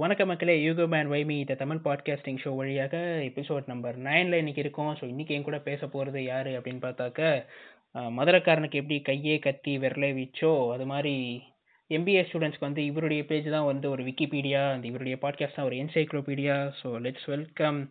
வணக்க 0.00 0.26
மக்களே 0.26 0.66
யூகோ 0.66 0.88
மேன் 0.88 1.10
வைமி 1.10 1.30
இந்த 1.30 1.54
தமிழ் 1.54 1.80
பாட்காஸ்டிங் 1.84 2.38
ஷோ 2.44 2.56
வழியாக 2.56 2.96
எபிசோட் 3.22 3.62
நம்பர் 3.66 3.98
நைனில் 3.98 4.32
இன்னைக்கு 4.32 4.62
இருக்கோம். 4.62 4.96
ஸோ 5.00 5.04
இன்னைக்கு 5.04 5.34
என் 5.34 5.42
கூட 5.42 5.58
பேச 5.58 5.86
போகிறது 5.86 6.24
யார் 6.24 6.46
அப்படின்னு 6.46 6.82
பார்த்தாக்க 6.82 7.46
மதுரக்காரனுக்கு 7.94 8.74
எப்படி 8.74 9.02
கையே 9.08 9.38
கத்தி 9.38 9.78
விரலே 9.78 10.10
வீச்சோ 10.14 10.72
அது 10.72 10.86
மாதிரி 10.86 11.42
எம்பிஏ 11.90 12.22
ஸ்டூடெண்ட்ஸ்க்கு 12.22 12.68
வந்து 12.68 12.84
இவருடைய 12.84 13.24
பேஜ் 13.24 13.48
தான் 13.50 13.64
வந்து 13.64 13.90
ஒரு 13.90 14.02
விக்கிபீடியா 14.02 14.72
அந்த 14.72 14.86
இவருடைய 14.86 15.18
பாட்காஸ்ட் 15.20 15.54
தான் 15.54 15.66
ஒரு 15.66 15.76
encyclopedia 15.76 16.70
so 16.82 16.90
let's 17.00 17.26
welcome 17.26 17.90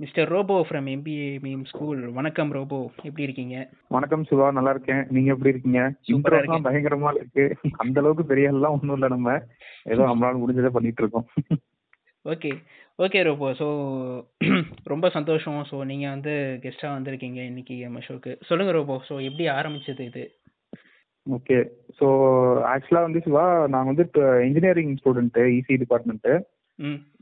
mister 0.00 0.28
Robo 0.28 0.66
from 0.68 0.86
MBA 0.86 1.38
meme 1.42 1.64
school 1.64 2.12
வணக்கம் 2.12 2.50
ரோபோ 2.50 2.90
எப்படி 3.02 3.22
இருக்கீங்க? 3.22 3.56
வணக்கம் 3.88 4.24
சிவா. 4.24 4.50
நல்லா 4.50 4.70
இருக்கேன். 4.70 5.06
நீங்க 5.08 5.28
எப்படி 5.30 5.50
இருக்கீங்க? 5.50 5.80
இன்ட்ரோஸ்லாம் 6.06 6.64
பயங்கரமா 6.64 7.10
இருக்கு. 7.14 7.44
அந்த 7.76 8.00
அளவுக்கு 8.00 8.24
பெரிய 8.24 8.48
எல்லாம் 8.48 8.72
ஒண்ணும் 8.72 8.94
இல்ல 8.94 9.08
நம்ம. 9.08 9.34
ஏதோ 9.84 10.00
நம்மளால 10.10 10.40
முடிஞ்சதை 10.40 10.66
பண்ணிட்டு 10.66 11.02
இருக்கோம். 11.02 11.26
ஓகே. 12.24 12.52
ஓகே 12.98 13.22
ரோபோ 13.22 13.50
ஸோ 13.52 13.68
ரொம்ப 14.86 15.08
சந்தோஷம். 15.08 15.64
ஸோ 15.64 15.84
நீங்கள் 15.84 16.10
வந்து 16.10 16.60
கெஸ்ட்டாக 16.62 16.96
வந்திருக்கீங்க 16.96 17.42
இன்னைக்கு 17.44 17.76
நம்ம 17.84 17.98
ஷோக்கு 17.98 18.36
சொல்லுங்கள் 18.40 18.74
ரோபோ 18.74 18.96
ஸோ 19.08 19.22
எப்படி 19.22 19.48
ஆரம்பிச்சது 19.48 20.06
இது? 20.06 20.24
ஓகே. 21.26 21.58
ஸோ 22.00 22.06
ஆக்சுவலாக 22.66 23.02
வந்து 23.02 23.20
சிவா 23.20 23.66
நான் 23.66 23.86
வந்து 23.86 24.06
engineering 24.44 24.96
student 25.04 25.44
EC 25.58 25.76
department 25.76 26.34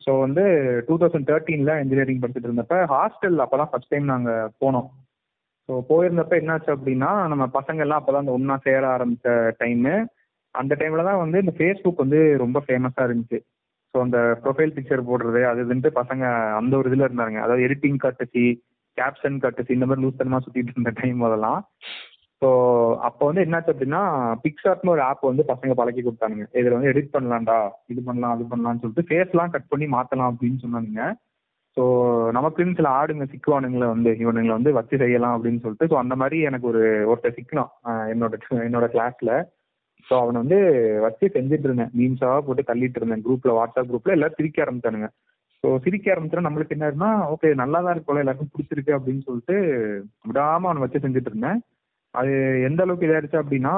so 0.05 0.11
வந்து 0.25 0.43
டூ 0.87 0.95
தௌசண்ட் 1.01 1.29
தேர்ட்டீனில் 1.30 1.80
இன்ஜினியரிங் 1.83 2.21
படிச்சுட்டு 2.23 2.48
இருந்தப்ப 2.48 2.77
ஹாஸ்டல் 2.93 3.43
அப்போ 3.45 3.57
தான் 3.61 3.71
ஃபஸ்ட் 3.71 3.93
டைம் 3.93 4.12
நாங்கள் 4.12 4.53
போனோம். 4.62 4.89
ஸோ 5.69 5.75
போயிருந்தப்ப 5.91 6.34
என்னாச்சு 6.41 6.71
அப்படின்னா 6.75 7.11
நம்ம 7.33 7.45
பசங்க 7.59 7.84
எல்லாம் 7.84 8.01
அப்போ 8.01 8.12
தான் 8.17 8.34
ஒன்றா 8.37 8.57
சேர 8.67 8.83
ஆரம்பித்த 8.97 9.31
டைமு 9.62 9.95
அந்த 10.55 10.75
டைமில் 10.81 11.09
தான் 11.09 11.23
வந்து 11.23 11.43
இந்த 11.45 11.55
ஃபேஸ்புக் 11.59 12.03
வந்து 12.05 12.21
ரொம்ப 12.45 12.59
ஃபேமஸாக 12.67 13.09
இருந்துச்சு. 13.09 13.39
ஸோ 13.95 13.98
அந்த 14.07 14.19
ப்ரொஃபைல் 14.45 14.75
பிக்சர் 14.77 15.09
போடுறது 15.11 15.43
அது 15.51 15.61
இதுன்ட்டு 15.67 15.91
பசங்க 16.01 16.25
அந்த 16.61 16.73
ஒரு 16.81 16.89
இதில் 16.91 17.06
இருந்தாங்க. 17.09 17.39
அதாவது 17.45 17.67
எடிட்டிங் 17.69 18.01
கட்டுச்சு 18.05 18.45
கேப்ஷன் 18.97 19.37
கட்டுச்சு 19.45 19.77
இந்த 19.77 19.87
மாதிரி 19.89 20.05
லூஸ் 20.05 20.20
தனமாக 20.20 20.43
சுற்றிட்டு 20.45 20.75
இருந்த 20.75 20.93
டைம் 21.00 21.20
அதெல்லாம் 21.28 21.61
ஸோ 22.42 22.48
அப்போ 23.06 23.22
வந்து 23.28 23.44
என்னாச்சு 23.44 23.72
அப்படின்னா 23.72 24.00
பிக்சார்ட்னு 24.44 24.92
ஒரு 24.94 25.03
ஆப் 25.06 25.25
வந்து 25.28 25.44
பசங்க 25.53 25.72
பழக்கி 25.81 26.03
கொடுத்தானுங்க. 26.03 26.44
இதில் 26.58 26.77
வந்து 26.77 26.91
எடிட் 26.92 27.14
பண்ணலாம்டா 27.14 27.56
இது 27.92 28.00
பண்ணலாம் 28.08 28.34
அது 28.34 28.44
பண்ணலாம்னு 28.53 28.83
சொல்லிட்டு 28.83 29.08
ஃபேஸ்லாம் 29.08 29.55
கட் 29.55 29.70
பண்ணி 29.72 29.86
மாற்றலாம் 29.94 30.31
அப்படின்னு 30.33 30.62
சொன்னானுங்க. 30.64 31.03
ஸோ 31.77 31.83
நமக்குன்னு 32.36 32.78
சில 32.78 32.89
ஆடுங்க 33.00 33.25
சிக்குவானுங்களை 33.33 33.89
வந்து 33.91 34.11
இவனுங்களை 34.22 34.55
வந்து 34.56 34.70
வச்சு 34.78 34.97
செய்யலாம் 35.03 35.34
அப்படின்னு 35.36 35.62
சொல்லிட்டு 35.64 35.89
ஸோ 35.91 35.97
அந்த 36.03 36.14
மாதிரி 36.22 36.39
எனக்கு 36.48 36.66
ஒரு 36.72 36.83
ஒருத்தர் 37.11 37.36
சிக்கலாம் 37.36 37.70
என்னோட 38.12 38.39
என்னோட 38.66 38.86
கிளாஸில் 38.94 39.33
ஸோ 40.06 40.14
அவனை 40.22 40.39
வந்து 40.42 40.59
வச்சு 41.06 41.27
செஞ்சுட்டு 41.36 41.69
இருந்தேன் 41.69 41.92
மீம்ஸாக 41.98 42.42
போட்டு 42.47 42.62
தள்ளிட்டு 42.70 43.00
இருந்தேன் 43.00 43.25
குரூப்பில் 43.27 43.56
வாட்ஸ்அப் 43.59 43.91
குரூப்பில் 43.91 44.16
எல்லாரும் 44.16 44.39
சிரிக்க 44.41 44.64
ஆரம்பித்தானுங்க 44.64 45.09
ஸோ 45.64 45.69
சிரிக்க 45.84 46.12
ஆரம்பிச்சா 46.12 46.47
நம்மளுக்கு 46.47 46.77
என்ன 46.77 46.89
இருந்தா 46.91 47.11
ஓகே 47.33 47.48
நல்லா 47.62 47.78
தான் 47.84 47.94
இருக்கும்ல 47.94 48.25
எல்லாருக்கும் 48.25 48.53
பிடிச்சிருக்கு 48.53 48.92
அப்படின்னு 48.98 49.22
சொல்லிட்டு 49.28 49.56
விடாமல் 50.28 50.70
அவனை 50.70 50.84
வச்சு 50.84 51.05
செஞ்சுட்டு 51.05 51.33
இருந்தேன் 51.33 51.61
அது 52.14 52.33
எந்த 52.69 52.81
அளவுக்கு 52.84 53.06
இதாயிருச்சு 53.09 53.41
அப்படின்னா 53.41 53.73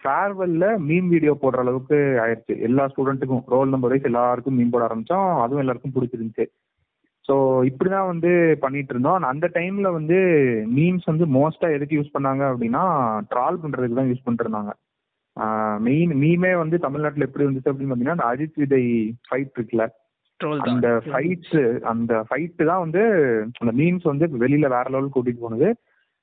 ஃபேர்வெல்ல 0.00 0.64
மீம் 0.86 1.10
வீடியோ 1.14 1.32
போடுற 1.42 1.60
அளவுக்கு 1.64 1.98
ஆயிடுச்சு. 2.22 2.54
எல்லா 2.68 2.84
ஸ்டூடெண்ட்டுக்கும் 2.92 3.44
ரோல் 3.54 3.72
நம்பர் 3.74 3.92
வைஸ் 3.92 4.08
எல்லாருக்கும் 4.10 4.56
மீன் 4.60 4.72
போட 4.74 4.84
ஆரம்பிச்சோம். 4.88 5.28
அதுவும் 5.44 5.62
எல்லாருக்கும் 5.64 5.94
பிடிச்சிருந்துச்சு. 5.96 6.46
ஸோ 7.28 7.34
இப்படி 7.70 7.88
தான் 7.94 8.10
வந்து 8.10 8.30
பண்ணிட்டு 8.64 8.92
இருந்தோம். 8.94 9.24
அந்த 9.32 9.46
டைம்ல 9.56 9.88
வந்து 9.98 10.18
மீம்ஸ் 10.76 11.08
வந்து 11.10 11.24
மோஸ்டா 11.36 11.68
எதுக்கு 11.76 11.98
யூஸ் 11.98 12.14
பண்ணாங்க 12.14 12.44
அப்படின்னா 12.52 12.84
ட்ரால் 13.32 13.60
பண்றதுக்கு 13.62 13.98
தான் 14.00 14.10
யூஸ் 14.10 14.24
பண்ணிட்டு 14.24 14.46
இருந்தாங்க. 14.46 14.72
மெயின் 15.86 16.12
மீமே 16.22 16.52
வந்து 16.62 16.76
தமிழ்நாட்டில் 16.84 17.26
எப்படி 17.26 17.46
வந்துச்சு 17.46 17.70
அப்படின்னு 17.70 17.90
பார்த்தீங்கன்னா 17.90 18.18
அந்த 18.18 18.30
அஜித் 18.32 18.60
விஜய் 18.62 18.88
ஃபைட் 19.26 19.52
இருக்குல்ல 19.56 19.84
அந்த 20.70 20.88
ஃபைட்ஸ் 21.06 21.58
அந்த 21.92 22.12
ஃபைட்டு 22.28 22.68
தான் 22.70 22.82
வந்து 22.84 23.02
அந்த 23.62 23.72
மீம்ஸ் 23.80 24.10
வந்து 24.12 24.26
வெளியில 24.44 24.66
வேற 24.76 24.86
லெவலுக்கு 24.94 25.16
கூட்டிட்டு 25.16 25.44
போனது. 25.46 25.68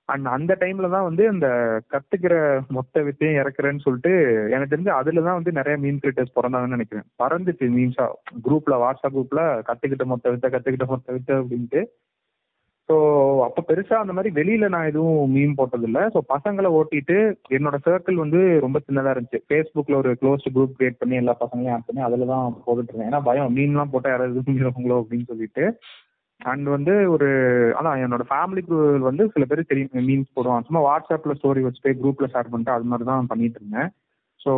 அண்ட் 0.10 0.28
அந்த 0.28 0.54
டைம்ல 0.60 0.88
தான் 0.90 1.08
வந்து 1.08 1.24
அந்த 1.28 1.48
கத்துக்கிற 1.94 2.34
மொத்த 2.70 3.04
வித்தையும் 3.04 3.40
இறக்குறேன்னு 3.42 3.86
சொல்லிட்டு 3.86 4.12
எனக்கு 4.50 4.74
தெரிஞ்சு 4.74 4.92
அதுல 5.00 5.24
தான் 5.28 5.38
வந்து 5.40 5.52
நிறைய 5.52 5.76
மீன் 5.84 6.02
கிரியேட்டர்ஸ் 6.02 6.36
பிறந்தாங்கன்னு 6.38 6.78
நினைக்கிறேன். 6.78 7.08
பறந்துச்சு 7.24 7.68
மீன்ஸா 7.78 8.06
குரூப்ல 8.48 8.76
வாட்ஸ்அப் 8.84 9.16
குரூப்ல 9.18 9.44
கத்துக்கிட்ட 9.70 10.06
மொத்த 10.06 10.32
வித்தை 10.32 10.50
கத்துக்கிட்ட 10.50 10.88
மொத்த 10.94 11.12
வித்தை 11.12 11.36
அப்படின்ட்டு. 11.36 11.84
ஸோ 12.90 12.96
அப்போ 13.46 13.62
பெருசா 13.68 13.96
அந்த 14.02 14.14
மாதிரி 14.14 14.30
வெளியில 14.40 14.66
நான் 14.70 14.90
எதுவும் 14.90 15.32
மீன் 15.36 15.56
போட்டதில்லை. 15.60 16.02
ஸோ 16.16 16.20
பசங்களை 16.34 16.70
ஓட்டிட்டு 16.80 17.18
என்னோட 17.58 17.78
சர்க்கிள் 17.86 18.22
வந்து 18.24 18.40
ரொம்ப 18.66 18.78
சின்னதா 18.88 19.14
இருந்துச்சு. 19.16 19.40
ஃபேஸ்புக்ல 19.48 19.96
ஒரு 19.96 20.12
க்ளோஸ்ட் 20.22 20.50
குரூப் 20.56 20.76
கிரியேட் 20.78 21.00
பண்ணி 21.00 21.16
எல்லா 21.16 21.34
பசங்களையும் 21.40 21.76
ஆட் 21.76 21.88
பண்ணி 21.88 22.04
அதில் 22.08 22.32
தான் 22.34 22.46
போட்டுட்டு 22.66 22.92
இருந்தேன். 22.92 23.10
ஏன்னா 23.12 23.22
பயம் 23.30 23.56
மீன்லாம் 23.58 23.94
போட்டால் 23.94 24.14
யாராவது 24.14 24.46
தூங்கிடுவாங்களோ 24.48 25.00
அப்படின்னு 25.02 25.28
சொல்லிட்டு. 25.32 25.66
அண்ட் 26.42 26.68
வந்து 26.76 26.94
ஒரு 27.10 27.28
அதான் 27.78 28.02
என்னோட 28.06 28.24
ஃபேமிலிக்கு 28.32 28.78
வந்து 29.08 29.24
சில 29.34 29.44
பேர் 29.46 29.70
தெரியும் 29.70 30.08
மீன்ஸ் 30.10 30.36
போடுவான் 30.36 30.66
சும்மா 30.68 30.82
வாட்ஸ்அப்பில் 30.88 31.38
ஸ்டோரி 31.40 31.62
வச்சுட்டு 31.66 31.94
குரூப்பில் 32.02 32.32
ஷேர் 32.34 32.52
பண்ணிட்டு 32.52 32.76
அது 32.76 32.90
மாதிரி 32.92 33.08
தான் 33.12 33.30
பண்ணிட்டு 33.32 33.60
இருந்தேன். 33.62 33.90
ஸோ 34.42 34.52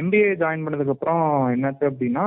எம்பிஏ 0.00 0.30
ஜாயின் 0.42 0.64
பண்ணதுக்கப்புறம் 0.66 1.24
என்னாச்சு 1.54 1.84
அப்படின்னா 1.90 2.26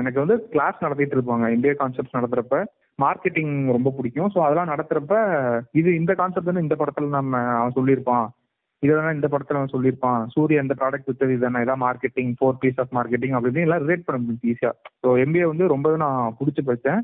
எனக்கு 0.00 0.18
வந்து 0.22 0.36
கிளாஸ் 0.52 0.84
நடத்திட்டு 0.84 1.16
இருப்பாங்க. 1.16 1.46
எம்பிஏ 1.54 1.74
கான்செப்ட்ஸ் 1.80 2.16
நடத்துகிறப்ப 2.18 2.58
மார்க்கெட்டிங் 2.98 3.54
ரொம்ப 3.76 3.88
பிடிக்கும். 3.96 4.30
ஸோ 4.34 4.38
அதெல்லாம் 4.44 4.72
நடத்துகிறப்ப 4.72 5.16
இது 5.80 5.90
இந்த 6.00 6.12
கான்செப்ட் 6.20 6.50
வந்து 6.50 6.66
இந்த 6.66 6.76
படத்தில் 6.82 7.16
நம்ம 7.18 7.42
அவன் 7.58 7.76
சொல்லியிருப்பான். 7.78 8.26
இதெல்லாம் 8.82 9.16
இந்த 9.16 9.28
படத்தில் 9.28 9.58
அவன் 9.58 9.74
சொல்லியிருப்பான். 9.74 10.22
சூரிய 10.34 10.64
இந்த 10.64 10.74
ப்ராடக்ட் 10.80 11.08
வித்தது 11.10 11.36
இதானே 11.36 11.62
இதான் 11.64 11.84
marketing 11.86 12.32
four 12.38 12.58
P's 12.62 12.80
of 12.82 12.94
marketing 12.98 13.36
அப்படின்னு 13.36 13.66
எல்லாம் 13.66 13.84
ரிலேட் 13.84 14.06
பண்ண 14.06 14.18
முடியும் 14.20 14.50
ஈஸியாக 14.52 14.74
ஸோ 15.02 15.10
எம்பிஏ 15.24 15.46
வந்து 15.52 15.66
ரொம்பவே 15.74 15.96
நான் 15.96 16.34
பிடிச்சி 16.40 16.62
படித்தேன் 16.62 17.02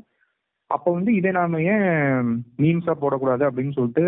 அப்போ 0.67 0.89
வந்து 0.93 1.11
இதே 1.13 1.31
நாம 1.31 1.59
ஏன் 1.71 2.29
மீம்ஸா 2.61 2.93
போடக்கூடாது 3.01 3.43
அப்படின்னு 3.49 3.73
சொல்லிட்டு 3.73 4.03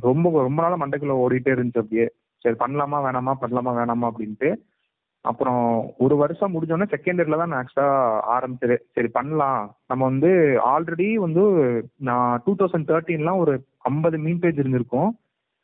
ரொம்ப 0.00 0.30
ரொம்ப 0.42 0.58
நாளாக 0.62 0.80
மண்டைக்குள்ள 0.82 1.16
ஓடிட்டே 1.24 1.54
இருந்துச்சு 1.54 1.82
அப்படியே. 1.82 2.06
சரி 2.44 2.56
பண்ணலாமா 2.64 2.98
வேணாமா 3.06 3.32
பண்ணலாமா 3.42 3.72
வேணாமா 3.80 4.08
அப்படின்ட்டு. 4.10 4.50
அப்புறம் 5.24 5.62
ஒரு 5.98 6.16
வருஷம் 6.16 6.52
முடிஞ்சோடனே 6.54 6.86
செகண்ட் 6.94 7.20
இயர்ல 7.20 7.38
தான் 7.38 7.48
நான் 7.48 7.60
ஆக்சுவலாக 7.62 8.20
ஆரம்பிச்சது. 8.36 8.76
சரி 8.94 9.08
பண்ணலாம். 9.08 9.62
நம்ம 9.86 10.02
வந்து 10.04 10.30
ஆல்ரெடி 10.72 11.14
வந்து 11.14 11.44
நான் 12.08 12.42
டூ 12.44 12.54
தௌசண்ட் 12.58 12.90
தேர்ட்டீன்லாம் 12.90 13.42
ஒரு 13.44 13.54
ஐம்பது 13.82 14.18
மீன் 14.18 14.38
பேஜ் 14.38 14.58
இருந்திருக்கும். 14.58 15.10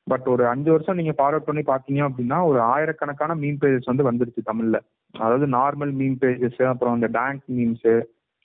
பட் 0.07 0.27
ஒரு 0.33 0.45
அஞ்சு 0.47 0.71
வருஷம் 0.71 0.99
நீங்கள் 1.01 1.19
ஃபார்வர்ட் 1.19 1.49
பண்ணி 1.49 1.63
பார்த்தீங்க 1.67 2.01
அப்படின்னா 2.09 2.39
ஒரு 2.45 2.61
ஆயிரக்கணக்கான 2.61 3.35
மீன் 3.35 3.61
பேஜஸ் 3.61 3.91
வந்து 3.91 4.09
வந்துருச்சு 4.11 4.43
தமிழில். 4.45 4.81
அதாவது 5.15 5.47
நார்மல் 5.47 5.93
மீன் 6.01 6.19
பேஜஸ் 6.21 6.63
அப்புறம் 6.73 6.95
இந்த 6.95 7.09
டேங்க் 7.19 7.45
மீம்ஸு 7.59 7.95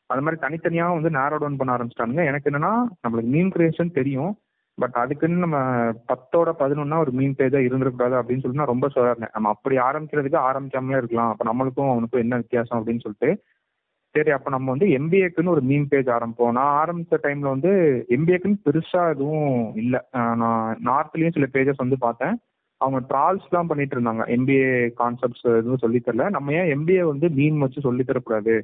அது 0.10 0.22
மாதிரி 0.22 0.42
தனித்தனியாக 0.42 0.98
வந்து 0.98 1.10
நேரோ 1.20 1.38
டவுன் 1.38 1.58
பண்ண 1.60 1.72
ஆரம்பிச்சிட்டாங்க 1.78 2.26
எனக்கு 2.32 2.50
என்னன்னா 2.50 2.74
நம்மளுக்கு 3.06 3.32
மீன் 3.36 3.52
கிரியேஷன் 3.56 3.98
தெரியும். 4.00 4.34
பட் 4.78 4.98
அதுக்குன்னு 5.02 5.44
நம்ம 5.44 5.58
பத்தோட 6.12 6.50
பதினொன்னா 6.60 6.98
ஒரு 6.98 7.12
மீன் 7.12 7.38
பேஜாக 7.38 7.68
இருந்திருக்கூடாது 7.68 8.16
அப்படின்னு 8.20 8.42
சொல்லிட்டு 8.42 8.62
நான் 8.62 8.74
ரொம்ப 8.74 8.88
சொல்லிருந்தேன் 8.96 9.34
நம்ம 9.34 9.50
அப்படி 9.50 9.76
ஆரம்பிக்கிறதுக்கு 9.88 10.40
ஆரம்பிக்காமலே 10.50 11.00
இருக்கலாம். 11.02 11.32
அப்போ 11.32 11.46
நம்மளுக்கும் 11.50 11.92
அவனுக்கும் 11.92 12.24
என்ன 12.26 12.36
வித்தியாசம் 12.36 12.78
அப்படின்னு 12.80 13.04
சொல்லிட்டு 13.06 13.30
சரி 14.18 14.32
அப்போ 14.36 14.50
நம்ம 14.56 14.68
வந்து 14.74 14.88
எம்பிஏக்குன்னு 14.98 15.54
ஒரு 15.56 15.64
மீன் 15.70 15.88
பேஜ் 15.90 16.10
ஆரம்பிப்போம். 16.18 16.56
நான் 16.58 16.76
ஆரம்பித்த 16.82 17.20
டைமில் 17.26 17.54
வந்து 17.54 17.72
எம்பிஏக்குன்னு 18.16 18.64
பெருசாக 18.68 19.14
எதுவும் 19.16 19.52
இல்லை. 19.82 20.00
நான் 20.42 20.80
நார்த்லேயும் 20.90 21.36
சில 21.38 21.48
பேஜஸ் 21.56 21.84
வந்து 21.84 21.98
பார்த்தேன். 22.06 22.36
அவங்க 22.82 23.00
ட்ரால்ஸ் 23.12 23.54
தான் 23.54 23.70
பண்ணிட்டு 23.70 23.96
இருந்தாங்க. 23.98 24.24
எம்பிஏ 24.36 24.72
கான்செப்ட்ஸ் 25.02 25.46
எதுவும் 25.60 25.84
சொல்லித்தரல 25.84 26.26
நம்ம 26.36 26.54
ஏன் 26.60 26.72
எம்பிஏ 26.76 27.04
வந்து 27.12 27.30
மீன் 27.40 27.64
வச்சு 27.64 27.86
சொல்லித்தரக்கூடாது 27.88 28.56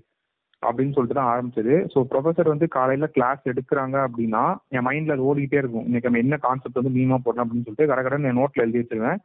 அப்படின்னு 0.64 0.96
சொல்லிட்டு 0.96 1.18
தான் 1.20 1.32
ஆரம்பிச்சது. 1.32 1.74
ஸோ 1.94 2.02
ப்ரொஃபஸர் 2.12 2.52
வந்து 2.54 2.68
காலையில் 2.76 3.14
கிளாஸ் 3.16 3.50
எடுக்கிறாங்க 3.52 3.98
அப்படின்னா 4.08 4.44
என் 4.76 4.86
மைண்டில் 4.88 5.16
அது 5.16 5.28
ஓடிக்கிட்டே 5.30 5.62
இருக்கும். 5.62 5.88
இன்னைக்கு 5.88 6.10
நம்ம 6.10 6.22
என்ன 6.26 6.38
கான்செப்ட் 6.46 6.80
வந்து 6.82 6.96
மீமா 7.00 7.18
போடணும் 7.26 7.46
அப்படின்னு 7.46 7.66
சொல்லிட்டு 7.68 7.90
கரெக்டாக 7.92 8.30
என் 8.32 8.40
நோட்டில் 8.42 8.64
எழுதி 8.66 8.82
வச்சிருவேன். 8.82 9.20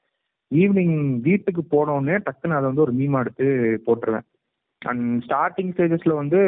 ஈவினிங் 0.50 0.98
வீட்டுக்கு 1.28 1.62
போனோடனே 1.76 2.16
டக்குன்னு 2.26 2.58
அதை 2.58 2.66
வந்து 2.70 2.84
ஒரு 2.86 2.94
மீமா 3.00 3.20
எடுத்து 3.24 3.46
போட்டுருவேன். 3.86 4.26
அண்ட் 4.82 5.06
ஸ்டார்டிங் 5.26 5.72
ஸ்டேஜஸில் 5.74 6.20
வந்து 6.20 6.40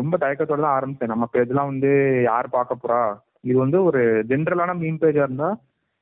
ரொம்ப 0.00 0.14
தயக்கத்தோட 0.24 0.60
தான் 0.64 0.76
ஆரம்பித்தேன் 0.78 1.12
நம்ம 1.12 1.26
பேஜ்லாம் 1.34 1.70
வந்து 1.72 1.92
யார் 2.30 2.48
பார்க்க 2.56 2.82
போகிறா 2.82 3.00
இது 3.48 3.58
வந்து 3.64 3.78
ஒரு 3.88 4.00
ஜென்ரலான 4.30 4.74
மீன் 4.82 5.00
பேஜாக 5.02 5.26
இருந்தால் 5.26 5.56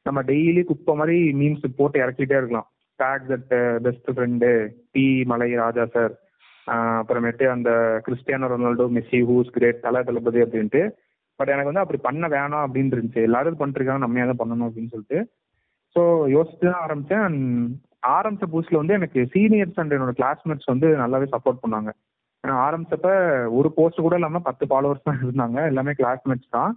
நம்ம 0.07 0.21
டெய்லி 0.31 0.63
குப்பை 0.71 0.95
மாதிரி 1.01 1.19
மீன்ஸ் 1.41 1.65
போட்டு 1.79 1.99
இறக்கிட்டே 2.05 2.39
இருக்கலாம். 2.41 2.69
Take 3.01 3.25
that 3.31 3.53
best 3.85 4.11
friend 4.15 4.51
T 4.95 5.07
மலை 5.33 5.49
ராஜா 5.63 5.85
சார் 5.97 6.13
அப்புறமேட்டு 7.01 7.45
அந்த 7.55 7.71
Cristiano 8.07 8.47
Ronaldo 8.53 8.87
Messi 8.97 9.19
who's 9.29 9.51
great 9.57 9.85
Thala 9.87 10.01
Thalapathy 10.09 10.41
அப்படின்ட்டு. 10.45 10.83
பட் 11.41 11.53
எனக்கு 11.55 11.71
வந்து 11.71 11.83
அப்படி 11.85 11.99
பண்ண 12.07 12.29
வேணாம் 12.35 12.65
அப்படின்னு 12.67 12.95
இருந்துச்சு. 12.97 13.27
எல்லாரும் 13.29 13.61
பண்ணிருக்காங்க 13.63 14.05
நம்ம 14.05 14.27
தான் 14.31 14.41
பண்ணணும் 14.43 14.69
அப்படின்னு 14.69 14.93
சொல்லிட்டு. 14.95 15.21
ஸோ 15.97 16.03
யோசிச்சு 16.37 16.65
தான் 16.71 16.85
ஆரம்பித்தேன் 16.87 17.25
அண்ட் 17.27 17.43
ஆரம்பித்த 18.17 18.47
புதுசில் 18.55 18.81
வந்து 18.81 18.97
எனக்கு 18.99 19.21
சீனியர்ஸ் 19.35 19.79
அண்ட் 19.83 19.95
என்னோட 19.97 20.13
கிளாஸ்மேட்ஸ் 20.21 20.73
வந்து 20.73 20.89
நல்லாவே 21.03 21.29
சப்போர்ட் 21.35 21.63
பண்ணாங்க. 21.65 21.93
ஏன்னா 22.45 22.57
ஆரம்பிச்சப்ப 22.67 23.11
ஒரு 23.59 23.69
போஸ்ட் 23.77 24.05
கூட 24.07 24.17
இல்லாமல் 24.19 24.45
பத்து 24.49 24.65
ஃபாலோவர்ஸ் 24.71 25.07
தான் 25.09 25.23
இருந்தாங்க. 25.25 25.59
எல்லாமே 25.71 25.93
கிளாஸ்மேட்ஸ் 26.01 26.55
தான். 26.59 26.75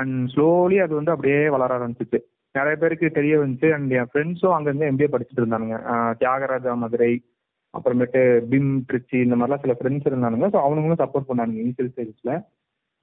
அண்ட் 0.00 0.16
ஸ்லோலி 0.32 0.78
அது 0.84 0.92
வந்து 0.98 1.14
அப்படியே 1.14 1.38
வளர 1.54 1.78
ஆரம்பிச்சிச்சு. 1.78 2.20
நிறைய 2.54 2.74
பேருக்கு 2.82 3.06
தெரிய 3.18 3.36
வந்துச்சு. 3.42 3.70
அண்ட் 3.76 3.94
என் 4.00 4.10
ஃப்ரெண்ட்ஸும் 4.10 4.56
அங்கேருந்து 4.56 4.90
எம்பிஏ 4.90 5.08
படிச்சுட்டு 5.14 5.42
இருந்தானுங்க. 5.42 5.78
தியாகராஜா 6.22 6.74
மதுரை 6.82 7.12
அப்புறமேட்டு 7.74 8.20
பிம் 8.50 8.70
ட்ரிச்சி 8.90 9.16
இந்த 9.24 9.36
மாதிரிலாம் 9.38 9.64
சில 9.64 9.74
ஃப்ரெண்ட்ஸ் 9.78 10.08
இருந்தானுங்க. 10.10 10.46
ஸோ 10.52 10.60
அவனுங்களும் 10.66 11.02
சப்போர்ட் 11.02 11.28
பண்ணானுங்க 11.30 11.60
இனிஷியல் 11.64 11.90
ஸ்டேஜஸில் 11.92 12.36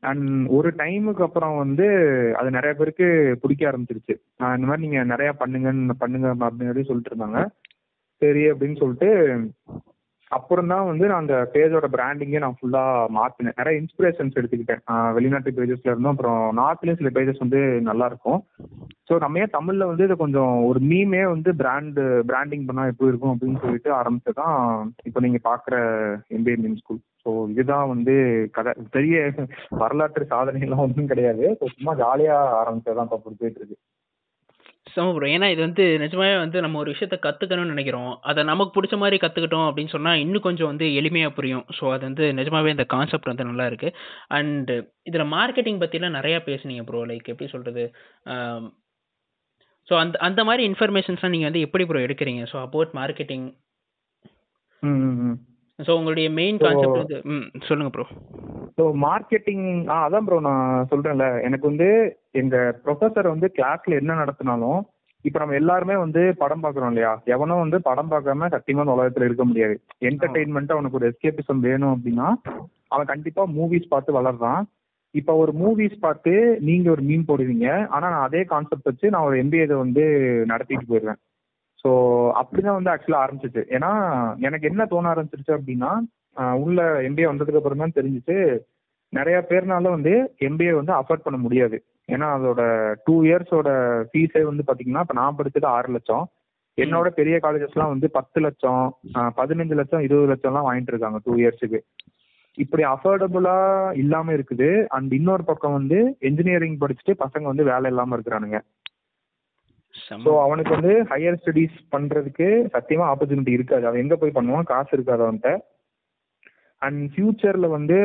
அண்ட் 0.04 0.30
ஒரு 0.56 0.70
டைமுக்கு 0.80 1.22
அப்புறம் 1.26 1.54
வந்து 1.64 1.86
அது 2.40 2.50
நிறைய 2.56 2.72
பேருக்கு 2.80 3.08
பிடிக்க 3.42 3.64
ஆரம்பிச்சிருச்சு. 3.70 4.16
இந்த 4.56 4.66
மாதிரி 4.70 4.86
நீங்கள் 4.86 5.12
நிறையா 5.12 5.34
பண்ணுங்கன்னு 5.42 5.96
பண்ணுங்க 6.02 6.28
அப்படின்னு 6.48 6.90
சொல்லிட்டு 6.90 7.14
இருந்தாங்க. 7.14 7.42
சரி 8.24 8.46
அப்படின்னு 8.52 8.82
சொல்லிட்டு 8.84 9.10
அப்புறம் 10.32 10.72
தான் 10.72 10.88
வந்து 10.90 11.06
நான் 11.10 11.24
அந்த 11.24 11.36
பேஜோட 11.54 11.88
பிராண்டிங்கே 11.96 12.40
நான் 12.44 12.56
ஃபுல்லாக 12.60 13.10
மாற்றினேன் 13.18 13.58
நிறைய 13.60 13.82
இன்ஸ்பிரேஷன்ஸ் 13.82 14.38
எடுத்துக்கிட்டேன். 14.40 14.82
வெளிநாட்டு 15.16 15.52
பேஜஸ்ல 15.58 15.92
இருந்தும் 15.92 16.14
அப்புறம் 16.14 16.40
நார்த்லேயும் 16.60 17.00
சில 17.02 17.10
பேஜஸ் 17.18 17.44
வந்து 17.44 17.60
நல்லா 17.90 18.06
இருக்கும். 18.12 18.40
ஸோ 19.10 19.14
நம்ம 19.24 19.40
ஏன் 19.44 19.54
தமிழில் 19.58 19.90
வந்து 19.90 20.08
இதை 20.08 20.16
கொஞ்சம் 20.24 20.56
ஒரு 20.70 20.80
மீமே 20.92 21.22
வந்து 21.34 21.52
பிராண்டு 21.62 22.04
பிராண்டிங் 22.32 22.66
பண்ணால் 22.70 22.92
எப்படி 22.92 23.12
இருக்கும் 23.12 23.34
அப்படின்னு 23.34 23.62
சொல்லிட்டு 23.66 23.92
ஆரம்பிச்சு 24.00 24.34
தான் 24.42 24.58
இப்போ 25.10 25.22
நீங்கள் 25.26 25.46
பார்க்குற 25.50 25.76
எம்பிஏ 26.38 26.58
மீன் 26.64 26.80
ஸ்கூல் 26.82 27.02
ஸோ 27.26 27.32
இதுதான் 27.54 27.92
வந்து 27.94 28.16
கதை. 28.58 28.74
பெரிய 28.98 29.18
வரலாற்று 29.82 30.32
சாதனைகள்லாம் 30.34 30.86
ஒன்றும் 30.88 31.12
கிடையாது. 31.14 31.46
ஸோ 31.60 31.68
சும்மா 31.76 31.94
ஜாலியாக 32.04 32.56
ஆரம்பிச்சதான் 32.62 33.10
இப்போ 33.10 33.34
போயிட்டு 33.42 33.60
இருக்கு. 33.62 33.78
செம 34.88 35.12
ப்ரோ 35.16 35.28
ஏன்னா 35.36 35.48
இது 35.54 35.62
வந்து 35.66 35.84
நிஜமாவே 36.02 36.34
வந்து 36.42 36.58
நம்ம 36.64 36.80
ஒரு 36.82 36.90
விஷயத்த 36.94 37.18
கத்துக்கணும்னு 37.26 37.74
நினைக்கிறோம். 37.74 38.12
அதை 38.30 38.42
நமக்கு 38.50 38.74
பிடிச்ச 38.76 38.96
மாதிரி 39.04 39.18
கத்துக்கிட்டோம் 39.24 39.68
அப்படின்னு 39.68 39.94
சொன்னா 39.96 40.12
இன்னும் 40.24 40.46
கொஞ்சம் 40.48 40.70
வந்து 40.72 40.88
எளிமையா 41.00 41.30
புரியும். 41.38 41.66
ஸோ 41.78 41.84
அது 41.94 42.04
வந்து 42.10 42.26
நிஜமாவே 42.40 42.74
இந்த 42.76 42.86
கான்செப்ட் 42.94 43.32
வந்து 43.32 43.48
நல்லா 43.50 43.66
இருக்கு. 43.72 43.90
அண்ட் 44.38 44.72
இதுல 45.10 45.26
மார்க்கெட்டிங் 45.38 45.82
பத்திலாம் 45.84 46.18
நிறைய 46.20 46.38
பேசுனீங்க 46.50 46.84
ப்ரோ 46.90 47.02
லைக் 47.12 47.32
எப்படி 47.34 47.50
சொல்றது? 47.56 47.86
ஸோ 49.88 49.96
அந்த 50.04 50.16
அந்த 50.28 50.42
மாதிரி 50.50 50.64
இன்ஃபர்மேஷன்ஸ்லாம் 50.72 51.36
நீங்க 51.36 51.50
வந்து 51.50 51.66
எப்படி 51.68 51.86
ப்ரோ 51.88 52.06
எடுக்கிறீங்க? 52.08 52.44
ஸோ 52.54 52.58
அபவுட் 52.68 52.94
மார்க்கெட்டிங் 53.02 53.48
ஸோ 55.80 55.92
உங்களுடைய 55.98 56.30
மெயின் 56.30 56.58
கான்செப்ட் 56.58 57.00
வந்து 57.00 57.18
ம் 57.26 57.46
சொல்லுங்க 57.68 57.92
ப்ரோ 57.92 58.06
ஸோ 58.78 58.84
மார்க்கெட்டிங் 59.04 59.66
ஆ 59.88 59.96
அதான் 60.08 60.26
ப்ரோ 60.26 60.38
நான் 60.40 60.88
சொல்கிறேன்ல 60.92 61.28
எனக்கு 61.42 61.66
வந்து 61.68 61.88
எங்கள் 62.32 62.76
ப்ரொஃபஸர் 62.84 63.34
வந்து 63.34 63.48
கிளாஸில் 63.58 64.00
என்ன 64.02 64.14
நடத்தினாலும் 64.14 64.82
இப்போ 65.26 65.40
நம்ம 65.40 65.56
எல்லாருமே 65.56 65.96
வந்து 65.96 66.22
படம் 66.40 66.64
பார்க்குறோம் 66.64 66.90
இல்லையா? 66.90 67.12
எவனும் 67.26 67.62
வந்து 67.64 67.78
படம் 67.82 68.10
பார்க்காம 68.12 68.48
சத்தியமாக 68.50 68.96
உலகத்தில் 68.96 69.26
இருக்க 69.26 69.44
முடியாது. 69.46 69.76
என்டர்டெயின்மெண்ட்டாக 70.02 70.78
அவனுக்கு 70.78 71.00
ஒரு 71.00 71.10
எஸ்கேபிசம் 71.12 71.60
வேணும் 71.60 71.94
அப்படின்னா 71.96 72.28
அவன் 72.88 73.06
கண்டிப்பாக 73.06 73.54
மூவிஸ் 73.54 73.88
பார்த்து 73.90 74.18
வளர்றான். 74.20 74.64
இப்போ 75.16 75.34
ஒரு 75.36 75.52
மூவிஸ் 75.54 75.98
பார்த்து 76.00 76.34
நீங்கள் 76.60 76.92
ஒரு 76.92 77.02
மீன் 77.02 77.28
போடுவீங்க. 77.28 77.68
ஆனால் 77.88 78.12
நான் 78.12 78.28
அதே 78.28 78.42
கான்செப்ட் 78.44 78.84
வச்சு 78.84 79.10
நான் 79.10 79.24
ஒரு 79.24 79.38
எம்பிஏ 79.44 79.68
வந்து 79.86 80.04
நடத்திட்டு 80.46 80.86
போயிடுவேன். 80.92 81.20
ஸோ 81.84 81.92
அப்படிதான் 82.40 82.78
வந்து 82.78 82.92
ஆக்சுவலாக 82.94 83.24
ஆரம்பிச்சிச்சு. 83.24 83.64
ஏன்னா 83.76 83.92
எனக்கு 84.48 84.70
என்ன 84.72 84.86
தோண 84.92 85.10
ஆரம்பிச்சிருச்சு 85.14 85.56
அப்படின்னா 85.58 85.92
உள்ள 86.66 86.86
எம்பிஏ 87.08 87.28
வந்ததுக்கு 87.30 87.60
அப்புறம் 87.60 87.84
தான் 87.84 87.98
தெரிஞ்சிச்சு. 87.98 88.38
நிறைய 89.14 89.38
பேர்னால 89.50 89.90
வந்து 89.96 90.14
எம்பிஏ 90.48 90.72
வந்து 90.78 90.94
அஃபோர்ட் 91.00 91.26
பண்ண 91.26 91.38
முடியாது. 91.46 91.78
ஏன்னா 92.14 92.28
அதோட 92.38 92.62
டூ 93.08 93.16
இயர்ஸோட 93.28 93.70
ஃபீஸே 94.10 94.44
வந்து 94.52 94.64
பார்த்தீங்கன்னா 94.68 95.04
இப்போ 95.06 95.18
நான் 95.20 95.38
படிச்சது 95.40 95.68
ஆறு 95.76 95.90
லட்சம். 95.96 96.26
என்னோட 96.78 97.08
பெரிய 97.18 97.36
காலேஜஸ்லாம் 97.44 97.94
வந்து 97.94 98.08
பத்து 98.18 98.40
லட்சம் 98.46 98.84
பதினஞ்சு 99.40 99.76
லட்சம் 99.80 100.06
இருபது 100.06 100.32
லட்சம்லாம் 100.32 100.68
வாங்கிட்டு 100.68 100.94
இருக்காங்க 100.94 101.20
டூ 101.26 101.34
இயர்ஸுக்கு 101.42 101.80
இப்படி 102.58 102.84
அஃபோர்டபுளா 102.94 103.58
இல்லாம 104.04 104.32
இருக்குது. 104.38 104.70
அண்ட் 104.96 105.12
இன்னொரு 105.20 105.44
பக்கம் 105.50 105.78
வந்து 105.80 106.00
என்ஜினியரிங் 106.30 106.80
படிச்சுட்டு 106.84 107.14
பசங்க 107.24 107.46
வந்து 107.52 107.66
வேலை 107.72 107.90
இல்லாம 107.94 108.16
இருக்கிறானுங்க. 108.18 108.60
ஸோ 110.26 110.32
அவனுக்கு 110.46 110.72
வந்து 110.76 110.94
ஹையர் 111.12 111.40
ஸ்டடீஸ் 111.42 111.78
பண்றதுக்கு 111.94 112.48
சத்தியமா 112.76 113.06
ஆப்பர்ச்சுனிட்டி 113.12 113.54
இருக்காது. 113.58 113.84
அவன் 113.88 114.04
எங்க 114.04 114.16
போய் 114.22 114.36
பண்ணுவான்? 114.38 114.70
காசு 114.72 114.92
இருக்காது 114.98 115.24
அவன்கிட்ட. 115.26 115.52
அண்ட் 116.82 117.02
ஃபியூச்சர்ல 117.12 117.68
வந்து 117.76 117.98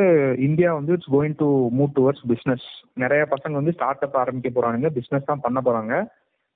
இந்தியா 0.47 0.69
வந்து 0.77 0.93
it's 0.95 1.13
going 1.15 1.35
to 1.41 1.47
move 1.79 1.91
towards 1.97 2.25
business 2.31 2.67
நிறைய 3.03 3.21
பசங்க 3.33 3.53
வந்து 3.59 3.75
ஸ்டார்ட் 3.77 4.05
அப் 4.07 4.17
ஆரம்பிக்க 4.21 4.49
போறாங்க 4.57 4.89
பிஸ்னஸ் 4.97 5.29
தான் 5.31 5.43
பண்ண 5.45 5.59
போறாங்க. 5.67 5.93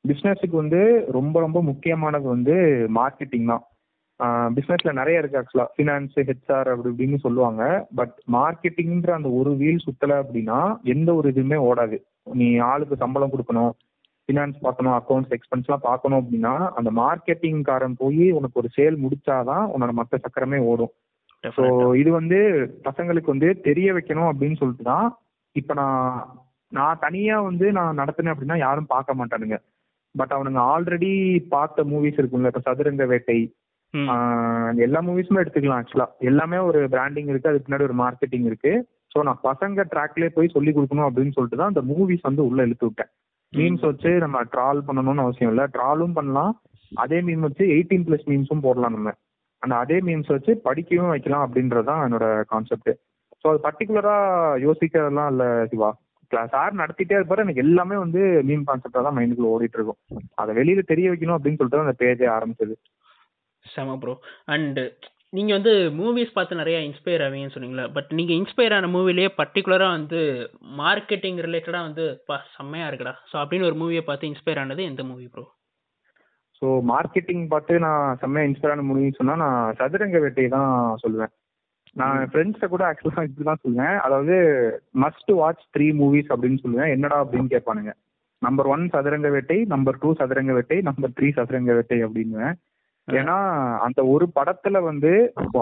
பிஸ்னஸுக்கு 0.05 0.55
வந்து 0.61 0.81
ரொம்ப 1.17 1.35
ரொம்ப 1.39 1.59
முக்கியமானது 1.69 2.27
வந்து 2.35 2.55
மார்க்கெட்டிங் 2.99 3.51
தான். 3.51 3.63
பிஸ்னஸ்ல 4.55 4.91
நிறைய 4.99 5.21
இருக்கு 5.21 5.39
ஆக்சுவலா 5.39 5.67
ஃபினான்ஸ் 5.75 6.17
ஹெச்ஆர் 6.29 6.69
அப்படி 6.71 6.91
இப்படின்னு 6.91 7.19
சொல்லுவாங்க. 7.25 7.63
பட் 7.99 8.15
மார்க்கெட்டிங்ன்ற 8.37 9.11
அந்த 9.19 9.29
ஒரு 9.39 9.51
வீல் 9.61 9.85
சுற்றலை 9.85 10.17
அப்படின்னா 10.23 10.59
எந்த 10.93 11.09
ஒரு 11.19 11.27
இதுவுமே 11.33 11.59
ஓடாது. 11.69 11.97
நீ 12.41 12.47
ஆளுக்கு 12.71 13.03
சம்பளம் 13.03 13.33
கொடுக்கணும். 13.33 13.73
ஃபினான்ஸ் 14.29 14.57
பார்க்கணும் 14.65 14.95
அக்கௌண்ட்ஸ் 14.97 15.33
எக்ஸ்பென்ஸ்லாம் 15.35 15.85
பார்க்கணும் 15.89 16.19
அப்படின்னா 16.21 16.53
அந்த 16.79 16.89
மார்க்கெட்டிங்காரன் 17.01 17.95
போய் 18.01 18.25
உனக்கு 18.37 18.59
ஒரு 18.61 18.69
சேல் 18.77 18.97
முடிச்சாதான் 19.05 19.65
உன்னோட 19.73 19.93
மற்ற 19.99 20.19
சக்கரமே 20.25 20.59
ஓடும். 20.71 20.93
ஸோ 21.43 21.63
இது 22.01 22.09
வந்து 22.19 22.37
பசங்களுக்கு 22.87 23.33
வந்து 23.33 23.49
தெரிய 23.67 23.87
வைக்கணும் 23.97 24.29
அப்படின்னு 24.31 24.59
சொல்லிட்டு 24.61 24.85
தான் 24.93 25.07
இப்போ 25.55 25.73
நான் 25.81 26.05
நான் 26.71 27.01
தனியாக 27.05 27.47
வந்து 27.47 27.65
நான் 27.77 27.99
நடத்தினேன் 28.01 28.33
அப்படின்னா 28.33 28.57
யாரும் 28.65 28.91
பார்க்க 28.93 29.19
மாட்டானுங்க. 29.19 29.57
பட் 30.15 30.33
அவனுங்க 30.35 30.61
ஆல்ரெடி 30.73 31.11
பார்த்த 31.55 31.83
மூவிஸ் 31.91 32.19
இருக்குல்ல 32.21 32.51
இப்போ 32.51 32.63
சதுரங்க 32.67 33.05
வேட்டை 33.11 33.37
எல்லா 34.85 34.99
மூவிஸுமே 35.07 35.41
எடுத்துக்கலாம் 35.41 35.81
ஆக்சுவலா 35.81 36.07
எல்லாமே 36.29 36.59
ஒரு 36.69 36.79
பிராண்டிங் 36.93 37.29
இருக்கு 37.31 37.49
அதுக்கு 37.49 37.65
பின்னாடி 37.67 37.87
ஒரு 37.89 37.97
மார்க்கெட்டிங் 38.03 38.47
இருக்கு. 38.49 38.71
ஸோ 39.13 39.23
நான் 39.27 39.43
பசங்க 39.49 39.85
ட்ராக்லேயே 39.91 40.31
போய் 40.37 40.53
சொல்லி 40.55 40.71
கொடுக்கணும் 40.75 41.07
அப்படின்னு 41.07 41.35
சொல்லிட்டு 41.35 41.59
தான் 41.61 41.71
அந்த 41.73 41.83
மூவிஸ் 41.91 42.27
வந்து 42.29 42.43
உள்ள 42.49 42.65
இழுத்து 42.67 42.87
விட்டேன். 42.87 43.11
மீம்ஸ் 43.57 43.85
வச்சு 43.89 44.11
நம்ம 44.23 44.37
ட்ரால் 44.53 44.79
பண்ணணும்னு 44.87 45.25
அவசியம் 45.25 45.51
இல்லை. 45.53 45.65
ட்ராலும் 45.75 46.15
பண்ணலாம். 46.17 46.53
அதே 47.03 47.19
மீம் 47.27 47.45
வச்சு 47.47 47.63
எயிட்டீன் 47.75 48.05
பிளஸ் 48.07 48.29
மீம்ஸும் 48.31 48.65
போடலாம் 48.67 48.95
நம்ம. 48.95 49.11
அந்த 49.63 49.75
அதே 49.83 49.97
மீம்ஸ் 50.07 50.31
வச்சு 50.35 50.51
படிக்கவும் 50.67 51.13
வைக்கலாம் 51.13 51.43
அப்படின்றது 51.45 51.87
தான் 51.89 52.03
என்னோட 52.05 52.27
கான்செப்ட் 52.53 52.91
ஸோ 53.41 53.47
அது 53.51 53.59
பர்டிகுலரா 53.65 54.15
யோசிக்கிறதெல்லாம் 54.65 55.29
இல்லை 55.31 55.47
சிவா. 55.71 55.89
கிளாஸ் 56.31 56.53
சார் 56.55 56.79
நடத்திட்டே 56.81 57.15
இருப்பாரு. 57.17 57.43
எனக்கு 57.45 57.63
எல்லாமே 57.65 57.95
வந்து 58.03 58.21
மீம் 58.49 58.67
கான்செப்டா 58.69 59.01
தான் 59.07 59.15
மைண்டுக்குள்ள 59.17 59.49
ஓடிட்டு 59.55 59.77
இருக்கும். 59.79 59.99
அதை 60.41 60.51
வெளியில 60.59 60.83
தெரிய 60.91 61.07
வைக்கணும் 61.11 61.37
அப்படின்னு 61.37 61.59
சொல்லிட்டு 61.59 61.85
அந்த 61.85 61.95
பேஜே 62.03 62.27
ஆரம்பிச்சது. 62.35 62.75
செம 63.65 63.97
ப்ரோ 64.03 64.13
அண்ட் 64.53 64.79
நீங்க 65.33 65.51
வந்து 65.57 65.71
மூவிஸ் 65.99 66.33
பார்த்து 66.35 66.59
நிறைய 66.59 66.77
இன்ஸ்பயர் 66.87 67.23
ஆவீங்கன்னு 67.25 67.55
சொன்னீங்களா 67.55 67.85
பட் 67.95 68.09
நீங்க 68.17 68.31
இன்ஸ்பயர் 68.39 68.75
ஆன 68.77 68.89
மூவிலேயே 68.95 69.29
பர்டிகுலரா 69.39 69.87
வந்து 69.97 70.19
மார்க்கெட்டிங் 70.81 71.39
ரிலேட்டடா 71.45 71.79
வந்து 71.87 72.03
பா 72.27 72.35
செம்மையா 72.57 72.87
இருக்குடா. 72.89 73.13
ஸோ 73.29 73.35
அப்படின்னு 73.41 73.67
ஒரு 73.69 73.77
மூவியை 73.81 74.03
பார்த்து 74.09 74.29
இன்ஸ்பயர் 74.31 74.61
ஆனது 74.63 74.83
எந்த 74.91 75.03
மூவி 75.03 75.25
ப்ரோ 75.33 75.45
ஸோ 76.61 76.67
மார்க்கெட்டிங் 76.91 77.45
பார்த்து 77.53 77.79
நான் 77.85 78.17
செம்மையாக 78.21 78.49
இன்ஸ்பயர் 78.49 78.73
ஆன 78.73 78.85
மூவின்னு 78.89 79.19
சொன்னால் 79.19 79.41
நான் 79.45 79.75
சதுரங்க 79.79 80.19
வேட்டை 80.25 80.45
தான் 80.57 80.71
சொல்லுவேன் 81.03 81.33
நான் 81.95 82.19
ஃப்ரெண்ட்ஸை 82.29 82.67
கூட 82.69 82.83
ஆக்சுவலாக 82.89 83.27
இப்படி 83.27 83.47
தான் 83.49 83.63
சொல்லுவேன் 83.63 83.97
அதாவது 84.05 84.35
மஸ்ட் 85.03 85.31
வாட்ச் 85.39 85.65
த்ரீ 85.75 85.87
மூவிஸ் 86.01 86.31
அப்படின்னு 86.33 86.61
சொல்லுவேன். 86.63 86.91
என்னடா 86.95 87.17
அப்படின்னு 87.23 87.53
கேட்பானுங்க. 87.55 87.91
நம்பர் 88.41 88.69
ஒன் 88.75 88.85
சதுரங்க 88.93 89.29
வேட்டை 89.35 89.57
நம்பர் 89.73 89.99
டூ 90.03 90.11
சதுரங்க 90.21 90.53
வேட்டை 90.57 90.77
நம்பர் 90.89 91.15
த்ரீ 91.17 91.27
சதுரங்க 91.37 91.73
வேட்டை 91.79 91.99
அப்படின்னுவேன். 92.05 92.55
ஏன்னா 93.07 93.37
அந்த 93.85 93.99
ஒரு 94.13 94.25
படத்துல 94.37 94.77
வந்து 94.89 95.11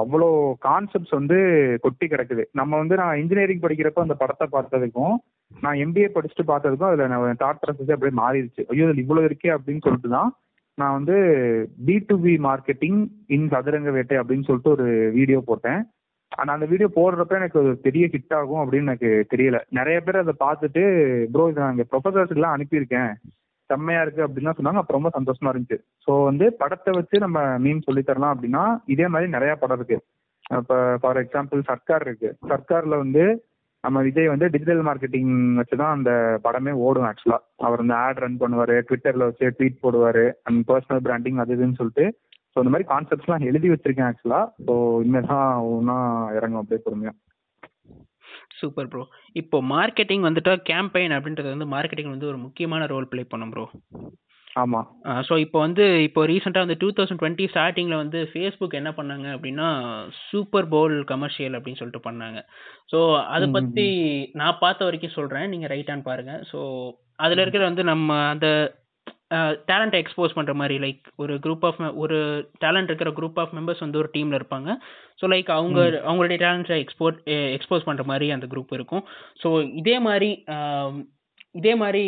அவ்வளோ 0.01 0.27
கான்செப்ட்ஸ் 0.67 1.15
வந்து 1.17 1.37
கொட்டி 1.85 2.05
கிடக்குது. 2.07 2.43
நம்ம 2.59 2.77
வந்து 2.81 2.95
நான் 3.01 3.19
இன்ஜினியரிங் 3.21 3.63
படிக்கிறப்ப 3.63 4.05
அந்த 4.05 4.17
படத்தை 4.19 4.47
பார்த்ததுக்கும் 4.55 5.15
நான் 5.63 5.79
எம்பிஏ 5.85 6.09
படிச்சுட்டு 6.15 6.45
பார்த்ததுக்கும் 6.51 6.89
அதுல 6.89 7.07
நான் 7.13 7.41
தாட் 7.43 7.61
ப்ராசஸ் 7.63 7.95
அப்படியே 7.95 8.15
மாறிடுச்சு. 8.21 8.63
ஐயோ 8.71 8.85
இதுல 8.85 9.03
இவ்வளவு 9.05 9.29
இருக்கே 9.29 9.51
அப்படின்னு 9.55 9.85
சொல்லிட்டு 9.87 10.11
தான் 10.17 10.29
நான் 10.77 10.95
வந்து 10.97 11.15
B 11.87 11.95
to 12.09 12.15
B 12.25 12.33
marketing 12.49 12.99
in 13.35 13.49
Sathuranga 13.55 13.91
Vettai 13.97 14.19
அப்படின்னு 14.21 14.47
சொல்லிட்டு 14.49 14.75
ஒரு 14.75 14.87
வீடியோ 15.17 15.39
போட்டேன். 15.49 15.81
ஆனால் 16.31 16.55
அந்த 16.57 16.67
வீடியோ 16.71 16.89
போடுறப்ப 16.97 17.39
எனக்கு 17.39 17.59
ஒரு 17.61 17.71
பெரிய 17.85 18.05
ஹிட் 18.13 18.35
ஆகும் 18.37 18.61
அப்படின்னு 18.63 18.89
எனக்கு 18.89 19.09
தெரியல. 19.33 19.57
நிறைய 19.79 19.97
பேர் 20.05 20.23
அதை 20.23 20.33
பார்த்துட்டு 20.45 20.83
ப்ரோ 21.33 21.45
இதை 21.51 21.59
நான் 21.63 21.75
இங்கே 21.75 21.87
ப்ரொஃபசர்ஸ்க்குலாம் 21.91 22.55
அனுப்பியிருக்கேன். 22.57 23.11
செம்மையா 23.71 24.01
இருக்கு 24.05 24.25
அப்படின்னு 24.27 24.55
சொன்னாங்க. 24.57 24.81
அப்போ 24.81 24.95
ரொம்ப 24.97 25.11
சந்தோஷமா 25.17 25.51
இருந்துச்சு. 25.53 25.77
ஸோ 26.05 26.11
வந்து 26.29 26.47
படத்தை 26.61 26.91
வச்சு 26.97 27.25
நம்ம 27.25 27.39
மீன் 27.65 27.85
சொல்லி 27.87 28.03
தரலாம் 28.09 28.33
அப்படின்னா 28.35 28.63
இதே 28.95 29.07
மாதிரி 29.13 29.35
நிறைய 29.35 29.53
படம் 29.61 29.79
இருக்கு. 29.79 29.99
இப்போ 30.59 30.77
ஃபார் 31.01 31.21
எக்ஸாம்பிள் 31.23 31.61
சர்க்கார் 31.69 32.05
இருக்கு. 32.07 32.29
சர்க்கார்ல 32.51 32.97
வந்து 33.03 33.23
நம்ம 33.83 33.99
விஜய் 34.05 34.31
வந்து 34.31 34.47
டிஜிட்டல் 34.53 34.83
மார்க்கெட்டிங் 34.87 35.31
வச்சு 35.59 35.75
தான் 35.81 35.95
அந்த 35.97 36.11
படமே 36.43 36.71
ஓடும் 36.87 37.07
ஆக்சுவலா 37.07 37.37
அவர் 37.65 37.81
வந்து 37.81 37.95
ஆட் 38.01 38.19
ரன் 38.23 38.41
பண்ணுவார் 38.41 38.73
ட்விட்டர்ல 38.87 39.27
வச்சு 39.29 39.47
ட்வீட் 39.57 39.81
போடுவார் 39.85 40.23
அண்ட் 40.47 40.61
பர்சனல் 40.69 41.01
பிராண்டிங் 41.07 41.39
அது 41.43 41.55
இதுன்னு 41.57 41.79
சொல்லிட்டு. 41.79 42.05
ஸோ 42.53 42.57
இந்த 42.63 42.71
மாதிரி 42.73 42.87
கான்செப்ட்ஸ்லாம் 42.91 43.47
எழுதி 43.49 43.67
வச்சிருக்கேன் 43.71 44.07
ஆக்சுவலா 44.09 44.41
ஸோ 44.67 44.73
இனிமேல் 45.03 45.29
தான் 45.33 45.47
ஒன்றா 45.75 45.97
இறங்கும் 46.37 46.61
அப்படியே 46.61 46.83
பொறுமையாக 46.85 47.17
சூப்பர் 48.59 48.87
ப்ரோ 48.87 49.03
இப்போ 49.33 49.61
மார்க்கெட்டிங் 49.61 50.21
வந்துட்டா 50.21 50.55
கேம்பெயின் 50.69 51.15
அப்படின்றது 51.17 51.49
வந்து 51.49 51.65
மார்க்கெட்டிங் 51.65 52.09
வந்து 52.09 52.27
ஒரு 52.27 52.37
முக்கியமான 52.37 52.85
ரோல் 52.85 53.07
ப்ளே 53.07 53.23
பண்ணும் 53.23 53.49
ப்ரோ 53.49 53.65
ஆமாம் 54.55 54.87
ஸோ 55.21 55.37
இப்போ 55.37 55.59
வந்து 55.59 56.03
இப்போ 56.03 56.25
ரீசெண்டாக 56.25 56.65
வந்து 56.65 56.77
டூ 56.77 56.87
தௌசண்ட் 56.91 57.21
டுவெண்ட்டி 57.21 57.45
ஸ்டார்டிங்கில் 57.51 57.95
வந்து 57.95 58.29
ஃபேஸ்புக் 58.33 58.73
என்ன 58.73 58.89
பண்ணாங்க 58.89 59.27
அப்படின்னா 59.35 59.67
சூப்பர் 60.29 60.67
போல் 60.67 61.03
கமர்ஷியல் 61.03 61.53
அப்படின்னு 61.53 61.77
சொல்லிட்டு 61.77 62.09
பண்ணாங்க. 62.09 62.39
ஸோ 62.91 63.23
அதை 63.25 63.49
பற்றி 63.51 63.85
நான் 64.31 64.59
பார்த்த 64.59 64.85
வரைக்கும் 64.85 65.09
சொல்கிறேன் 65.09 65.49
நீங்கள் 65.49 65.69
ரைட்டான்னு 65.69 66.01
பாருங்கள் 66.01 66.43
ஸோ 66.51 66.59
அதில் 67.15 67.37
இருக்கிற 67.37 67.63
வந்து 67.63 67.83
நம்ம 67.83 68.27
அந்த 68.27 68.47
டேலண்ட்டை 69.69 69.99
எக்ஸ்போஸ் 70.03 70.35
பண்ணுற 70.37 70.53
மாதிரி 70.61 70.75
லைக் 70.85 71.03
ஒரு 71.23 71.33
குரூப் 71.45 71.65
ஆஃப் 71.69 71.79
ஒரு 72.03 72.17
டேலண்ட் 72.63 72.89
இருக்கிற 72.91 73.11
குரூப் 73.19 73.39
ஆஃப் 73.43 73.55
மெம்பர்ஸ் 73.57 73.83
வந்து 73.85 74.01
ஒரு 74.01 74.09
டீமில் 74.15 74.39
இருப்பாங்க. 74.39 74.69
ஸோ 75.21 75.27
லைக் 75.33 75.49
அவங்க 75.57 75.79
அவங்களுடைய 76.09 76.39
டேலண்ட்டை 76.45 76.79
எக்ஸ்போர்ட் 76.85 77.19
எக்ஸ்போஸ் 77.57 77.87
பண்ணுற 77.89 78.05
மாதிரி 78.11 78.29
அந்த 78.37 78.47
குரூப் 78.53 78.73
இருக்கும். 78.79 79.03
ஸோ 79.43 79.49
இதே 79.81 79.97
மாதிரி 80.09 80.31
இதே 81.59 81.75
மாதிரி 81.75 82.03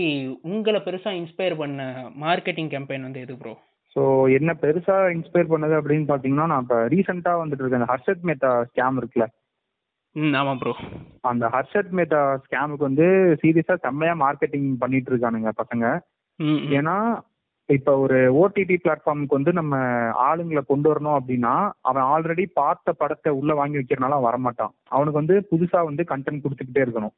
உங்களை 0.53 0.79
பெருசாக 0.85 1.19
இன்ஸ்பயர் 1.21 1.55
பண்ண 1.61 1.85
மார்க்கெட்டிங் 2.25 2.71
கேம்பெயின் 2.73 3.07
வந்து 3.07 3.23
எது 3.25 3.33
ப்ரோ 3.39 3.53
ஸோ 3.95 4.03
என்ன 4.37 4.51
பெருசாக 4.61 5.09
இன்ஸ்பயர் 5.15 5.51
பண்ணது 5.51 5.73
அப்படின்னு 5.79 6.05
பார்த்தீங்கன்னா 6.11 6.45
நான் 6.51 6.63
இப்போ 6.65 6.77
ரீசெண்டாக 6.93 7.41
வந்துட்டு 7.41 7.63
இருக்கேன். 7.63 7.89
ஹர்ஷத் 7.91 8.23
மேத்தா 8.29 8.51
ஸ்கேம் 8.69 8.99
இருக்குல்ல? 9.01 9.25
ம் 10.15 10.35
ஆமாம் 10.39 10.59
ப்ரோ 10.61 10.73
அந்த 11.29 11.45
ஹர்ஷத் 11.55 11.93
மேத்தா 11.99 12.21
ஸ்கேமுக்கு 12.45 12.87
வந்து 12.87 13.05
சீரியஸாக 13.41 13.77
செம்மையாக 13.85 14.21
மார்க்கெட்டிங் 14.23 14.71
பண்ணிட்டு 14.83 15.11
இருக்கானுங்க 15.11 15.51
பசங்க. 15.61 15.85
ஏன்னா 16.79 16.97
இப்போ 17.69 17.91
ஒரு 18.03 18.17
ஓடிடி 18.39 18.75
பிளாட்ஃபார்முக்கு 18.83 19.37
வந்து 19.37 19.51
நம்ம 19.59 19.75
ஆளுங்களை 20.27 20.61
கொண்டு 20.71 20.87
வரணும் 20.91 21.17
அப்படின்னா 21.19 21.53
அவன் 21.89 22.05
ஆல்ரெடி 22.13 22.45
பார்த்த 22.59 22.93
படத்தை 23.01 23.31
உள்ள 23.39 23.51
வாங்கி 23.59 23.79
வைக்கிறனால 23.79 24.15
வரமாட்டான். 24.25 24.73
அவனுக்கு 24.95 25.21
வந்து 25.21 25.35
புதுசா 25.51 25.81
வந்து 25.89 26.03
கண்டென்ட் 26.11 26.43
கொடுத்துக்கிட்டே 26.45 26.83
இருக்கணும். 26.85 27.13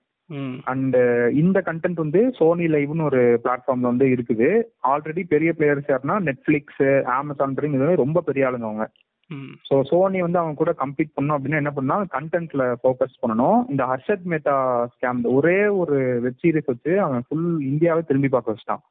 அண்ட் 0.71 0.97
இந்த 1.41 1.57
கண்டென்ட் 1.69 2.03
வந்து 2.03 2.21
சோனி 2.37 2.67
லைவ்னு 2.75 3.07
ஒரு 3.09 3.23
பிளாட்ஃபார்ம்ல 3.43 3.91
வந்து 3.91 4.07
இருக்குது. 4.13 4.49
ஆல்ரெடி 4.91 5.23
பெரிய 5.33 5.51
பிளேயர்ஸ் 5.57 5.91
யாருன்னா 5.91 6.17
நெட்ஃபிளிக்ஸ் 6.29 6.85
அமேசான் 7.17 7.57
இது 7.79 8.03
ரொம்ப 8.05 8.21
பெரிய 8.29 8.47
ஆளுங்க 8.49 8.69
அவங்க. 8.69 8.87
ஸோ 9.67 9.75
சோனி 9.89 10.19
வந்து 10.23 10.39
அவங்க 10.41 10.57
கூட 10.61 10.71
கம்ப்ளீட் 10.81 11.15
பண்ணும் 11.17 11.35
அப்படின்னா 11.35 11.61
என்ன 11.61 11.71
பண்ணா 11.77 11.95
கண்டென்ட்ல 12.17 12.63
ஃபோக்கஸ் 12.81 13.21
பண்ணணும். 13.21 13.59
இந்த 13.71 13.83
ஹர்ஷத் 13.91 14.27
மேத்தா 14.33 14.57
ஸ்கேம் 14.95 15.23
ஒரே 15.37 15.59
ஒரு 15.81 15.97
வெப் 16.25 16.41
சீரிஸ் 16.43 16.71
வச்சு 16.71 16.93
அவன் 17.05 17.25
ஃபுல் 17.29 17.49
இந்தியாவே 17.71 18.03
திரும்பி 18.09 18.31
பார்க்க 18.35 18.53
வச்சிட்டான். 18.53 18.83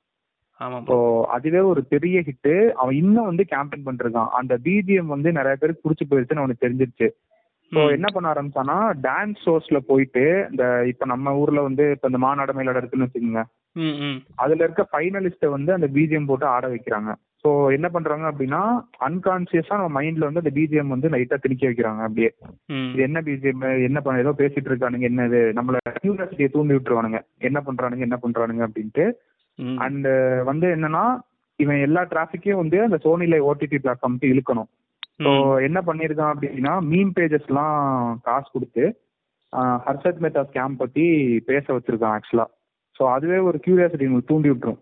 ஸோ 0.88 0.97
அதுவே 1.37 1.61
ஒரு 1.73 1.83
பெரிய 1.92 2.21
ஹிட்டு 2.21 2.54
அவன் 2.80 2.94
இன்னும் 2.94 3.28
வந்து 3.30 3.44
கேம்பெயின் 3.52 3.87
பண்ணிருக்கான். 3.87 4.30
அந்த 4.40 4.54
பிஜிஎம் 4.66 5.14
வந்து 5.14 5.33
நிறைய 5.33 5.56
பேருக்கு 5.56 5.85
பிடிச்சி 5.87 6.06
போயிருச்சுன்னு 6.06 6.42
அவனுக்கு 6.42 6.64
தெரிஞ்சிருச்சு. 6.66 7.09
ஸோ 7.73 7.80
என்ன 7.97 8.06
பண்ண 8.14 8.26
ஆரம்பிச்சானா 8.33 8.76
டான்ஸ் 9.06 9.42
ஷோஸ்ல 9.44 9.78
போயிட்டு 9.90 10.25
இந்த 10.50 10.64
இப்ப 10.92 11.06
நம்ம 11.06 11.37
ஊர்ல 11.42 11.61
வந்து 11.62 11.90
இப்ப 11.90 12.09
இந்த 12.09 12.21
மாநாடு 12.25 12.56
மயிலாட 12.56 12.80
இருக்குன்னு 12.80 13.06
வச்சுக்கோங்க. 13.06 13.42
அதுல 14.37 14.64
இருக்க 14.64 14.83
ஃபைனலிஸ்ட 14.90 15.49
வந்து 15.50 15.71
அந்த 15.73 15.87
பிஜிஎம் 15.94 16.28
போட்டு 16.30 16.47
ஆட 16.47 16.66
வைக்கிறாங்க. 16.68 17.12
ஸோ 17.44 17.50
என்ன 17.76 17.87
பண்றாங்க 17.88 18.26
அப்படின்னா 18.30 18.61
அன்கான்சியஸா 19.06 19.78
நம்ம 19.78 19.90
மைண்ட்ல 19.99 20.28
வந்து 20.28 20.42
அந்த 20.42 20.52
பிஜிஎம் 20.59 20.92
வந்து 20.94 21.09
லைட்டா 21.14 21.37
திணிக்க 21.37 21.64
வைக்கிறாங்க 21.68 22.02
அப்படியே. 22.06 22.30
இது 22.92 23.02
என்ன 23.02 23.21
பிஜிஎம் 23.21 23.64
என்ன 23.88 24.00
பண்ண 24.00 24.23
ஏதோ 24.25 24.33
பேசிட்டு 24.38 24.71
இருக்கானுங்க 24.71 25.09
என்னது? 25.11 25.40
நம்மள 25.59 25.78
கியூரியாசிட்டியை 25.99 26.50
தூண்டி 26.52 26.76
விட்டுருவானுங்க. 26.76 27.21
என்ன 27.49 27.61
பண்றானுங்க 27.66 28.06
என்ன 28.09 28.18
பண்றானுங்க 28.23 28.64
அப்படின்ட்டு 28.68 29.06
அண்ட் 29.84 30.08
வந்து 30.50 30.66
என்னன்னா 30.76 31.04
இவன் 31.58 31.80
எல்லா 31.87 32.02
டிராபிக்கையும் 32.12 32.62
வந்து 32.62 32.78
அந்த 32.84 32.96
சோனில 33.04 33.37
ஓடிடி 33.50 33.78
பிளாட்ஃபார்முக்கு 33.82 34.32
இழுக்கணும். 34.32 34.70
ஸோ 35.25 35.30
என்ன 35.66 35.78
பண்ணிருக்கான் 35.88 36.32
அப்படின்னா 36.34 36.73
மீம் 36.90 37.12
பேஜஸ்லாம் 37.18 37.76
காசு 38.26 38.49
கொடுத்து 38.52 38.84
ஹர்ஷத் 39.87 40.23
மேத்தா 40.25 40.42
ஸ்கேம் 40.49 40.80
பத்தி 40.80 41.04
பேச 41.50 41.64
வச்சிருக்கான் 41.75 42.14
ஆக்சுவலா 42.16 42.46
ஸோ 42.96 43.02
அதுவே 43.16 43.38
ஒரு 43.49 43.58
கியூரியாசிட்டி 43.64 44.08
உங்களுக்கு 44.08 44.32
தூண்டி 44.32 44.50
விட்டுரும். 44.50 44.80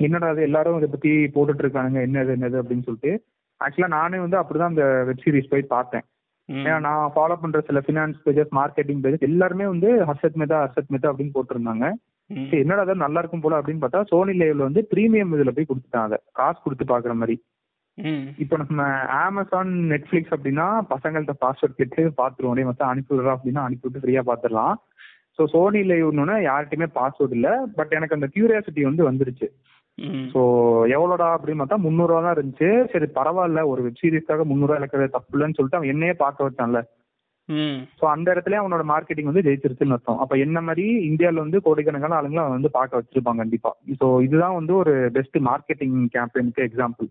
என்னடா 0.00 0.28
அது 0.32 0.42
எல்லாரும் 0.48 0.78
இதை 0.80 0.88
பத்தி 0.90 1.12
போட்டுட்டு 1.34 1.62
இருக்கானுங்க 1.64 2.00
என்னது 2.08 2.30
என்னது 2.36 2.56
அப்படின்னு 2.60 2.86
சொல்லிட்டு. 2.88 3.12
ஆக்சுவலா 3.60 3.90
நானே 3.96 4.18
வந்து 4.24 4.38
அப்படிதான் 4.40 4.72
அந்த 4.72 4.86
வெப் 5.08 5.24
சீரிஸ் 5.24 5.50
போய் 5.52 5.72
பார்த்தேன். 5.74 6.04
ஏன்னா 6.48 6.76
நான் 6.88 7.12
ஃபாலோ 7.14 7.36
பண்ற 7.40 7.60
சில 7.68 7.78
ஃபினான்ஸ் 7.86 8.20
பேஜஸ் 8.26 8.52
மார்க்கெட்டிங் 8.58 9.00
பேஜஸ் 9.04 9.26
எல்லாருமே 9.30 9.66
வந்து 9.72 9.88
ஹர்ஷத் 10.10 10.38
மேத்தா 10.42 10.58
ஹர்ஷத் 10.64 10.92
மேத்தா 10.94 11.10
அப்படின்னு 11.12 11.34
போட்டிருந்தாங்க. 11.34 11.86
என்னடா 12.30 12.82
அதான் 12.84 13.04
நல்லா 13.04 13.20
இருக்கும் 13.20 13.44
போல 13.44 13.58
அப்படின்னு 13.58 13.82
பார்த்தா 13.82 14.00
சோனி 14.10 14.32
லைவ்ல 14.40 14.66
வந்து 14.66 14.82
பிரீமியம் 14.90 15.32
இதுல 15.36 15.52
போய் 15.56 15.68
கொடுத்துட்டான் 15.68 16.08
அதை 16.08 16.18
காசு 16.32 16.58
கொடுத்து 16.64 16.84
பாக்குற 16.90 17.14
மாதிரி. 17.14 17.36
இப்போ 18.42 18.56
நம்ம 18.56 18.82
அமேசான் 19.20 19.70
நெட்ஃபிளிக்ஸ் 19.92 20.34
அப்படின்னா 20.34 20.66
பசங்கள்ட்ட 20.92 21.34
பாஸ்வேர்ட் 21.44 21.78
கேட்டு 21.78 22.02
பாத்துருவோம் 22.20 22.68
மொத்தம் 22.68 22.90
அனுப்பி 22.90 23.12
விடுறோம் 23.14 23.36
அப்படின்னா 23.36 23.64
அனுப்பி 23.66 23.86
விட்டு 23.86 24.02
ஃப்ரீயா 24.04 24.22
பாத்துடலாம் 24.28 24.76
ஸோ 25.38 25.44
சோனி 25.54 25.80
லைவ்னு 25.90 26.36
யார்கிட்டயுமே 26.46 26.88
பாஸ்வேர்ட் 26.98 27.34
இல்ல. 27.38 27.48
பட் 27.76 27.92
எனக்கு 27.98 28.16
அந்த 28.16 28.28
கியூரியாசிட்டி 28.34 28.84
வந்து 28.88 29.08
வந்துருச்சு. 29.08 29.48
ஸோ 30.32 30.40
எவ்வளோடா 30.96 31.28
அப்படின்னு 31.36 31.60
பார்த்தா 31.62 31.84
முந்நூறுவா 31.84 32.20
தான் 32.24 32.36
இருந்துச்சு. 32.36 32.70
சரி 32.92 33.06
பரவாயில்ல. 33.18 33.60
ஒரு 33.70 33.80
வெப் 33.86 34.00
சீரிஸ்க்காக 34.02 34.44
முந்நூறுவா 34.50 34.78
இழக்கிறது 34.80 35.14
தப்பு 35.16 35.34
இல்லைன்னு 35.36 35.56
சொல்லிட்டு 35.58 35.78
அவன் 35.78 35.92
என்னையே 35.94 36.14
பார்க்க 36.24 36.48
வச்சான்ல. 36.48 36.80
ஸோ 37.98 38.04
அந்த 38.14 38.28
இடத்துல 38.34 38.58
அவனோட 38.62 38.82
மார்க்கெட்டிங் 38.92 39.30
வந்து 39.30 39.44
ஜெயிச்சிருச்சுன்னு 39.46 39.96
அர்த்தம். 39.96 40.20
அப்போ 40.22 40.34
என்ன 40.44 40.58
மாதிரி 40.66 40.86
இந்தியாவில் 41.10 41.44
வந்து 41.44 41.60
கோடிக்கணக்கான 41.66 42.16
ஆளுங்களை 42.18 42.42
அவன் 42.44 42.58
வந்து 42.58 42.72
பார்க்க 42.78 43.00
வச்சிருப்பான் 43.00 43.40
கண்டிப்பா. 43.42 43.70
ஸோ 44.00 44.08
இதுதான் 44.26 44.58
வந்து 44.60 44.74
ஒரு 44.82 44.94
பெஸ்ட் 45.16 45.38
மார்க்கெட்டிங் 45.50 45.96
கேம்பெயினுக்கு 46.16 46.66
எக்ஸாம்பிள் 46.68 47.08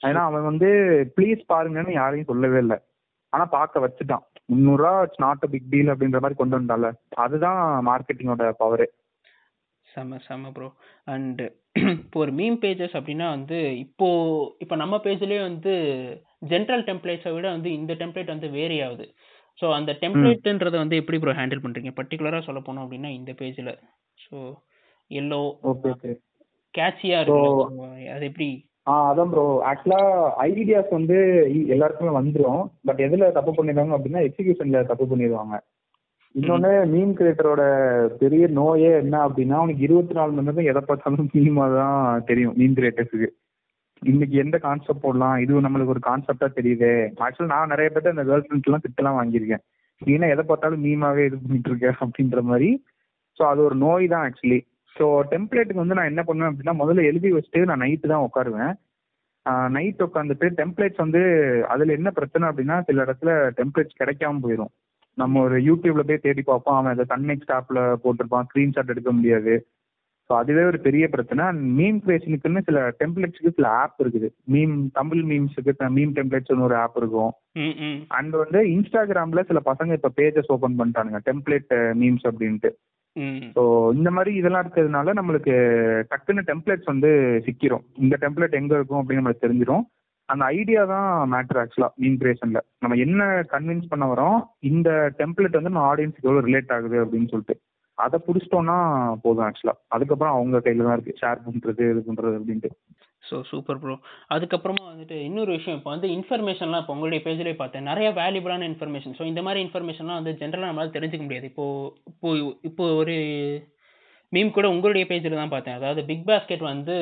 ஏன்னா 0.00 0.22
அவன் 0.28 0.48
வந்து 0.50 0.68
ப்ளீஸ் 1.16 1.42
பாருங்கன்னு 1.52 1.94
யாரையும் 2.00 2.30
சொல்லவே 2.30 2.58
இல்லை. 2.64 2.78
ஆனா 3.32 3.44
பார்க்க 3.56 3.84
வச்சுட்டான். 3.84 4.24
முந்நூறுரூவா 4.48 4.94
it's 5.06 5.22
not 5.24 5.44
a 5.46 5.48
big 5.50 5.70
deal 5.72 5.92
அப்படின்ற 5.92 6.20
மாதிரி 6.22 6.38
கொண்டு 6.38 6.58
வந்தால 6.58 6.86
அதுதான் 7.24 7.60
மார்க்கெட்டிங்கோட 7.88 8.46
பவரு 8.62 8.86
செம 9.88 10.18
செம 10.26 10.50
ப்ரோ 10.56 10.68
அண்ட் 11.06 11.40
இப்போ 11.94 12.18
ஒரு 12.24 12.32
மீம் 12.38 12.56
பேஜஸ் 12.62 12.96
அப்படின்னா 12.98 13.26
வந்து 13.36 13.58
இப்போ 13.84 14.08
இப்போ 14.64 14.76
நம்ம 14.76 14.96
பேஜ்லேயே 15.04 15.40
வந்து 15.48 15.72
ஜென்ரல் 16.52 16.84
டெம்ப்ளேட்ஸை 16.88 17.32
விட 17.34 17.46
வந்து 17.56 17.70
இந்த 17.78 17.92
டெம்ப்ளேட் 18.02 18.34
வந்து 18.34 18.48
வேரி 18.58 18.78
ஆகுது 18.86 19.06
ஸோ 19.60 19.66
அந்த 19.76 19.92
டெம்ப்ளேட்ன்றத 20.02 20.76
வந்து 20.78 20.98
எப்படி 21.00 21.18
ப்ரோ 21.18 21.34
ஹேண்டில் 21.38 21.62
பண்ணுறீங்க 21.64 21.92
பர்டிகுலராக 21.96 22.42
சொல்ல 22.46 22.60
போனோம் 22.60 22.84
அப்படின்னா 22.84 23.10
இந்த 23.16 23.32
பேஜில் 23.38 23.72
ஸோ 24.18 24.36
எல்லோ 25.10 25.40
ஓகே 25.70 25.90
ஓகே 25.94 26.12
கேட்சியாக 26.74 27.22
இருக்கு 27.24 28.12
அது 28.12 28.24
எப்படி? 28.30 28.48
ஆ 28.86 28.94
அதான் 29.08 29.30
ப்ரோ 29.32 29.44
ஆக்சுவலா 29.70 30.00
ஐடியாஸ் 30.46 30.94
வந்து 30.96 31.16
எல்லாருக்குமே 31.74 32.12
வந்துடும் 32.16 32.62
பட் 32.86 33.02
எதுல 33.06 33.28
தப்பு 33.32 33.52
பண்ணிடுவாங்க 33.52 33.96
அப்படின்னா 33.96 34.22
எக்ஸிகியூஷன்ல 34.28 34.80
தப்பு 34.90 35.06
பண்ணிடுவாங்க 35.10 35.56
இன்னொன்னு 36.34 36.70
மீன் 36.90 37.14
கிரியேட்டரோட 37.18 37.62
பெரிய 38.18 38.44
நோயே 38.58 38.90
என்ன 39.00 39.16
அப்படின்னா 39.26 39.56
அவனுக்கு 39.60 39.86
இருபத்தி 39.86 40.14
நாலு 40.18 40.32
மணி 40.32 40.48
நேரம் 40.48 40.70
எதை 40.72 40.82
பார்த்தாலும் 40.82 41.30
மீமா 41.36 41.64
தான் 41.76 41.96
தெரியும் 42.28 42.56
மீன் 42.58 42.76
கிரியேட்டர்ஸுக்கு 42.76 43.28
இன்னைக்கு 44.02 44.36
எந்த 44.42 44.56
கான்செப்ட் 44.66 45.04
போடலாம்? 45.04 45.36
இது 45.44 45.60
நம்மளுக்கு 45.66 45.94
ஒரு 45.94 46.02
கான்செப்டா 46.06 46.48
தெரியுது. 46.58 46.90
ஆக்சுவலி 47.24 47.50
நான் 47.52 47.72
நிறைய 47.72 47.88
பேர்ட்ட 47.94 48.12
இந்த 48.14 48.24
கேர்ள் 48.28 48.44
ஃப்ரெண்ட்ஸ் 48.44 48.68
எல்லாம் 48.68 48.84
திட்டலாம் 48.84 49.18
வாங்கியிருக்கேன். 49.18 49.62
நீனா 50.02 50.26
எதை 50.34 50.42
பார்த்தாலும் 50.50 50.84
மீமாவே 50.84 51.24
இது 51.28 51.36
பண்ணிட்டு 51.42 51.70
இருக்க 51.70 51.88
அப்படின்ற 52.04 52.42
மாதிரி. 52.50 52.68
ஸோ 53.38 53.42
அது 53.50 53.60
ஒரு 53.68 53.76
நோய் 53.84 54.06
தான் 54.12 54.24
ஆக்சுவலி 54.28 54.58
ஸோ 54.96 55.06
டெம்ப்ளேட்டுக்கு 55.32 55.82
வந்து 55.82 55.98
நான் 55.98 56.10
என்ன 56.12 56.22
பண்ணுவேன் 56.28 56.50
அப்படின்னா 56.50 56.74
முதல்ல 56.82 57.02
எழுதி 57.10 57.28
வச்சுட்டு 57.34 57.68
நான் 57.70 57.82
நைட்டு 57.84 58.12
தான் 58.12 58.24
உட்காருவேன். 58.28 58.72
நைட் 59.76 60.00
உட்காந்துட்டு 60.06 60.46
டெம்ப்ளேட்ஸ் 60.60 61.02
வந்து 61.04 61.20
அதில் 61.72 61.96
என்ன 61.98 62.08
பிரச்சனை 62.18 62.44
அப்படின்னா 62.48 62.76
சில 62.88 63.04
இடத்துல 63.06 63.32
டெம்ப்ளேட்ஸ் 63.58 64.00
கிடைக்காம 64.00 64.42
போயிடும் 64.46 64.72
நம்ம 65.18 65.40
ஒரு 65.46 65.56
யூடியூப்ல 65.68 66.02
போய் 66.08 66.24
தேடி 66.26 66.42
பார்ப்போம். 66.50 66.78
அவன் 66.78 66.92
அதை 66.94 67.04
தன்னெக்ஸ்ட் 67.14 67.54
ஆப்ல 67.58 67.80
போட்டிருப்பான். 68.04 68.46
ஸ்க்ரீன்ஷாட் 68.48 68.92
எடுக்க 68.94 69.12
முடியாது. 69.12 69.54
ஸோ 70.30 70.34
அதுவே 70.40 70.64
ஒரு 70.70 70.78
பெரிய 70.84 71.04
பிரச்சனை. 71.12 71.44
மீம் 71.78 71.96
கிரியேஷனுக்குன்னு 72.02 72.60
சில 72.66 72.80
டெம்ப்ளேட்ஸுக்கு 72.98 73.50
சில 73.56 73.68
ஆப் 73.82 73.96
இருக்குது. 74.02 74.28
மீம் 74.54 74.74
தமிழ் 74.98 75.22
மீம்ஸுக்கு 75.30 75.72
மீம் 75.96 76.12
டெம்ப்ளேட்ஸ்னு 76.18 76.66
ஒரு 76.66 76.76
ஆப் 76.82 76.98
இருக்கும். 77.00 77.32
அண்ட் 78.18 78.34
வந்து 78.42 78.60
இன்ஸ்டாகிராம்ல 78.74 79.42
சில 79.48 79.60
பசங்க 79.70 79.96
இப்போ 79.98 80.10
பேஜஸ் 80.18 80.52
ஓப்பன் 80.56 80.76
பண்ணிட்டானுங்க. 80.80 81.20
டெம்ப்ளேட் 81.28 81.72
மீம்ஸ் 82.02 82.26
அப்படின்ட்டு. 82.30 82.70
ஸோ 83.56 83.62
இந்த 83.98 84.10
மாதிரி 84.16 84.32
இதெல்லாம் 84.40 84.62
இருக்கிறதுனால 84.64 85.14
நம்மளுக்கு 85.18 85.54
டக்குன்னு 86.12 86.44
டெம்ப்ளேட்ஸ் 86.50 86.92
வந்து 86.92 87.10
சிக்கிரும். 87.46 87.84
இந்த 88.02 88.16
டெம்ப்ளேட் 88.24 88.58
எங்க 88.60 88.72
இருக்கும் 88.78 89.00
அப்படின்னு 89.00 89.22
நம்மளுக்கு 89.22 89.46
தெரிஞ்சிடும் 89.46 89.84
அந்த 90.28 90.44
ஐடியா 90.58 90.82
தான் 90.92 91.08
மேட்ரு 91.32 91.60
ஆக்சுவலா 91.62 91.90
மீன் 92.02 92.18
கிரியேஷன்ல 92.20 92.60
நம்ம 92.82 92.96
என்ன 93.04 93.22
கன்வின்ஸ் 93.54 93.90
பண்ண 93.92 94.04
வரோம்? 94.12 94.38
இந்த 94.70 94.90
டெம்ப்ளேட் 95.20 95.58
வந்து 95.58 95.72
நம்ம 95.72 95.88
ஆடியன்ஸ்க்கு 95.92 96.28
எவ்வளோ 96.28 96.44
ரிலேட் 96.48 96.72
ஆகுது 96.76 96.98
அப்படின்னு 97.04 97.30
சொல்லிட்டு. 97.32 97.56
அதை 98.04 98.18
பிடிச்சிட்டோம்னா 98.26 98.76
போதும் 99.24 99.46
ஆக்சுவலா 99.46 99.74
அதுக்கப்புறம் 99.96 100.34
அவங்க 100.36 100.60
கையில 100.66 100.86
தான் 100.86 100.96
இருக்கு. 100.96 101.18
ஷேர் 101.22 101.44
பண்றது 101.46 101.84
இது 101.92 102.02
பண்றது 102.08 102.34
அப்படின்ட்டு. 102.38 102.70
ஸோ 103.28 103.36
சூப்பர் 103.50 103.80
ப்ரோ 103.80 103.94
அதுக்கப்புறமா 104.34 104.84
வந்துட்டு 104.90 105.16
இன்னொரு 105.28 105.50
விஷயம். 105.56 105.78
இப்போ 105.78 105.90
வந்து 105.94 106.08
இன்ஃபர்மேஷன்லாம் 106.16 106.82
இப்போ 106.82 106.94
உங்களுடைய 106.96 107.20
பேஜ்லேயே 107.26 107.56
பார்த்தேன். 107.58 107.88
நிறைய 107.90 108.08
வேல்யூபிளான 108.20 108.68
இன்ஃபர்மேஷன் 108.70 109.16
ஸோ 109.18 109.24
இந்த 109.32 109.42
மாதிரி 109.46 109.60
இன்ஃபர்மேஷன்லாம் 109.66 110.20
வந்து 110.20 110.34
ஜென்ரலாக 110.40 110.70
நம்மளால் 110.70 110.96
தெரிஞ்சுக்க 110.96 111.26
முடியாது. 111.26 111.50
இப்போ 111.52 111.66
இப்போ 112.12 112.30
இப்போ 112.70 112.86
ஒரு 113.02 113.16
மீம் 114.32 114.54
கூட 114.56 114.66
உங்களுடைய 114.72 115.04
பேஜில் 115.10 115.40
தான் 115.42 115.54
பார்த்தேன். 115.54 115.78
அதாவது 115.78 116.00
பிக் 116.10 116.26
பாஸ்கெட் 116.30 116.64
வந்து 116.72 116.96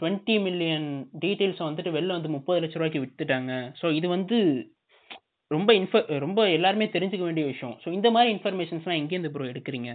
டுவெண்ட்டி 0.00 0.34
மில்லியன் 0.46 0.88
டீட்டெயில்ஸை 1.24 1.64
வந்துட்டு 1.68 1.94
வெளில 1.96 2.16
வந்து 2.16 2.34
முப்பது 2.36 2.60
லட்ச 2.64 2.76
ரூபாய்க்கு 2.78 3.04
விற்றுட்டாங்க 3.04 3.52
ஸோ 3.80 3.88
இது 3.98 4.08
வந்து 4.16 4.38
ரொம்ப 5.50 5.70
இன்ஃப 5.80 6.00
ரொம்ப 6.26 6.40
எல்லாருமே 6.56 6.86
தெரிஞ்சுக்க 6.94 7.24
வேண்டிய 7.26 7.44
விஷயம். 7.52 7.74
ஸோ 7.84 7.88
இந்த 7.98 8.08
மாதிரி 8.16 8.30
இன்ஃபர்மேஷன்ஸ்லாம் 8.36 9.00
எங்கேருந்து 9.00 9.32
ப்ரோ 9.34 9.50
எடுக்கிறீங்க? 9.52 9.90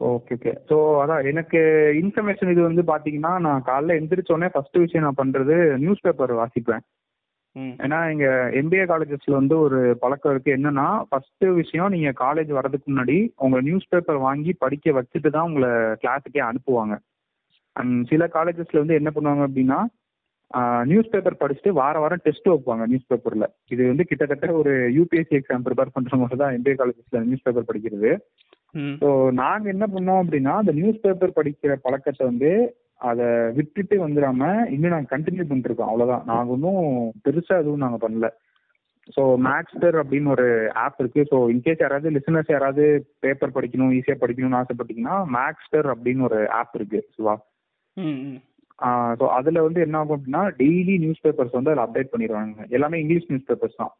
ஓகே 0.00 0.34
ஓகே 0.36 0.52
ஸோ 0.68 0.76
அதான் 1.02 1.26
எனக்கு 1.30 1.60
இன்ஃபர்மேஷன் 2.00 2.52
இது 2.52 2.62
வந்து 2.62 2.82
பார்த்தீங்கன்னா 2.90 3.32
நான் 3.46 3.66
காலைல 3.68 3.96
எந்திரிச்சோடனே 4.00 4.48
ஃபர்ஸ்ட் 4.54 4.82
விஷயம் 4.84 5.06
நான் 5.06 5.20
பண்ணுறது 5.20 5.56
நியூஸ் 5.84 6.04
பேப்பர் 6.06 6.32
வாசிப்பேன் 6.40 6.84
ஏன்னா 7.84 7.98
இங்க 8.12 8.26
எம்பிஏ 8.60 8.84
காலேஜஸ்ல 8.90 9.34
வந்து 9.38 9.56
ஒரு 9.64 9.80
பழக்கம் 10.02 10.32
இருக்கு. 10.32 10.54
என்னன்னா 10.56 10.86
ஃபர்ஸ்ட் 11.08 11.44
விஷயம் 11.58 11.92
நீங்க 11.94 12.10
காலேஜ் 12.22 12.50
வரதுக்கு 12.56 12.86
முன்னாடி 12.90 13.16
உங்க 13.44 13.58
நியூஸ் 13.60 13.90
பேப்பர் 13.92 14.18
வாங்கி 14.24 14.52
படிக்க 14.64 14.94
வச்சுட்டு 14.96 15.30
தான் 15.36 15.46
உங்களை 15.48 15.70
கிளாஸுக்கே 16.02 16.42
அனுப்புவாங்க. 16.48 16.94
அண்ட் 17.76 17.94
சில 18.10 18.26
காலேஜஸ்ல 18.36 18.82
வந்து 18.82 18.98
என்ன 19.00 19.10
பண்ணுவாங்க 19.14 19.44
அப்படின்னா 19.48 19.78
நியூஸ் 20.90 21.12
பேப்பர் 21.12 21.40
படிச்சுட்டு 21.40 21.70
வார 21.78 21.94
வாரம் 22.02 22.24
டெஸ்ட் 22.26 22.50
வைப்பாங்க 22.50 22.84
நியூஸ் 22.90 23.08
பேப்பர்ல 23.12 23.46
இது 23.74 23.82
வந்து 23.92 24.04
கிட்டத்தட்ட 24.10 24.48
ஒரு 24.60 24.72
யூபிஎஸ்சி 24.96 25.38
எக்ஸாம் 25.38 25.64
ப்ரிப்பேர் 25.66 25.94
பண்றவங்க 25.96 26.36
தான் 26.42 26.54
எம்பிஏ 26.58 26.76
காலேஜஸ்ல 26.80 27.22
நியூஸ் 27.28 27.44
பேப்பர் 27.46 27.68
படிக்கிறது. 27.70 28.12
ஸோ 29.02 29.08
நாங்க 29.42 29.66
என்ன 29.74 29.86
பண்ணோம் 29.94 30.22
அப்படின்னா 30.22 30.54
அந்த 30.60 30.72
நியூஸ் 30.78 31.02
பேப்பர் 31.04 31.36
படிக்கிற 31.38 31.74
பழக்கத்தை 31.84 32.24
வந்து 32.30 32.50
அதை 33.10 33.26
விட்டுட்டு 33.58 33.96
வந்துடாம 34.04 34.42
இன்னும் 34.74 34.94
நாங்கள் 34.94 35.12
கண்டினியூ 35.12 35.44
பண்ணிருக்கோம் 35.48 35.90
அவ்வளோதான் 35.90 36.24
நாங்கள் 36.30 36.54
ஒன்றும் 36.54 36.82
பெருசாக 37.24 37.62
எதுவும் 37.62 37.84
நாங்கள் 37.84 38.04
பண்ணல. 38.04 38.28
ஸோ 39.14 39.22
மேக்ஸ்டர் 39.46 39.96
அப்படின்னு 40.02 40.28
ஒரு 40.34 40.46
ஆப் 40.84 41.00
இருக்கு. 41.02 41.22
ஸோ 41.30 41.38
இன்கேஸ் 41.54 41.82
யாராவது 41.84 42.14
லிசனர்ஸ் 42.16 42.54
யாராவது 42.54 42.84
பேப்பர் 43.24 43.56
படிக்கணும் 43.56 43.92
ஈஸியாக 43.98 44.22
படிக்கணும்னு 44.22 44.60
ஆசைப்பட்டீங்கன்னா 44.60 45.16
மேக்ஸ்டர் 45.38 45.88
அப்படின்னு 45.94 46.26
ஒரு 46.30 46.40
ஆப் 46.60 46.76
இருக்கு 46.78 47.00
சிவா. 47.16 47.34
ஸோ 49.18 49.24
அதில் 49.38 49.64
வந்து 49.64 49.80
என்ன 49.86 49.98
ஆகும் 49.98 50.16
அப்படின்னா 50.16 50.42
டெய்லி 50.62 50.94
நியூஸ் 51.02 51.22
பேப்பர்ஸ் 51.24 51.56
வந்து 51.56 51.70
அதில் 51.72 51.84
அப்டேட் 51.84 52.12
பண்ணிடுவாங்க. 52.12 52.64
எல்லாமே 52.76 53.00
இங்கிலீஷ் 53.02 53.28
நியூஸ் 53.30 53.48
பேப்பர்ஸ் 53.50 53.80
தான் 53.82 53.92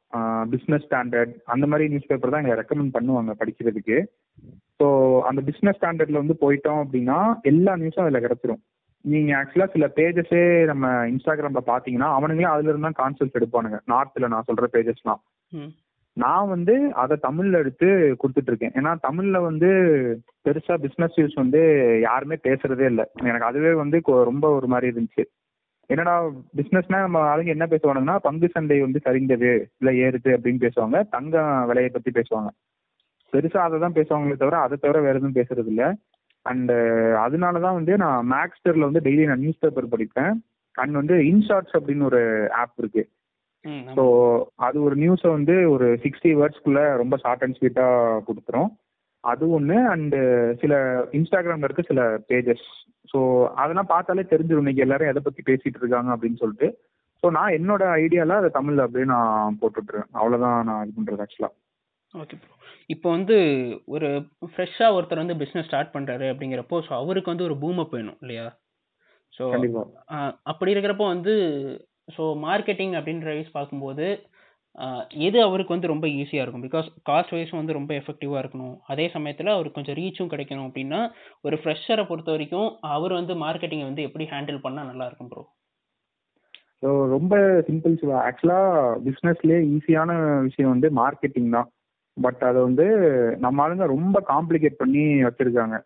பிஸ்னஸ் 0.54 0.86
ஸ்டாண்டர்ட் 0.88 1.34
அந்த 1.54 1.66
மாதிரி 1.72 1.90
நியூஸ் 1.92 2.10
பேப்பர் 2.12 2.32
தான் 2.34 2.42
எங்களை 2.42 2.58
ரெக்கமெண்ட் 2.62 2.96
பண்ணுவாங்க 2.96 3.34
படிக்கிறதுக்கு. 3.42 3.98
ஸோ 4.80 4.86
அந்த 5.28 5.40
பிஸ்னஸ் 5.48 5.78
ஸ்டாண்டர்டில் 5.78 6.22
வந்து 6.22 6.36
போயிட்டோம் 6.40 6.80
அப்படின்னா 6.84 7.18
எல்லா 7.50 7.72
நியூஸும் 7.76 8.04
அதில் 8.04 8.24
கிடச்சிரும். 8.26 8.62
நீங்கள் 9.04 9.36
ஆக்சுவலாக 9.38 9.72
சில 9.72 9.86
பேஜஸே 9.96 10.42
நம்ம 10.70 10.90
இன்ஸ்டாகிராமில் 11.12 11.68
பார்த்தீங்கன்னா 11.70 12.10
அவனுங்களே 12.18 12.52
அதுல 12.52 12.70
இருந்து 12.70 12.88
தான் 12.88 13.00
கான்செப்ட் 13.02 13.38
எடுப்பானுங்க. 13.40 13.78
நார்த்தில் 13.92 14.32
நான் 14.34 14.46
சொல்கிற 14.50 14.68
பேஜஸ்லாம் 14.76 15.22
நான் 16.16 16.50
வந்து 16.52 16.74
அதை 17.02 17.14
தமிழ்ல 17.22 17.60
எடுத்து 17.62 17.86
கொடுத்துட்டு 18.20 18.50
இருக்கேன் 18.52 18.74
ஏன்னா 18.78 18.90
தமிழ்ல 19.06 19.38
வந்து 19.46 19.68
பெருசா 20.46 20.74
பிசினஸ் 20.84 21.16
யூஸ் 21.20 21.34
வந்து 21.34 21.60
யாருமே 22.00 22.36
பேசுறதே 22.46 22.86
இல்லை. 22.92 23.04
எனக்கு 23.28 23.48
அதுவே 23.48 23.72
வந்து 23.82 24.00
ரொம்ப 24.30 24.48
ஒரு 24.58 24.68
மாதிரி 24.72 24.92
இருந்துச்சு. 24.92 25.24
என்னடா 25.90 26.14
பிசினஸ்னா 26.58 26.98
நம்ம 27.06 27.18
ஆளுங்க 27.30 27.50
என்ன 27.56 27.66
பேசுவானுங்கன்னா 27.70 28.16
பங்கு 28.26 28.48
சந்தை 28.52 28.78
வந்து 28.80 29.00
சரிந்தது 29.06 29.50
இல்லை 29.78 29.92
ஏறுது 30.04 30.30
அப்படின்னு 30.36 30.64
பேசுவாங்க. 30.66 31.00
தங்கம் 31.16 31.52
விலையை 31.70 31.90
பத்தி 31.90 32.10
பேசுவாங்க. 32.10 32.50
பெருசா 33.34 33.60
அதை 33.66 33.78
தான் 33.84 33.96
பேசுவாங்களே 33.98 34.40
தவிர 34.42 34.58
அதை 34.64 34.76
தவிர 34.78 34.98
வேற 35.06 35.14
எதுவும் 35.18 35.38
பேசுறது 35.38 35.70
இல்லை 35.74 35.88
அண்டு 36.46 36.74
அதனால 37.24 37.60
தான் 37.64 37.76
வந்து 37.78 37.92
நான் 38.04 38.26
மேக்ஸ்டர்ல 38.34 38.88
வந்து 38.88 39.04
டெய்லி 39.06 39.26
நான் 39.30 39.42
நியூஸ் 39.44 39.62
பேப்பர் 39.62 39.92
படிப்பேன். 39.92 40.32
அண்ட் 40.74 40.94
வந்து 41.00 41.16
இன்ஷார்ட்ஸ் 41.32 41.76
அப்படின்னு 41.78 42.08
ஒரு 42.10 42.20
ஆப் 42.62 42.78
இருக்கு. 42.82 43.02
ஸோ 43.96 44.02
அது 44.66 44.78
ஒரு 44.86 44.96
நியூஸை 45.02 45.28
வந்து 45.36 45.54
ஒரு 45.74 45.86
சிக்ஸ்டி 46.02 46.30
வேர்ட்ஸ்க்குள்ள 46.40 46.80
ரொம்ப 47.02 47.14
ஷார்ட் 47.22 47.44
அண்ட் 47.44 47.58
ஸ்வீட்டாக 47.58 48.22
கொடுத்துரும். 48.26 48.70
அது 49.24 49.44
ஒன்று 49.56 49.76
அண்டு 49.92 50.18
சில 50.62 50.74
இன்ஸ்டாகிராமில் 51.18 51.66
இருக்க 51.68 51.84
சில 51.90 52.02
பேஜஸ் 52.30 52.66
ஸோ 53.12 53.20
அதெல்லாம் 53.62 53.92
பார்த்தாலே 53.92 54.24
தெரிஞ்சிடும் 54.32 54.62
இன்னைக்கு 54.64 54.84
எல்லாரும் 54.86 55.10
எதை 55.12 55.20
பற்றி 55.22 55.42
பேசிகிட்டு 55.48 55.80
இருக்காங்க 55.82 56.10
அப்படின்னு 56.14 56.42
சொல்லிட்டு. 56.42 56.68
ஸோ 57.22 57.26
நான் 57.36 57.56
என்னோட 57.58 57.82
ஐடியாவில் 58.02 58.40
அதை 58.40 58.50
தமிழில் 58.58 58.84
அப்படியே 58.84 59.06
நான் 59.14 59.58
போட்டுட்ருக்கேன் 59.62 60.10
அவ்வளோதான் 60.20 60.68
நான் 60.70 60.82
இது 60.84 60.96
பண்ணுறது 60.98 61.24
ஆக்சுவலாக 61.26 61.54
ஓகே 62.14 62.36
ப்ரோ 62.42 62.52
இப்போ 62.90 63.08
வந்து 63.16 63.36
ஒரு 63.94 64.08
ஃப்ரெஷ்ஷாக 64.52 64.94
ஒருத்தர் 64.96 65.22
வந்து 65.22 65.40
பிஸ்னஸ் 65.42 65.68
ஸ்டார்ட் 65.68 65.94
பண்ணுறாரு 65.94 66.26
அப்படிங்கிறப்போ 66.32 66.78
ஸோ 66.86 66.92
அவருக்கு 67.02 67.32
வந்து 67.32 67.46
ஒரு 67.48 67.56
பூமப் 67.62 67.94
வேணும் 67.96 68.18
இல்லையா? 68.24 68.46
ஸோ 69.34 69.44
அப்படி 70.50 70.72
இருக்கிறப்போ 70.74 71.06
வந்து 71.14 71.34
ஸோ 72.16 72.24
மார்க்கெட்டிங் 72.46 72.94
அப்படின்ற 72.98 73.28
வைஸ் 73.36 73.56
பார்க்கும்போது 73.58 74.06
எது 75.26 75.38
அவருக்கு 75.46 75.74
வந்து 75.74 75.90
ரொம்ப 75.92 76.06
ஈஸியாக 76.20 76.44
இருக்கும்? 76.44 76.64
பிகாஸ் 76.66 76.86
காஸ்ட் 77.08 77.34
வைஸும் 77.34 77.60
வந்து 77.60 77.76
ரொம்ப 77.78 77.92
எஃபெக்டிவாக 78.00 78.40
இருக்கணும். 78.42 78.76
அதே 78.92 79.06
சமயத்தில் 79.16 79.54
அவருக்கு 79.54 79.78
கொஞ்சம் 79.78 79.98
ரீச்சும் 79.98 80.30
கிடைக்கணும் 80.32 80.66
அப்படின்னா 80.68 81.00
ஒரு 81.46 81.56
ஃப்ரெஷரை 81.60 82.04
பொறுத்த 82.08 82.30
வரைக்கும் 82.34 82.70
அவர் 82.96 83.12
வந்து 83.18 83.34
மார்க்கெட்டிங்கை 83.44 83.86
வந்து 83.90 84.06
எப்படி 84.08 84.26
ஹேண்டில் 84.32 84.64
பண்ணால் 84.64 84.90
நல்லா 84.90 85.06
இருக்கும் 85.08 85.30
ப்ரோ 85.32 85.44
ஸோ 86.82 86.88
ரொம்ப 87.14 87.34
சிம்பிள் 87.68 87.94
சிவா 88.00 88.16
ஆக்சுவலாக 88.28 88.88
பிஸ்னஸ்லேயே 89.06 89.60
ஈஸியான 89.74 90.10
விஷயம் 90.48 90.72
வந்து 90.74 90.88
மார்க்கெட்டிங் 91.00 91.50
தான். 91.56 91.68
பட் 92.20 92.40
அதை 92.40 92.62
வந்து 92.62 92.86
நம்ம 93.38 93.68
ஆளுங்க 93.68 93.86
ரொம்ப 93.86 94.22
காம்ப்ளிகேட் 94.28 94.80
பண்ணி 94.82 95.04
வச்சுருக்காங்க. 95.24 95.78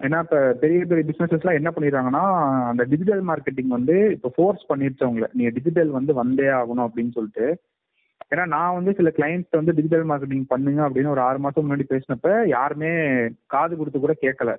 ஏன்னா 0.00 0.18
இப்போ 0.18 0.38
பெரிய 0.60 0.84
பெரிய 0.84 1.04
பிஸ்னஸஸ்லாம் 1.08 1.58
என்ன 1.58 1.70
பண்ணிடுறாங்கன்னா 1.76 2.24
அந்த 2.68 2.84
டிஜிட்டல் 2.84 3.22
மார்க்கெட்டிங் 3.26 3.66
வந்து 3.66 3.96
இப்போ 4.10 4.28
ஃபோர்ஸ் 4.36 4.64
பண்ணிடுச்சு 4.68 5.06
அவங்கள 5.06 5.26
நீங்கள் 5.32 5.52
டிஜிட்டல் 5.52 5.90
வந்து 5.90 6.14
வந்தே 6.14 6.46
ஆகணும் 6.46 6.86
அப்படின்னு 6.86 7.12
சொல்லிட்டு. 7.12 7.46
ஏன்னா 8.34 8.46
நான் 8.46 8.74
வந்து 8.74 8.94
சில 8.94 9.12
கிளைண்ட்ஸ் 9.16 9.58
வந்து 9.58 9.74
டிஜிட்டல் 9.74 10.06
மார்க்கெட்டிங் 10.08 10.44
பண்ணுங்க 10.48 10.88
அப்படின்னு 10.88 11.14
ஒரு 11.14 11.20
ஆறு 11.20 11.38
மாதம் 11.38 11.64
முன்னாடி 11.66 11.86
பேசினப்ப 11.88 12.46
யாருமே 12.46 12.90
காது 13.46 13.76
கொடுத்து 13.76 13.98
கூட 13.98 14.14
கேட்கல 14.20 14.52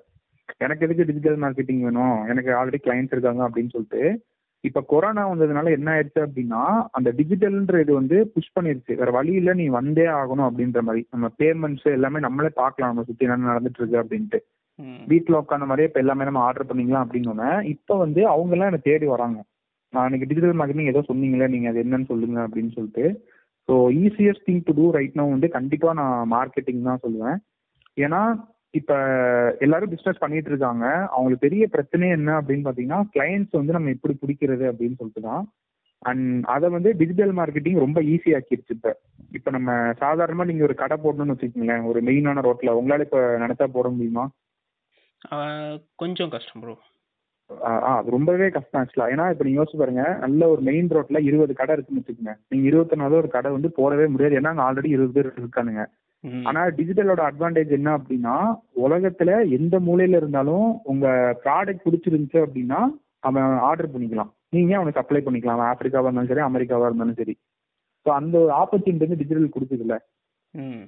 எனக்கு 0.58 0.86
எதுக்கு 0.86 1.06
டிஜிட்டல் 1.06 1.40
மார்க்கெட்டிங் 1.42 1.80
வேணும்? 1.80 2.28
எனக்கு 2.28 2.52
ஆல்ரெடி 2.52 2.80
கிளைண்ட்ஸ் 2.84 3.12
இருக்காங்க 3.12 3.50
அப்படின்னு 3.50 3.70
சொல்லிட்டு. 3.70 4.02
இப்போ 4.68 4.82
கொரோனா 4.92 5.22
வந்ததுனால 5.30 5.72
என்ன 5.76 5.88
ஆயிடுச்சு 5.94 6.20
அப்படின்னா 6.26 6.62
அந்த 6.98 7.10
டிஜிட்டல்ன்ற 7.20 7.78
இது 7.84 7.94
வந்து 8.00 8.18
புஷ் 8.34 8.56
பண்ணிருச்சு. 8.58 8.94
வேற 9.00 9.12
வழியில 9.18 9.54
நீ 9.62 9.66
வந்தே 9.78 10.06
ஆகணும் 10.20 10.48
அப்படின்ற 10.50 10.82
மாதிரி. 10.88 11.02
நம்ம 11.14 11.28
பேமெண்ட்ஸ் 11.42 11.88
எல்லாமே 11.98 12.20
நம்மளே 12.26 12.52
பார்க்கலாம். 12.62 12.92
நம்ம 12.94 13.06
சுற்றி 13.08 13.28
என்ன 13.28 13.50
நடந்துட்டு 13.52 13.82
இருக்கு 13.82 14.02
அப்படின்ட்டு 14.04 14.40
வீட்டில் 15.12 15.40
உட்காந்த 15.40 15.66
மாதிரியே 15.70 15.88
இப்போ 15.90 16.02
எல்லாமே 16.04 16.28
நம்ம 16.28 16.42
ஆர்டர் 16.46 16.68
பண்ணிக்கலாம் 16.70 17.04
அப்படின்னு 17.06 17.50
இப்போ 17.74 17.94
வந்து 18.04 18.22
அவங்கெல்லாம் 18.34 18.70
என்னை 18.72 18.82
தேடி 18.90 19.08
வராங்க. 19.16 19.40
நான் 19.94 20.08
இன்னைக்கு 20.08 20.30
டிஜிட்டல் 20.30 20.58
மார்க்கெட்டிங் 20.60 20.92
ஏதோ 20.92 21.02
சொன்னீங்களே 21.10 21.48
நீங்கள் 21.54 21.72
அது 21.72 21.84
என்னன்னு 21.84 22.10
சொல்லுங்க 22.12 22.40
அப்படின்னு 22.48 22.72
சொல்லிட்டு. 22.78 23.06
So 23.70 23.74
easiest 24.04 24.46
thing 24.48 24.64
to 24.68 24.74
do 24.80 24.86
right 24.98 25.18
no 25.20 25.26
வந்து 25.34 25.50
கண்டிப்பாக 25.58 25.96
நான் 26.02 26.32
மார்க்கெட்டிங் 26.36 26.88
தான் 26.90 27.04
சொல்லுவேன். 27.06 27.38
ஏன்னா 27.98 28.22
இப்போ 28.74 28.98
எல்லாரும் 29.66 29.92
பிஸ்னஸ் 29.94 30.22
பண்ணிட்டு 30.22 30.50
இருக்காங்க 30.52 30.86
அவங்களுக்கு 31.14 31.46
பெரிய 31.46 31.64
பிரச்சனையே 31.74 32.16
என்ன 32.18 32.36
அப்படின்னு 32.40 32.66
பார்த்தீங்கன்னா 32.68 33.00
கிளைண்ட்ஸ் 33.16 33.58
வந்து 33.60 33.76
நம்ம 33.78 33.92
எப்படி 33.96 34.14
பிடிக்கிறது 34.22 34.66
அப்படின்னு 34.72 35.00
சொல்லிட்டு 35.00 35.24
தான் 35.30 35.44
அண்ட் 36.10 36.46
அதை 36.54 36.68
வந்து 36.76 36.92
டிஜிட்டல் 37.00 37.34
மார்க்கெட்டிங் 37.40 37.82
ரொம்ப 37.84 38.00
ஈஸியாக்கிருச்சு 38.14 38.76
இப்போ. 38.78 38.92
இப்போ 39.38 39.50
நம்ம 39.56 39.72
சாதாரணமாக 40.04 40.50
நீங்கள் 40.50 40.68
ஒரு 40.68 40.76
கடை 40.84 40.96
போடணும்னு 41.04 41.34
வச்சுக்கோங்களேன். 41.36 41.84
ஒரு 41.90 42.00
மெயினான 42.08 42.44
ரோட்டில் 42.48 42.78
உங்களால் 42.78 43.06
இப்போ 43.08 43.20
நினச்சா 43.44 43.68
போட 43.76 43.90
முடியுமா? 43.96 44.24
கொஞ்சம் 46.02 46.32
கஷ்டம் 46.36 46.64
ப்ரோ 46.64 46.74
ஆ 47.68 47.70
அது 48.00 48.14
ரொம்பவே 48.16 48.46
கஷ்டம் 48.56 48.80
ஆக்சுவலாக 48.82 49.14
ஏன்னா 49.14 49.26
இப்போ 49.32 49.44
நீங்கள் 49.46 49.62
யோசிச்சு 49.62 49.82
பாருங்க 49.82 50.04
நல்ல 50.24 50.48
ஒரு 50.54 50.62
மெயின் 50.70 50.92
ரோட்டில் 50.96 51.26
இருபது 51.30 51.54
கடை 51.60 51.74
இருக்குன்னு 51.76 52.02
வச்சுக்கோங்க. 52.02 52.34
நீங்கள் 52.52 52.70
இருபத்தொன்னாவது 52.70 53.22
ஒரு 53.22 53.30
கடை 53.36 53.50
வந்து 53.56 53.70
போடவே 53.80 54.06
முடியாது. 54.14 54.38
ஏன்னா 54.40 54.54
அங்கே 54.54 54.66
ஆல்ரெடி 54.68 54.90
இருபது 54.96 55.16
பேர் 55.18 55.30
இருக்கானுங்க. 55.42 55.84
ஆனால் 56.48 56.74
டிஜிட்டலோட 56.78 57.22
அட்வான்டேஜ் 57.28 57.72
என்ன 57.78 57.90
அப்படின்னா 57.98 58.36
உலகத்தில் 58.86 59.34
எந்த 59.58 59.76
மூலையில் 59.88 60.20
இருந்தாலும் 60.20 60.68
உங்கள் 60.92 61.38
ப்ராடக்ட் 61.46 61.86
பிடிச்சிருந்துச்சு 61.86 62.40
அப்படின்னா 62.46 62.80
அவன் 63.30 63.58
ஆர்டர் 63.70 63.94
பண்ணிக்கலாம். 63.94 64.32
நீங்கள் 64.50 64.78
அவனுக்கு 64.80 65.02
அப்ளை 65.02 65.22
பண்ணிக்கலாம்? 65.26 65.58
அவன் 65.58 65.72
ஆப்பிரிக்காவாக 65.72 66.08
இருந்தாலும் 66.08 66.32
சரி 66.32 66.46
அமெரிக்காவாக 66.50 66.90
இருந்தாலும் 66.90 67.20
சரி. 67.22 67.36
ஸோ 68.06 68.10
அந்த 68.20 68.38
ஆப்பர்ச்சுனிட்டி 68.62 69.06
வந்து 69.06 69.22
டிஜிட்டல் 69.22 69.56
கொடுக்குதுல்ல 69.56 69.98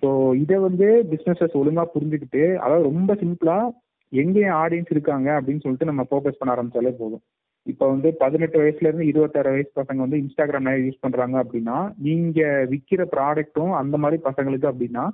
ஸோ 0.02 0.10
இதை 0.44 0.56
வந்து 0.68 0.88
பிஸ்னஸஸ் 1.12 1.60
ஒழுங்காக 1.60 1.88
புரிஞ்சுக்கிட்டு 1.94 2.44
அதாவது 2.64 2.88
ரொம்ப 2.90 3.12
சிம்பிளாக 3.22 3.72
எங்கே 4.12 4.44
ஆடியன்ஸ் 4.64 4.94
இருக்காங்க 4.96 5.28
அப்படின்னு 5.38 5.64
சொல்லிட்டு 5.66 5.90
நம்ம 5.92 6.04
ஃபோக்கஸ் 6.10 6.40
பண்ண 6.40 6.56
ஆரம்பிச்சாலே 6.56 6.92
போதும். 7.02 7.24
இப்போ 7.66 7.86
வந்து 7.92 8.10
பதினெட்டு 8.22 8.58
வயசுலேருந்து 8.62 9.06
இருபத்தாறு 9.10 9.52
வயசு 9.56 9.72
பசங்க 9.80 10.00
வந்து 10.06 10.22
இன்ஸ்டாகிராம் 10.24 10.68
நிறைய 10.68 10.86
யூஸ் 10.86 11.04
பண்ணுறாங்க 11.04 11.36
அப்படின்னா 11.44 11.78
நீங்கள் 12.08 12.68
விற்கிற 12.72 13.04
ப்ராடக்ட்டும் 13.14 13.74
அந்த 13.82 13.98
மாதிரி 13.98 14.18
பசங்களுக்கு 14.28 14.68
அப்படின்னா 14.72 15.06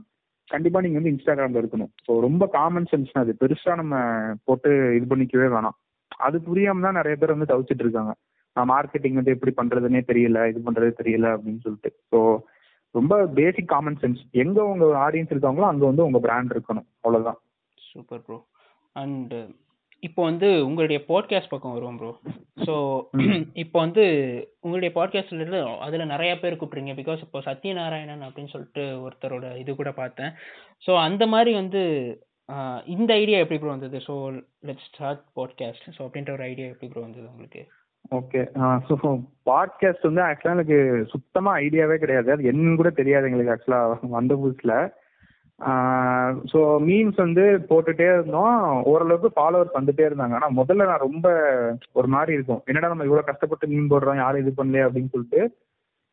கண்டிப்பாக 0.51 0.83
நீங்கள் 0.85 0.99
வந்து 0.99 1.13
இன்ஸ்டாகிராமில் 1.13 1.62
இருக்கணும். 1.62 1.91
ஸோ 2.05 2.12
ரொம்ப 2.27 2.43
காமன் 2.55 2.89
சென்ஸ் 2.91 3.12
அது. 3.21 3.31
பெருசாக 3.41 3.75
நம்ம 3.75 3.95
போட்டு 4.47 4.69
இது 4.97 5.05
பண்ணிக்கவே 5.12 5.47
வேணாம். 5.55 5.77
அது 6.27 6.38
புரியாமல் 6.47 6.88
தான் 6.88 6.99
நிறைய 6.99 7.15
பேர் 7.17 7.35
வந்து 7.35 7.51
தவிச்சிட்டு 7.51 7.85
இருக்காங்க. 7.85 8.13
நான் 8.55 8.71
மார்க்கெட்டிங் 8.71 9.19
வந்து 9.19 9.33
எப்படி 9.35 9.51
பண்ணுறதுனே 9.59 10.01
தெரியல 10.12 10.39
இது 10.51 10.59
பண்ணுறது 10.67 10.93
தெரியல 11.01 11.27
அப்படின்னு 11.35 11.63
சொல்லிட்டு. 11.65 11.91
ஸோ 12.12 12.19
ரொம்ப 12.95 13.13
பேசிக் 13.39 13.71
காமன் 13.73 13.99
சென்ஸ் 14.03 14.21
எங்கே 14.43 14.62
உங்கள் 14.71 14.93
ஆடியன்ஸ் 15.05 15.33
இருக்காங்களோ 15.35 15.67
அங்கே 15.71 15.85
வந்து 15.85 16.05
உங்கள் 16.07 16.25
பிராண்ட் 16.27 16.53
இருக்கணும். 16.55 16.88
அவ்வளவுதான். 17.03 17.39
சூப்பர் 17.91 18.23
ப்ரோ 18.25 18.38
அண்ட் 18.95 19.33
இப்போ 20.03 20.21
வந்து 20.23 20.47
உங்களுடைய 20.65 20.99
பாட்காஸ்ட் 21.07 21.51
பக்கம் 21.51 21.73
வருவோம் 21.75 21.97
ப்ரோ 21.97 22.12
ஸோ 22.65 22.73
இப்போ 23.63 23.77
வந்து 23.79 24.03
உங்களுடைய 24.59 24.91
பாட்காஸ்ட்ல 24.95 25.59
அதில் 25.85 26.12
நிறைய 26.13 26.31
பேர் 26.39 26.57
கூப்பிட்றீங்க. 26.59 26.93
பிகாஸ் 27.01 27.23
இப்போ 27.25 27.39
சத்யநாராயணன் 27.39 28.23
அப்படின்னு 28.27 28.53
சொல்லிட்டு 28.53 28.83
ஒருத்தரோட 29.05 29.45
இது 29.57 29.75
கூட 29.75 29.91
பார்த்தேன். 29.91 30.31
ஸோ 30.85 30.93
அந்த 31.07 31.23
மாதிரி 31.27 31.53
வந்து 31.53 31.81
இந்த 32.85 33.12
ஐடியா 33.13 33.39
எப்படி 33.41 33.59
ப்ரோ 33.59 33.69
வந்தது? 33.69 33.97
So 34.07 34.13
let 34.67 34.85
start 34.88 35.25
podcast 35.35 35.89
so 35.97 36.01
அப்படின்ற 36.05 36.31
ஒரு 36.31 36.43
ஐடியா 36.43 36.69
எப்படி 36.69 36.89
ப்ரோ 36.91 37.05
வந்தது 37.07 37.27
உங்களுக்கு? 37.33 37.63
ஓகே 38.12 38.41
ஸோ 38.88 38.95
பாட்காஸ்ட் 39.49 40.09
வந்து 40.09 40.23
ஆக்சுவலாக 40.27 40.57
எனக்கு 40.57 40.79
சுத்தமாக 41.13 41.62
ஐடியாவே 41.65 41.97
கிடையாது. 41.97 42.31
அது 42.31 42.49
என்னன்னு 42.51 42.81
கூட 42.81 42.91
தெரியாது 43.01 43.27
எங்களுக்கு 43.31 43.55
ஆக்சுவலாக 43.55 44.15
வந்த 44.17 44.35
புதுசில். 44.35 44.77
ஸோ 46.52 46.60
மீன்ஸ் 46.88 47.17
வந்து 47.24 47.43
போட்டுட்டே 47.69 48.08
இருந்தோம். 48.13 48.60
ஓரளவுக்கு 48.91 49.30
ஃபாலோவர்ஸ் 49.38 49.78
வந்துட்டே 49.78 50.04
இருந்தாங்க. 50.10 50.36
ஆனால் 50.38 50.56
முதல்ல 50.56 50.88
நான் 50.89 51.06
ரொம்ப 51.08 51.28
ஒரு 51.91 52.08
மாதிரி 52.08 52.34
இருக்கும். 52.34 52.62
என்னடா 52.65 52.91
நம்ம 52.91 53.08
இவ்வளோ 53.10 53.24
கஷ்டப்பட்டு 53.30 53.67
மீன் 53.67 53.89
போடுறோம் 53.89 54.22
யாரும் 54.24 54.41
இது 54.41 54.54
பண்ணலையே 54.60 54.86
அப்படின்னு 54.88 55.13
சொல்லிட்டு. 55.15 55.41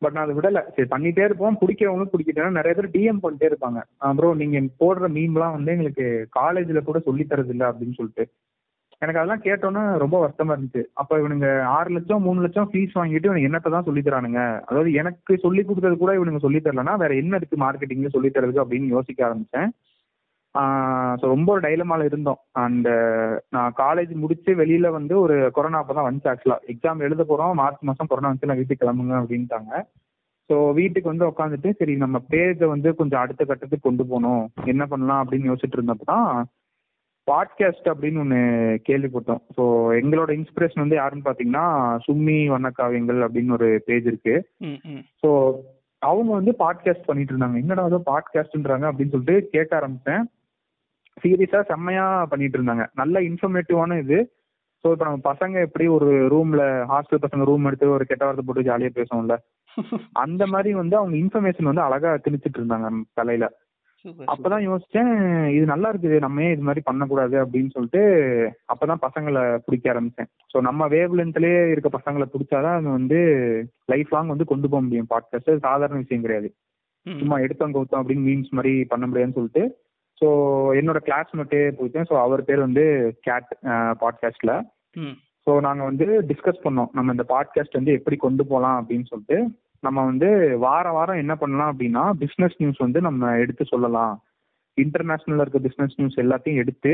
பட் 0.01 0.15
நான் 0.15 0.25
அதை 0.25 0.33
விடலை. 0.37 0.61
சரி 0.73 0.87
பண்ணிட்டே 0.89 1.23
இருப்போம். 1.23 1.57
பிடிக்கிறவங்களும் 1.61 2.11
பிடிக்கிட்டேன் 2.13 2.59
நிறைய 2.59 2.73
பேர் 2.79 2.93
டிஎம் 2.95 3.23
பண்ணிட்டே 3.23 3.49
இருப்பாங்க. 3.51 3.79
அப்புறம் 4.09 4.41
நீங்கள் 4.41 4.67
போடுற 4.81 5.07
மீம்லாம் 5.17 5.55
வந்து 5.57 5.71
எங்களுக்கு 5.71 6.05
காலேஜில் 6.29 6.87
கூட 6.89 6.99
சொல்லி 6.99 7.25
தரது 7.29 7.53
இல்லை 7.55 7.67
அப்படின்னு 7.67 7.97
சொல்லிட்டு. 7.99 8.25
எனக்கு 9.01 9.19
அதெல்லாம் 9.19 9.43
கேட்டோன்னே 9.45 9.81
ரொம்ப 10.03 10.15
வருத்தமா 10.21 10.53
இருந்துச்சு. 10.53 10.83
அப்ப 11.01 11.19
இவனுங்க 11.21 11.47
ஆறு 11.77 11.89
லட்சம் 11.95 12.23
மூணு 12.27 12.39
லட்சம் 12.45 12.69
ஃபீஸ் 12.71 12.97
வாங்கிட்டு 12.99 13.27
இவனுக்கு 13.29 13.49
என்னத்தை 13.49 13.69
தான் 13.73 13.87
சொல்லி 13.87 14.01
தரானுங்க? 14.07 14.41
அதாவது 14.69 14.91
எனக்கு 15.01 15.33
சொல்லி 15.43 15.63
கொடுத்தது 15.65 15.97
கூட 16.03 16.13
இவனுங்க 16.17 16.41
சொல்லி 16.45 16.61
தரலன்னா 16.67 16.95
வேற 17.03 17.13
என்ன 17.23 17.39
இருக்கு 17.39 17.57
மார்க்கெட்டிங்ல 17.65 18.11
சொல்லி 18.15 18.31
தரதுக்கு 18.37 18.63
அப்படின்னு 18.63 18.95
யோசிக்க 18.95 19.27
ஆரம்பிச்சேன். 19.27 19.69
ஸோ 21.19 21.25
ரொம்ப 21.35 21.47
ஒரு 21.55 21.61
டைலமால 21.65 22.05
இருந்தோம். 22.09 22.39
அண்ட் 22.63 22.89
நான் 23.55 23.75
காலேஜ் 23.83 24.13
முடிச்சு 24.23 24.51
வெளியில 24.61 24.87
வந்து 24.97 25.13
ஒரு 25.25 25.35
கொரோனா 25.57 25.81
அப்போ 25.81 25.93
தான் 25.97 26.07
வந்துச்சு 26.07 26.31
ஆக்சுவலா 26.31 26.59
எக்ஸாம் 26.73 27.05
எழுத 27.07 27.23
போறோம் 27.31 27.57
மார்ச் 27.61 27.87
மாசம் 27.89 28.09
கொரோனா 28.11 28.31
வந்து 28.33 28.49
நான் 28.49 28.61
வீட்டுக்கு 28.61 28.83
கிளம்புங்க 28.83 29.15
அப்படின்ட்டாங்க. 29.21 29.71
ஸோ 30.49 30.55
வீட்டுக்கு 30.79 31.11
வந்து 31.11 31.29
உட்காந்துட்டு 31.31 31.69
சரி 31.79 31.93
நம்ம 32.03 32.17
பேஜை 32.33 32.67
வந்து 32.75 32.89
கொஞ்சம் 32.99 33.21
அடுத்த 33.23 33.41
கட்டத்துக்கு 33.45 33.87
கொண்டு 33.87 34.03
போகணும். 34.11 34.43
என்ன 34.73 34.83
பண்ணலாம் 34.91 35.21
அப்படின்னு 35.23 35.49
யோசிச்சுட்டு 35.51 35.79
இருந்தப்ப 35.79 36.07
தான் 36.13 36.29
பாட்காஸ்ட் 37.31 37.87
அப்படின்னு 37.89 38.19
ஒன்று 38.19 38.39
கேள்விப்பட்டோம். 38.89 39.41
ஸோ 39.57 39.63
எங்களோட 40.01 40.31
இன்ஸ்பிரேஷன் 40.31 40.83
வந்து 40.83 40.95
யாருன்னு 40.95 41.25
பார்த்தீங்கன்னா 41.25 41.65
சும்மி 42.07 42.37
வண்ணக்காவியங்கள் 42.47 43.19
அப்படின்னு 43.25 43.51
ஒரு 43.51 43.83
பேஜ் 43.85 44.05
இருக்கு. 44.05 44.35
ஸோ 45.23 45.29
அவங்க 45.99 46.33
வந்து 46.33 46.55
பாட்காஸ்ட் 46.59 47.05
பண்ணிட்டு 47.05 47.33
இருந்தாங்க. 47.33 47.57
என்னடா 47.57 47.85
ஏதோ 47.85 48.01
பாட்காஸ்ட்ன்றாங்க 48.05 48.87
அப்படின்னு 48.91 49.09
சொல்லிட்டு 49.09 49.49
கேட்க 49.49 49.71
ஆரம்பிச்சேன். 49.79 50.23
சீரியஸா 51.23 51.61
செம்மையா 51.65 52.25
பண்ணிட்டு 52.25 52.57
இருந்தாங்க. 52.59 52.85
நல்ல 52.93 53.21
இன்ஃபர்மேட்டிவான 53.21 53.99
இது. 53.99 54.17
ஸோ 54.83 54.91
இப்போ 54.91 55.05
நம்ம 55.05 55.33
பசங்க 55.33 55.55
எப்படி 55.61 55.87
ஒரு 55.87 56.09
ரூம்ல 56.27 56.63
ஹாஸ்டல் 56.85 57.23
பசங்க 57.25 57.43
ரூம் 57.43 57.65
எடுத்து 57.65 57.89
ஒரு 57.89 58.05
கெட்ட 58.05 58.25
வார்த்தை 58.25 58.45
போட்டு 58.45 58.69
ஜாலியா 58.71 58.91
பேசுவோம்ல. 58.95 59.35
அந்த 60.13 60.45
மாதிரி 60.45 60.73
வந்து 60.73 60.95
அவங்க 60.97 61.15
இன்ஃபர்மேஷன் 61.17 61.63
வந்து 61.63 61.81
அழகா 61.81 62.13
திணிச்சிட்டு 62.13 62.59
இருந்தாங்க 62.59 62.89
தலையில. 63.13 63.47
அப்பதான் 64.33 64.65
யோசிச்சேன் 64.67 65.11
இது 65.55 65.65
நல்லா 65.65 65.91
இருக்குது 65.93 66.17
நம்ம 66.19 66.43
ஏன் 66.43 66.53
இது 66.55 66.61
மாதிரி 66.61 66.81
பண்ணக்கூடாது 66.85 67.35
அப்படின்னு 67.43 67.73
சொல்லிட்டு 67.73 68.01
அப்பதான் 68.73 69.03
பசங்களை 69.05 69.43
பிடிக்க 69.65 69.93
ஆரம்பிச்சேன். 69.93 70.29
ஸோ 70.51 70.59
நம்ம 70.61 70.87
வேவ் 70.87 71.17
லென்த்லயே 71.19 71.61
இருக்க 71.71 71.89
பசங்களை 71.97 72.27
பிடிச்சாதான் 72.33 72.77
அது 72.79 72.89
வந்து 72.89 73.19
லைஃப் 73.85 74.13
லாங் 74.13 74.27
வந்து 74.27 74.45
கொண்டு 74.45 74.69
போக 74.69 74.81
முடியும். 74.81 75.09
பாட்காஸ்ட் 75.13 75.65
சாதாரண 75.67 75.97
விஷயம் 75.97 76.21
கிடையாது. 76.21 76.49
சும்மா 77.05 77.35
எடுத்தோம் 77.39 77.75
கௌத்தம் 77.75 78.01
அப்படின்னு 78.01 78.27
மீன்ஸ் 78.29 78.55
மாதிரி 78.57 78.73
பண்ண 78.85 79.07
முடியாதுன்னு 79.07 79.37
சொல்லிட்டு 79.39 79.65
ஸோ 80.21 80.27
என்னோட 80.79 80.99
கிளாஸ்மேட்டே 81.07 81.61
போயிட்டேன் 81.79 82.07
ஸோ 82.09 82.15
அவர் 82.21 82.41
பேர் 82.43 82.65
வந்து 82.65 82.83
கேட் 83.21 83.51
பாட்காஸ்ட்ல 84.01 84.53
ஸோ 85.47 85.53
நாங்கள் 85.59 85.85
வந்து 85.85 86.05
டிஸ்கஸ் 86.31 86.63
பண்ணோம் 86.63 86.89
நம்ம 86.93 87.11
இந்த 87.11 87.25
பாட்காஸ்ட் 87.29 87.77
வந்து 87.79 87.91
எப்படி 87.91 88.15
கொண்டு 88.15 88.43
போகலாம் 88.45 88.77
அப்படின்னு 88.81 89.09
சொல்லிட்டு. 89.11 89.37
நம்ம 89.79 90.05
வந்து 90.05 90.29
வார 90.59 90.91
வாரம் 90.91 91.17
என்ன 91.17 91.35
பண்ணலாம் 91.35 91.71
அப்படின்னா 91.73 92.03
பிஸ்னஸ் 92.19 92.57
நியூஸ் 92.57 92.77
வந்து 92.77 93.01
நம்ம 93.01 93.31
எடுத்து 93.37 93.65
சொல்லலாம். 93.65 94.15
இன்டர்நேஷ்னலில் 94.77 95.43
இருக்க 95.43 95.59
பிஸ்னஸ் 95.67 95.95
நியூஸ் 95.95 96.21
எல்லாத்தையும் 96.23 96.61
எடுத்து 96.63 96.93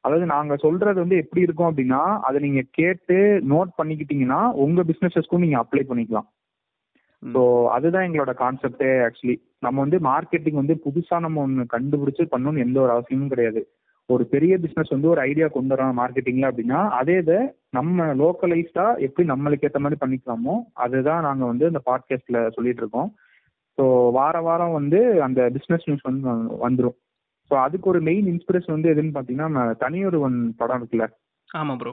அதாவது 0.00 0.26
நாங்கள் 0.26 0.62
சொல்றது 0.62 0.98
வந்து 1.00 1.16
எப்படி 1.16 1.40
இருக்கும் 1.42 1.68
அப்படின்னா 1.70 2.02
அதை 2.20 2.40
நீங்கள் 2.40 2.68
கேட்டு 2.70 3.16
நோட் 3.48 3.70
பண்ணிக்கிட்டீங்கன்னா 3.82 4.40
உங்கள் 4.64 4.84
பிஸ்னஸஸ்க்கும் 4.84 5.44
நீங்கள் 5.44 5.62
அப்ளை 5.62 5.82
பண்ணிக்கலாம். 5.88 6.28
ஸோ 7.22 7.66
அதுதான் 7.66 8.06
எங்களோட 8.08 8.32
கான்செப்டே 8.42 8.90
ஆக்சுவலி 9.06 9.36
நம்ம 9.58 9.80
வந்து 9.80 9.98
மார்க்கெட்டிங் 9.98 10.52
வந்து 10.52 10.74
புதுசாக 10.84 11.18
நம்ம 11.18 11.40
ஒன்று 11.40 11.64
கண்டுபிடிச்சு 11.76 12.24
பண்ணணும்னு 12.32 12.64
எந்த 12.66 12.80
ஒரு 12.80 12.90
அவசியமும் 12.90 13.28
கிடையாது. 13.28 13.62
ஒரு 14.08 14.24
பெரிய 14.26 14.58
பிஸ்னஸ் 14.58 14.94
வந்து 14.94 15.08
ஒரு 15.08 15.20
ஐடியா 15.20 15.46
கொண்டு 15.46 15.74
வரோம் 15.74 15.98
மார்க்கெட்டிங்ல 16.00 16.48
அப்படின்னா 16.50 16.80
அதே 16.88 17.16
இதை 17.16 17.38
நம்ம 17.76 18.06
லோக்கலைஸ்டா 18.22 18.86
எப்படி 19.06 19.26
நம்மளுக்கு 19.28 19.66
ஏற்ற 19.68 19.80
மாதிரி 19.84 20.00
பண்ணிக்கலாமோ 20.02 20.54
அதுதான் 20.84 21.26
நாங்கள் 21.28 21.50
வந்து 21.52 21.70
அந்த 21.70 21.82
பாட்காஸ்ட்ல 21.88 22.38
சொல்லிட்டு 22.56 22.82
இருக்கோம். 22.82 23.10
ஸோ 23.78 23.84
வார 24.10 24.36
வாரம் 24.40 24.76
வந்து 24.78 25.00
அந்த 25.22 25.40
பிஸ்னஸ் 25.54 25.86
நியூஸ் 25.88 26.08
வந்து 26.08 26.28
வந்துடும் 26.66 26.98
ஸோ 27.50 27.54
அதுக்கு 27.64 27.86
ஒரு 27.90 28.00
மெயின் 28.00 28.26
இன்ஸ்பிரேஷன் 28.32 28.76
வந்து 28.76 28.92
எதுன்னு 28.92 29.16
பார்த்தீங்கன்னா 29.16 29.48
நம்ம 29.48 29.64
தனியொருவன் 29.84 30.38
படம் 30.60 30.78
இருக்குல்ல? 30.80 31.06
ஆமாம் 31.50 31.80
ப்ரோ 31.82 31.92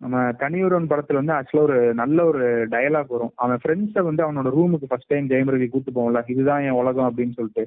நம்ம 0.00 0.16
தனியொருவன் 0.40 0.90
படத்துல 0.90 1.20
வந்து 1.20 1.36
ஆக்சுவலாக 1.36 1.66
ஒரு 1.68 1.78
நல்ல 2.00 2.18
ஒரு 2.30 2.42
டயலாக் 2.72 3.12
வரும். 3.14 3.32
அவன் 3.34 3.60
ஃப்ரெண்ட்ஸை 3.62 4.02
வந்து 4.08 4.22
அவனோட 4.24 4.48
ரூமுக்கு 4.56 4.90
ஃபர்ஸ்ட் 4.90 5.10
டைம் 5.12 5.30
ஜெயம் 5.30 5.52
ரவி 5.52 5.68
கூட்டு 5.68 5.90
போவோம்ல? 5.94 6.20
இதுதான் 6.32 6.64
என் 6.66 6.78
உலகம் 6.80 7.08
அப்படின்னு 7.08 7.36
சொல்லிட்டு. 7.38 7.64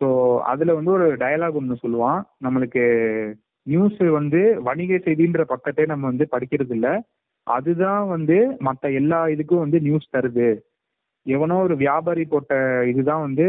ஸோ 0.00 0.08
அதுல 0.44 0.74
வந்து 0.78 0.92
ஒரு 0.96 1.06
டயலாக் 1.16 1.58
ஒன்று 1.60 1.82
சொல்லுவான். 1.84 2.20
நம்மளுக்கு 2.44 2.82
நியூஸ் 3.66 4.00
வந்து 4.18 4.40
வணிக 4.68 4.98
செய்தின்ற 5.06 5.42
பக்கத்தே 5.52 5.84
நம்ம 5.92 6.06
வந்து 6.10 6.26
படிக்கிறது 6.34 6.74
இல்லை 6.78 6.94
அதுதான் 7.46 8.04
வந்து 8.14 8.36
மற்ற 8.66 8.90
எல்லா 9.00 9.18
இதுக்கும் 9.34 9.64
வந்து 9.64 9.78
நியூஸ் 9.86 10.14
தருது. 10.14 10.48
எவனோ 11.26 11.56
ஒரு 11.66 11.74
வியாபாரி 11.82 12.24
போட்ட 12.32 12.54
இதுதான் 12.90 13.22
வந்து 13.26 13.46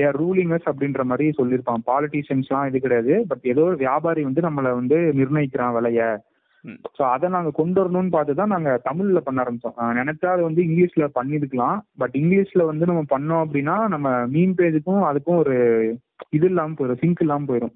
தேர் 0.00 0.18
ரூலிங்கஸ் 0.22 0.66
அப்படின்ற 0.70 1.02
மாதிரி 1.10 1.26
சொல்லியிருப்பான். 1.38 1.84
பாலிட்டிஷியன்ஸ்லாம் 1.90 2.66
இது 2.70 2.78
கிடையாது. 2.84 3.14
பட் 3.30 3.44
ஏதோ 3.52 3.62
ஒரு 3.70 3.78
வியாபாரி 3.84 4.22
வந்து 4.28 4.42
நம்மளை 4.46 4.72
வந்து 4.80 4.98
நிர்ணயிக்கிறான் 5.20 5.76
விலைய. 5.76 6.02
ஸோ 6.96 7.02
அதை 7.14 7.26
நாங்கள் 7.34 7.56
கொண்டு 7.58 7.78
வரணும்னு 7.80 8.14
பார்த்து 8.14 8.38
தான் 8.40 8.52
நாங்கள் 8.54 8.80
தமிழில் 8.86 9.26
பண்ண 9.26 9.42
ஆரம்பித்தோம் 9.42 9.98
நினைச்சா 10.00 10.28
அது 10.34 10.42
வந்து 10.48 10.62
இங்கிலீஷில் 10.68 11.14
பண்ணியிருக்கலாம். 11.18 11.78
பட் 12.02 12.14
இங்கிலீஷில் 12.22 12.68
வந்து 12.70 12.88
நம்ம 12.90 13.02
பண்ணோம் 13.14 13.42
அப்படின்னா 13.44 13.76
நம்ம 13.94 14.08
மீன் 14.34 14.56
பேஜுக்கும் 14.60 15.04
அதுக்கும் 15.10 15.40
ஒரு 15.42 15.56
இது 16.38 16.48
இல்லாமல் 16.50 16.78
போயிடும் 16.78 17.02
சிங்க் 17.02 17.22
இல்லாமல் 17.24 17.50
போயிடும் 17.50 17.74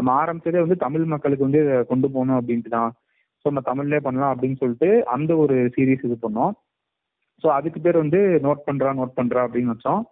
நம்ம 0.00 0.12
ஆரம்பிச்சதே 0.22 0.64
வந்து 0.64 0.78
தமிழ் 0.84 1.06
மக்களுக்கு 1.14 1.46
வந்து 1.48 1.62
இதை 1.64 1.78
கொண்டு 1.92 2.08
போகணும் 2.14 2.38
அப்படின்ட்டு 2.40 2.76
தான். 2.78 2.92
ஸோ 3.40 3.46
நம்ம 3.50 3.62
தமிழ்லேயே 3.70 4.04
பண்ணலாம் 4.06 4.32
அப்படின்னு 4.34 4.60
சொல்லிட்டு 4.62 4.90
அந்த 5.16 5.32
ஒரு 5.42 5.56
சீரீஸ் 5.74 6.06
இது 6.08 6.16
பண்ணோம். 6.24 6.54
ஸோ 7.42 7.48
அதுக்கு 7.58 7.78
பேர் 7.84 8.02
வந்து 8.04 8.20
நோட் 8.46 8.66
பண்ணுறா 8.68 8.90
நோட் 9.00 9.18
பண்ணுறா 9.18 9.42
அப்படின்னு 9.46 9.74
வச்சோம். 9.74 10.02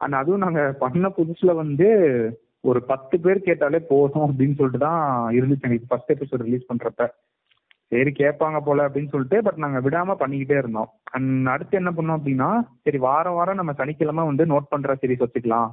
அண்ட் 0.00 0.16
அதுவும் 0.18 0.44
நாங்கள் 0.44 0.76
பண்ண 0.82 1.08
புதுசில் 1.18 1.60
வந்து 1.62 1.88
ஒரு 2.70 2.80
பத்து 2.90 3.16
பேர் 3.24 3.46
கேட்டாலே 3.46 3.78
போதும் 3.90 4.26
அப்படின்னு 4.26 4.58
சொல்லிட்டு 4.58 4.80
தான் 4.86 5.02
இருந்துச்சு. 5.38 5.66
எனக்கு 5.68 5.88
ஃபர்ஸ்ட் 5.90 6.12
எபிசோட் 6.14 6.44
ரிலீஸ் 6.46 6.68
பண்ணுறப்ப 6.70 7.08
சரி 7.92 8.10
கேட்பாங்க 8.20 8.58
போல 8.68 8.84
அப்படின்னு 8.86 9.12
சொல்லிட்டு 9.12 9.38
பட் 9.46 9.60
நாங்கள் 9.64 9.84
விடாமல் 9.86 10.20
பண்ணிக்கிட்டே 10.22 10.56
இருந்தோம். 10.60 10.88
அண்ட் 11.16 11.50
அடுத்து 11.54 11.80
என்ன 11.80 11.90
பண்ணோம் 11.98 12.18
அப்படின்னா 12.18 12.48
சரி 12.84 12.98
வாரம் 13.08 13.36
வாரம் 13.38 13.60
நம்ம 13.60 13.74
சனிக்கிழமை 13.80 14.24
வந்து 14.30 14.46
நோட் 14.52 14.72
பண்ணுற 14.72 14.96
சீரீஸ் 15.02 15.24
வச்சுக்கலாம். 15.24 15.68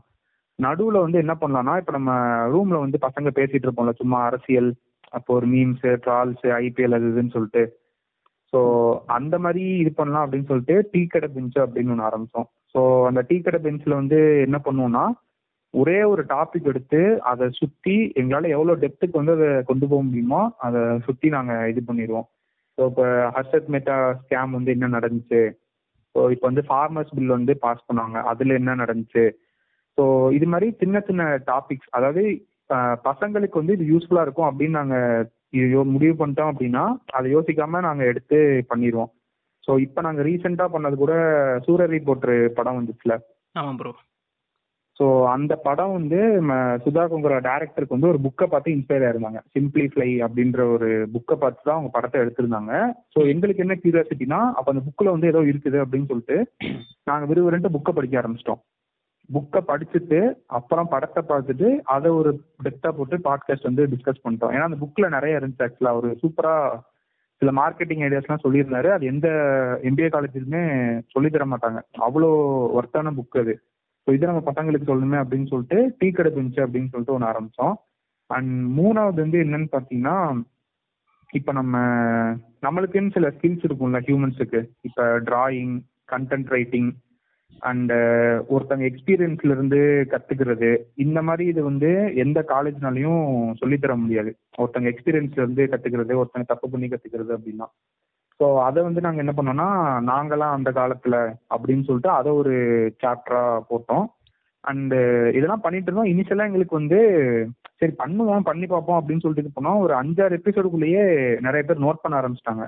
நடுவில் 0.59 1.03
வந்து 1.03 1.17
என்ன 1.17 1.33
பண்ணலாம்னா 1.41 1.75
இப்போ 1.77 1.93
நம்ம 1.97 2.11
ரூமில் 2.53 2.83
வந்து 2.85 2.97
பசங்க 3.05 3.29
பேசிகிட்டு 3.37 3.67
இருப்போம்ல 3.67 3.93
சும்மா 4.01 4.17
அரசியல் 4.29 4.69
அப்போ 5.09 5.33
ஒரு 5.33 5.47
மீம்ஸு 5.47 5.91
ட்ரால்ஸ் 6.05 6.45
ஐபிஎல் 6.59 6.95
அது 6.97 7.09
இதுன்னு 7.11 7.35
சொல்லிட்டு. 7.35 7.63
ஸோ 8.53 8.59
அந்த 9.07 9.35
மாதிரி 9.39 9.63
இது 9.83 9.91
பண்ணலாம் 9.93 10.23
அப்படின்னு 10.25 10.49
சொல்லிட்டு 10.51 10.75
டீ 10.91 11.01
கடை 11.05 11.27
பெஞ்சு 11.35 11.59
அப்படின்னு 11.65 11.93
ஒன்று 11.93 12.07
ஆரம்பித்தோம் 12.09 12.47
ஸோ 12.73 12.81
அந்த 13.09 13.21
டீ 13.29 13.37
கடை 13.41 13.59
பெஞ்சில் 13.59 13.99
வந்து 13.99 14.19
என்ன 14.45 14.57
பண்ணுவோம்னா 14.65 15.05
ஒரே 15.73 15.99
ஒரு 16.03 16.23
டாபிக் 16.33 16.69
எடுத்து 16.71 16.99
அதை 17.31 17.45
சுற்றி 17.59 17.95
எங்களால் 18.21 18.53
எவ்வளோ 18.55 18.73
டெப்த்துக்கு 18.83 19.19
வந்து 19.21 19.35
அதை 19.37 19.49
கொண்டு 19.63 19.85
போக 19.91 20.01
முடியுமோ 20.01 20.41
அதை 20.57 20.81
சுற்றி 21.07 21.27
நாங்கள் 21.29 21.69
இது 21.71 21.81
பண்ணிடுவோம். 21.87 22.27
ஸோ 22.77 22.81
இப்போ 22.89 23.05
ஹர்ஷத் 23.35 23.71
மேட்டா 23.73 23.95
ஸ்கேம் 24.21 24.51
வந்து 24.51 24.71
என்ன 24.75 24.89
நடந்துச்சு? 24.97 25.41
ஸோ 26.15 26.19
இப்போ 26.31 26.45
வந்து 26.49 26.63
ஃபார்மர்ஸ் 26.69 27.15
பில் 27.17 27.35
வந்து 27.37 27.57
பாஸ் 27.57 27.87
பண்ணாங்க. 27.89 28.17
அதில் 28.31 28.57
என்ன 28.59 28.75
நடந்துச்சு? 28.75 29.23
ஸோ 29.97 30.03
இது 30.37 30.45
மாதிரி 30.53 30.67
சின்ன 30.81 31.03
சின்ன 31.07 31.23
டாபிக்ஸ் 31.51 31.91
அதாவது 31.97 32.23
பசங்களுக்கு 33.07 33.61
வந்து 33.61 33.75
இது 33.77 33.91
யூஸ்ஃபுல்லாக 33.91 34.25
இருக்கும் 34.25 34.49
அப்படின்னு 34.49 34.79
நாங்கள் 34.79 35.27
இது 35.57 35.81
முடிவு 35.95 36.13
பண்ணிட்டோம் 36.19 36.51
அப்படின்னா 36.51 36.85
அதை 37.17 37.27
யோசிக்காமல் 37.35 37.85
நாங்கள் 37.87 38.09
எடுத்து 38.11 38.37
பண்ணிடுவோம் 38.71 39.11
ஸோ 39.67 39.73
இப்போ 39.83 39.99
நாங்கள் 40.05 40.25
ரீசெண்டாக 40.27 40.73
பண்ணது 40.75 40.95
கூட 41.01 41.13
சூரரி 41.65 41.99
போட்டு 42.07 42.33
படம் 42.57 42.79
வந்துச்சுல. 42.79 43.13
ஆமாம் 43.55 43.77
ப்ரோ 43.81 43.91
ஸோ 44.99 45.05
அந்த 45.35 45.53
படம் 45.67 45.93
வந்து 45.97 46.17
சுதா 46.83 47.03
குங்குற 47.11 47.35
டேரக்டருக்கு 47.47 47.95
வந்து 47.95 48.11
ஒரு 48.11 48.19
புக்கை 48.25 48.45
பார்த்து 48.49 48.73
இன்ஸ்பயர் 48.75 49.05
ஆயிருந்தாங்க. 49.05 49.39
சிம்பிளி 49.53 49.85
ஃப்ளை 49.91 50.09
அப்படின்ற 50.25 50.59
ஒரு 50.73 50.89
புக்கை 51.13 51.35
பார்த்து 51.43 51.65
தான் 51.67 51.77
அவங்க 51.77 51.91
படத்தை 51.95 52.17
எடுத்திருந்தாங்க. 52.23 52.73
ஸோ 53.13 53.19
எங்களுக்கு 53.33 53.63
என்ன 53.65 53.77
கியூரியாசிட்டினா 53.79 54.39
அப்போ 54.57 54.69
அந்த 54.73 54.83
புக்கில் 54.87 55.13
வந்து 55.13 55.31
ஏதோ 55.33 55.41
இருக்குது 55.51 55.79
அப்படின்னு 55.83 56.09
சொல்லிட்டு 56.11 56.37
நாங்கள் 57.09 57.29
விறுவிறுன்ட்டு 57.31 57.75
புக்கை 57.77 57.93
படிக்க 57.99 58.21
ஆரம்பிச்சிட்டோம். 58.21 58.61
புக்கை 59.29 59.61
படிச்சுட்டு 59.67 60.19
அப்புறம் 60.47 60.87
படத்தை 60.87 61.21
பார்த்துட்டு 61.29 61.67
அதை 61.83 62.11
ஒரு 62.11 62.31
டெப்த்தாக 62.63 62.93
போட்டு 62.97 63.17
பாட்காஸ்ட் 63.17 63.69
வந்து 63.69 63.83
டிஸ்கஸ் 63.87 64.23
பண்ணிட்டோம். 64.23 64.53
ஏன்னா 64.55 64.67
அந்த 64.69 64.79
புக்கில் 64.81 65.09
நிறைய 65.09 65.39
இருந்துச்சு 65.39 65.65
ஆக்சுவலாக 65.67 65.95
ஒரு 65.95 66.09
சூப்பராக 66.21 66.81
சில 67.41 67.51
மார்க்கெட்டிங் 67.51 68.03
ஐடியாஸ்லாம் 68.03 68.43
சொல்லியிருந்தாரு. 68.43 68.89
அது 68.91 69.05
எந்த 69.05 69.27
எம்பிஏ 69.83 70.09
காலேஜ்லையுமே 70.09 70.63
சொல்லித்தர 71.15 71.45
மாட்டாங்க. 71.45 71.79
அவ்வளோ 72.07 72.29
ஒர்த்தான 72.79 73.13
புக் 73.15 73.39
அது. 73.39 73.55
ஸோ 74.07 74.13
இதை 74.13 74.25
நம்ம 74.27 74.43
பசங்களுக்கு 74.51 74.89
சொல்லணுமே 74.91 75.17
அப்படின்னு 75.23 75.47
சொல்லிட்டு 75.47 75.77
டீ 75.99 76.11
கடை 76.11 76.31
பெஞ்சு 76.31 76.59
அப்படின்னு 76.65 76.91
சொல்லிட்டு 76.91 77.13
ஒன்று 77.13 77.31
ஆரம்பித்தோம் 77.31 77.75
அண்ட் 78.29 78.51
மூணாவது 78.79 79.19
வந்து 79.21 79.37
என்னன்னு 79.37 79.69
பார்த்தீங்கன்னா 79.71 80.17
இப்போ 81.29 81.51
நம்ம 81.51 81.75
நம்மளுக்குன்னு 82.61 83.13
சில 83.13 83.27
ஸ்கில்ஸ் 83.29 83.65
இருக்கும்ல 83.67 83.99
ஹியூமன்ஸுக்கு 84.07 84.59
இப்போ 84.81 85.05
drawing 85.19 85.73
content 86.11 86.47
writing 86.47 86.89
and 87.69 87.97
uh, 87.97 88.35
ஒருத்தங்க 88.53 88.83
எக்ஸ்பீரியன்ஸ்ல 88.89 89.51
இருந்து 89.55 89.79
கத்துக்கிறது. 90.13 90.69
இந்த 91.03 91.19
மாதிரி 91.21 91.43
இது 91.51 91.61
வந்து 91.63 91.89
எந்த 92.23 92.39
காலேஜ்னாலையும் 92.53 93.21
சொல்லித்தர 93.61 93.93
முடியாது. 93.95 94.31
ஒருத்தங்க 94.57 94.87
எக்ஸ்பீரியன்ஸ்ல 94.93 95.43
இருந்து 95.43 95.65
கத்துக்கிறது 95.73 96.19
ஒருத்தங்க 96.21 96.47
தப்பு 96.47 96.69
பண்ணி 96.69 96.87
கத்துக்கிறது 96.87 97.31
அப்படின்னா. 97.37 97.67
ஸோ 98.39 98.45
அதை 98.67 98.79
வந்து 98.83 99.03
நாங்கள் 99.05 99.23
என்ன 99.25 99.35
பண்ணோம்னா 99.37 99.69
நாங்களாம் 100.11 100.57
அந்த 100.57 100.69
காலத்தில் 100.71 101.19
அப்படின்னு 101.55 101.87
சொல்லிட்டு 101.89 102.11
அதை 102.19 102.31
ஒரு 102.41 102.55
சாப்டராக 103.03 103.63
போட்டோம். 103.71 104.05
அண்டு 104.63 104.99
uh, 104.99 105.29
இதெல்லாம் 105.37 105.65
பண்ணிட்டு 105.65 105.89
இருந்தோம். 105.89 106.11
இனிஷியலாக 106.13 106.49
எங்களுக்கு 106.51 106.79
வந்து 106.81 106.99
சரி 107.79 107.93
பண்ணுவோம் 108.03 108.47
பண்ணி 108.49 108.67
பார்ப்போம் 108.67 108.99
அப்படின்னு 108.99 109.23
சொல்லிட்டு 109.23 109.45
இது 109.45 109.57
பண்ணோம். 109.57 109.81
ஒரு 109.85 109.95
அஞ்சாறு 110.01 110.39
எபிசோடுக்குள்ளேயே 110.41 111.05
நிறைய 111.47 111.63
பேர் 111.69 111.85
நோட் 111.87 112.03
பண்ண 112.03 112.21
ஆரம்பிச்சிட்டாங்க. 112.21 112.65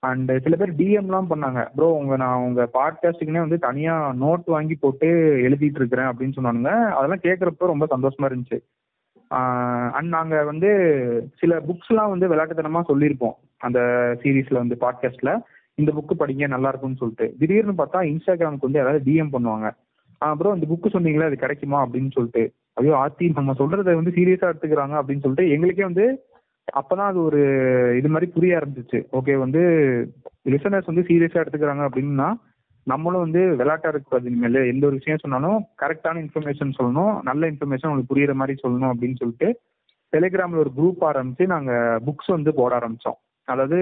அண்ட் 0.00 0.42
சில 0.42 0.56
பேர் 0.56 0.74
டிஎம்லாம் 0.74 1.26
பண்ணாங்க. 1.30 1.68
ப்ரோ 1.74 1.86
உங்க 1.86 2.16
நான் 2.16 2.38
உங்க 2.38 2.68
பாட்காஸ்டிங்னே 2.74 3.38
வந்து 3.38 3.58
தனியா 3.58 4.14
நோட் 4.20 4.42
வாங்கி 4.44 4.74
போட்டு 4.74 5.06
எழுதிட்டு 5.36 5.74
இருக்கிறேன் 5.74 6.06
அப்படின்னு 6.06 6.32
சொன்னானுங்க. 6.36 6.70
அதெல்லாம் 6.88 7.22
கேட்குறப்ப 7.22 7.54
ரொம்ப 7.58 7.86
சந்தோஷமா 7.90 8.22
இருந்துச்சு. 8.22 8.60
அண்ட் 9.90 10.08
நாங்கள் 10.08 10.44
வந்து 10.44 10.70
சில 11.38 11.60
புக்ஸ்லாம் 11.60 12.08
வந்து 12.08 12.34
விளையாட்டுத்தனமாக 12.34 12.82
சொல்லியிருப்போம். 12.88 13.36
அந்த 13.58 13.80
சீரீஸில் 14.22 14.54
வந்து 14.54 14.76
பாட்காஸ்ட்ல 14.80 15.38
இந்த 15.74 15.92
புக்கு 15.92 16.22
படிங்க 16.22 16.48
நல்லா 16.48 16.68
இருக்கும்னு 16.68 16.96
சொல்லிட்டு. 16.96 17.36
திடீர்னு 17.38 17.84
பார்த்தா 17.84 17.96
இன்ஸ்டாகிராமுக்கு 17.96 18.60
வந்து 18.60 18.78
யாராவது 18.78 19.12
டிஎம் 19.12 19.28
பண்ணுவாங்க. 19.32 19.70
அப்புறம் 20.18 20.60
இந்த 20.60 20.66
புக்கு 20.74 20.92
சொன்னீங்களே 20.92 21.24
அது 21.24 21.36
கிடைக்குமா? 21.36 21.86
அப்படின்னு 21.86 22.10
சொல்லிட்டு. 22.10 22.52
ஐயோ 22.72 22.96
ஆத்தி 22.96 23.32
நம்ம 23.34 23.52
சொல்றதை 23.52 23.94
வந்து 23.94 24.10
சீரியஸாக 24.10 24.52
எடுத்துக்கிறாங்க 24.52 24.94
அப்படின்னு 24.94 25.20
சொல்லிட்டு 25.20 25.50
எங்களுக்கே 25.50 25.82
வந்து 25.82 26.24
அப்பதான் 26.78 27.10
அது 27.10 27.22
ஒரு 27.22 27.40
இது 27.98 28.08
மாதிரி 28.08 28.26
புரிய 28.32 28.58
ஆரம்பிச்சிச்சு. 28.58 28.98
ஓகே 29.12 29.38
வந்து 29.38 29.62
லிசனர்ஸ் 30.50 30.90
வந்து 30.90 31.04
சீரியஸா 31.08 31.42
எடுத்துக்கிறாங்க 31.42 31.84
அப்படின்னா 31.88 32.28
நம்மளும் 32.86 33.20
வந்து 33.20 33.40
விளையாட்டா 33.56 33.88
இருக்கக்கூடாது 33.88 34.30
இனிமேல் 34.30 34.68
எந்த 34.68 34.86
ஒரு 34.86 34.94
விஷயம் 34.94 35.22
சொன்னாலும் 35.22 35.58
கரெக்டான 35.82 36.20
இன்ஃபர்மேஷன் 36.24 36.76
சொல்லணும் 36.78 37.14
நல்ல 37.22 37.50
இன்ஃபர்மேஷன் 37.50 37.90
உங்களுக்கு 37.90 38.12
புரியுற 38.14 38.34
மாதிரி 38.34 38.60
சொல்லணும் 38.62 38.92
அப்படின்னு 38.92 39.16
சொல்லிட்டு 39.16 39.48
டெலிகிராம்ல 40.12 40.62
ஒரு 40.64 40.72
குரூப் 40.78 41.02
ஆரம்பிச்சு 41.10 41.46
நாங்க 41.46 41.72
புக்ஸ் 42.06 42.30
வந்து 42.30 42.54
போட 42.54 42.72
ஆரம்பிச்சோம். 42.78 43.18
அதாவது 43.44 43.78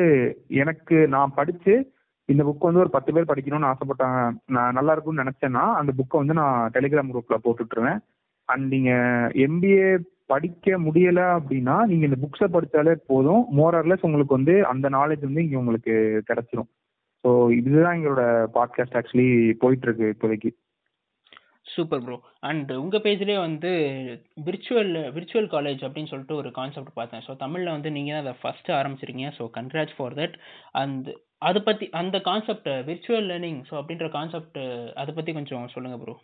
எனக்கு 0.48 1.08
நான் 1.08 1.34
படிச்சு 1.34 1.74
இந்த 2.28 2.42
புக் 2.44 2.68
வந்து 2.68 2.80
ஒரு 2.80 2.90
பத்து 2.90 3.12
பேர் 3.12 3.30
படிக்கணும்னு 3.30 3.70
ஆசைப்பட்டாங்க 3.70 4.18
நான் 4.46 4.72
நல்லா 4.72 4.92
இருக்கும்னு 4.92 5.22
நினைச்சேன்னா 5.22 5.64
அந்த 5.80 5.92
புக்கை 5.98 6.16
வந்து 6.16 6.34
நான் 6.34 6.70
டெலிகிராம் 6.74 7.12
குரூப்ல 7.12 7.36
போட்டுட்ருவேன் 7.44 8.00
அண்ட் 8.48 8.66
நீங்க 8.66 8.90
எம்பிஏ 9.46 9.88
படிக்க 10.32 10.78
முடியல 10.86 11.20
அப்படின்னா 11.36 11.76
நீங்க 11.90 12.04
இந்த 12.08 12.18
புக்ஸை 12.24 12.48
படிச்சாலே 12.54 12.94
போதும். 13.10 13.42
மோரர்லெஸ் 13.58 14.06
உங்களுக்கு 14.08 14.38
வந்து 14.38 14.54
அந்த 14.72 14.88
நாலேஜ் 14.98 15.28
வந்து 15.28 15.44
இங்க 15.46 15.58
உங்களுக்கு 15.62 15.94
கிடைச்சிரும். 16.30 16.70
ஸோ 17.24 17.30
இதுதான் 17.58 17.96
எங்களோட 17.98 18.24
பாட்காஸ்ட் 18.56 18.98
ஆக்சுவலி 19.00 19.28
போயிட்டு 19.62 19.86
இருக்கு 19.88 20.12
இப்போதைக்கு 20.14 20.50
சூப்பர் 21.74 22.02
ப்ரோ 22.04 22.16
அண்ட் 22.48 22.70
உங்கள் 22.82 23.02
பேஜ்லேயே 23.04 23.38
வந்து 23.46 23.70
விர்ச்சுவல் 24.46 24.92
விர்ச்சுவல் 25.16 25.48
காலேஜ் 25.54 25.82
அப்படின்னு 25.86 26.10
சொல்லிட்டு 26.12 26.38
ஒரு 26.40 26.50
கான்செப்ட் 26.58 26.98
பார்த்தேன். 26.98 27.24
ஸோ 27.26 27.32
தமிழில் 27.42 27.74
வந்து 27.74 27.90
நீங்கள் 27.96 28.14
தான் 28.14 28.24
அதை 28.24 28.34
first 28.42 28.76
ஆரம்பிச்சிருக்கீங்க. 28.78 29.32
So 29.38 29.44
congrats 29.58 29.96
for 29.98 30.16
that 30.20 30.36
and 30.82 31.08
அதை 31.48 31.60
பற்றி 31.66 31.86
அந்த 32.00 32.16
கான்செப்ட் 32.30 32.70
விர்ச்சுவல் 32.88 33.28
லேர்னிங் 33.32 33.60
ஸோ 33.68 33.74
அப்படின்ற 33.80 34.08
கான்செப்ட் 34.16 34.58
அதை 35.02 35.12
பற்றி 35.14 35.32
கொஞ்சம் 35.38 35.72
சொல்லுங்கள் 35.74 36.02
ப்ரோ 36.04 36.14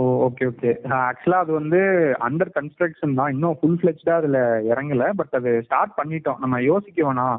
ஓ 0.00 0.02
ஓகே 0.26 0.46
ஓகே 0.50 0.70
ஆக்சுவலாக 1.08 1.44
அது 1.44 1.52
வந்து 1.58 1.78
அண்டர் 2.26 2.50
கன்ஸ்ட்ரக்ஷன் 2.56 3.14
தான். 3.18 3.30
இன்னும் 3.34 3.58
ஃபுல் 3.60 3.78
ஃப்ளெஜ்டாக 3.80 4.20
அதில் 4.20 4.40
இறங்கலை. 4.72 5.06
பட் 5.20 5.36
அது 5.38 5.50
ஸ்டார்ட் 5.66 5.94
பண்ணிட்டோம். 6.00 6.38
நம்ம 6.38 6.60
யோசிக்க 6.70 6.98
வேணாம். 7.08 7.38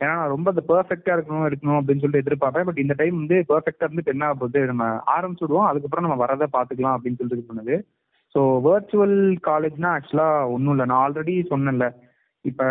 ஏன்னா 0.00 0.14
நான் 0.18 0.32
ரொம்ப 0.34 0.50
அது 0.52 0.62
பெர்ஃபெக்டாக 0.70 1.16
இருக்கணும் 1.16 1.46
இருக்கணும் 1.48 1.78
அப்படின்னு 1.78 2.02
சொல்லிட்டு 2.02 2.24
எதிர்பார்ப்பேன். 2.24 2.66
பட் 2.68 2.82
இந்த 2.84 2.94
டைம் 3.00 3.16
வந்து 3.22 3.36
பெர்ஃபெக்டாக 3.50 3.86
இருந்துட்டு 3.88 4.14
என்ன 4.16 4.28
போகுது 4.42 4.62
நம்ம 4.72 4.86
ஆரம்பிச்சுடுவோம். 5.16 5.68
அதுக்கப்புறம் 5.70 6.06
நம்ம 6.08 6.18
வரதை 6.24 6.48
பார்த்துக்கலாம் 6.56 6.96
அப்படின்னு 6.96 7.18
சொல்லிட்டு 7.20 7.42
இது 7.42 7.50
பண்ணுது. 7.52 7.76
ஸோ 8.34 8.40
வேர்ச்சுவல் 8.68 9.18
காலேஜ்னா 9.50 9.90
ஆக்சுவலாக 9.96 10.48
ஒன்றும் 10.54 10.74
இல்லை. 10.74 10.86
நான் 10.90 11.02
ஆல்ரெடி 11.04 11.34
சொன்னேன்ல. 11.52 11.88
இப்போ 12.44 12.66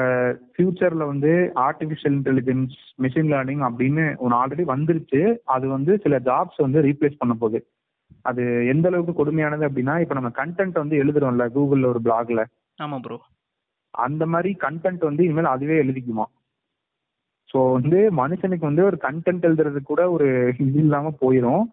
ஃபியூச்சரில் 0.54 1.10
வந்து 1.12 1.32
ஆர்டிஃபிஷியல் 1.67 2.15
இன்டெலிஜென்ஸ் 2.17 2.76
மிஷின் 3.04 3.32
லேர்னிங் 3.34 3.63
அப்படின்னு 3.67 4.04
ஒன்று 4.24 4.38
ஆல்ரெடி 4.41 4.65
வந்துருச்சு. 4.74 5.22
அது 5.56 5.65
வந்து 5.67 5.93
சில 6.04 6.17
ஜாப்ஸ் 6.30 6.60
வந்து 6.65 6.82
ரீப்ளேஸ் 6.88 7.22
பண்ண 7.22 7.36
போகுது. 7.39 7.62
அது 8.21 8.67
எந்த 8.67 8.88
அளவுக்கு 8.88 9.13
கொடுமையானது 9.13 9.67
அப்படின்னா 9.67 10.02
இப்போ 10.02 10.13
நம்ம 10.13 10.30
கண்டென்ட் 10.30 10.78
வந்து 10.78 10.95
எழுதுறோம்ல 10.97 11.47
கூகுளில் 11.49 11.86
ஒரு 11.86 11.99
பிளாக்ல 11.99 12.43
ஆமாம் 12.78 13.02
ப்ரோ 13.02 13.17
அந்த 13.93 14.26
மாதிரி 14.26 14.54
கண்டென்ட் 14.54 15.04
வந்து 15.04 15.23
இனிமேல் 15.23 15.45
அதுவே 15.45 15.84
எழுதிக்குமா? 15.84 16.26
ஸோ 17.49 17.71
வந்து 17.71 18.12
மனுஷனுக்கு 18.12 18.65
வந்து 18.65 18.86
ஒரு 18.86 18.97
கண்டென்ட் 18.97 19.43
எழுதுறது 19.43 19.82
கூட 19.84 20.12
ஒரு 20.12 20.28
இது 20.60 20.80
இல்லாமல் 20.80 21.19
போயிடும் 21.21 21.65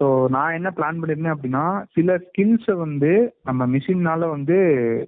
ஸோ 0.00 0.28
நான் 0.28 0.52
என்ன 0.52 0.68
பிளான் 0.70 1.00
பண்ணியிருந்தேன் 1.00 1.34
அப்படின்னா 1.34 1.64
சில 1.86 2.16
ஸ்கில்ஸை 2.16 2.74
வந்து 2.76 3.10
நம்ம 3.42 3.66
மிஷின்னால 3.66 4.28
வந்து 4.28 4.56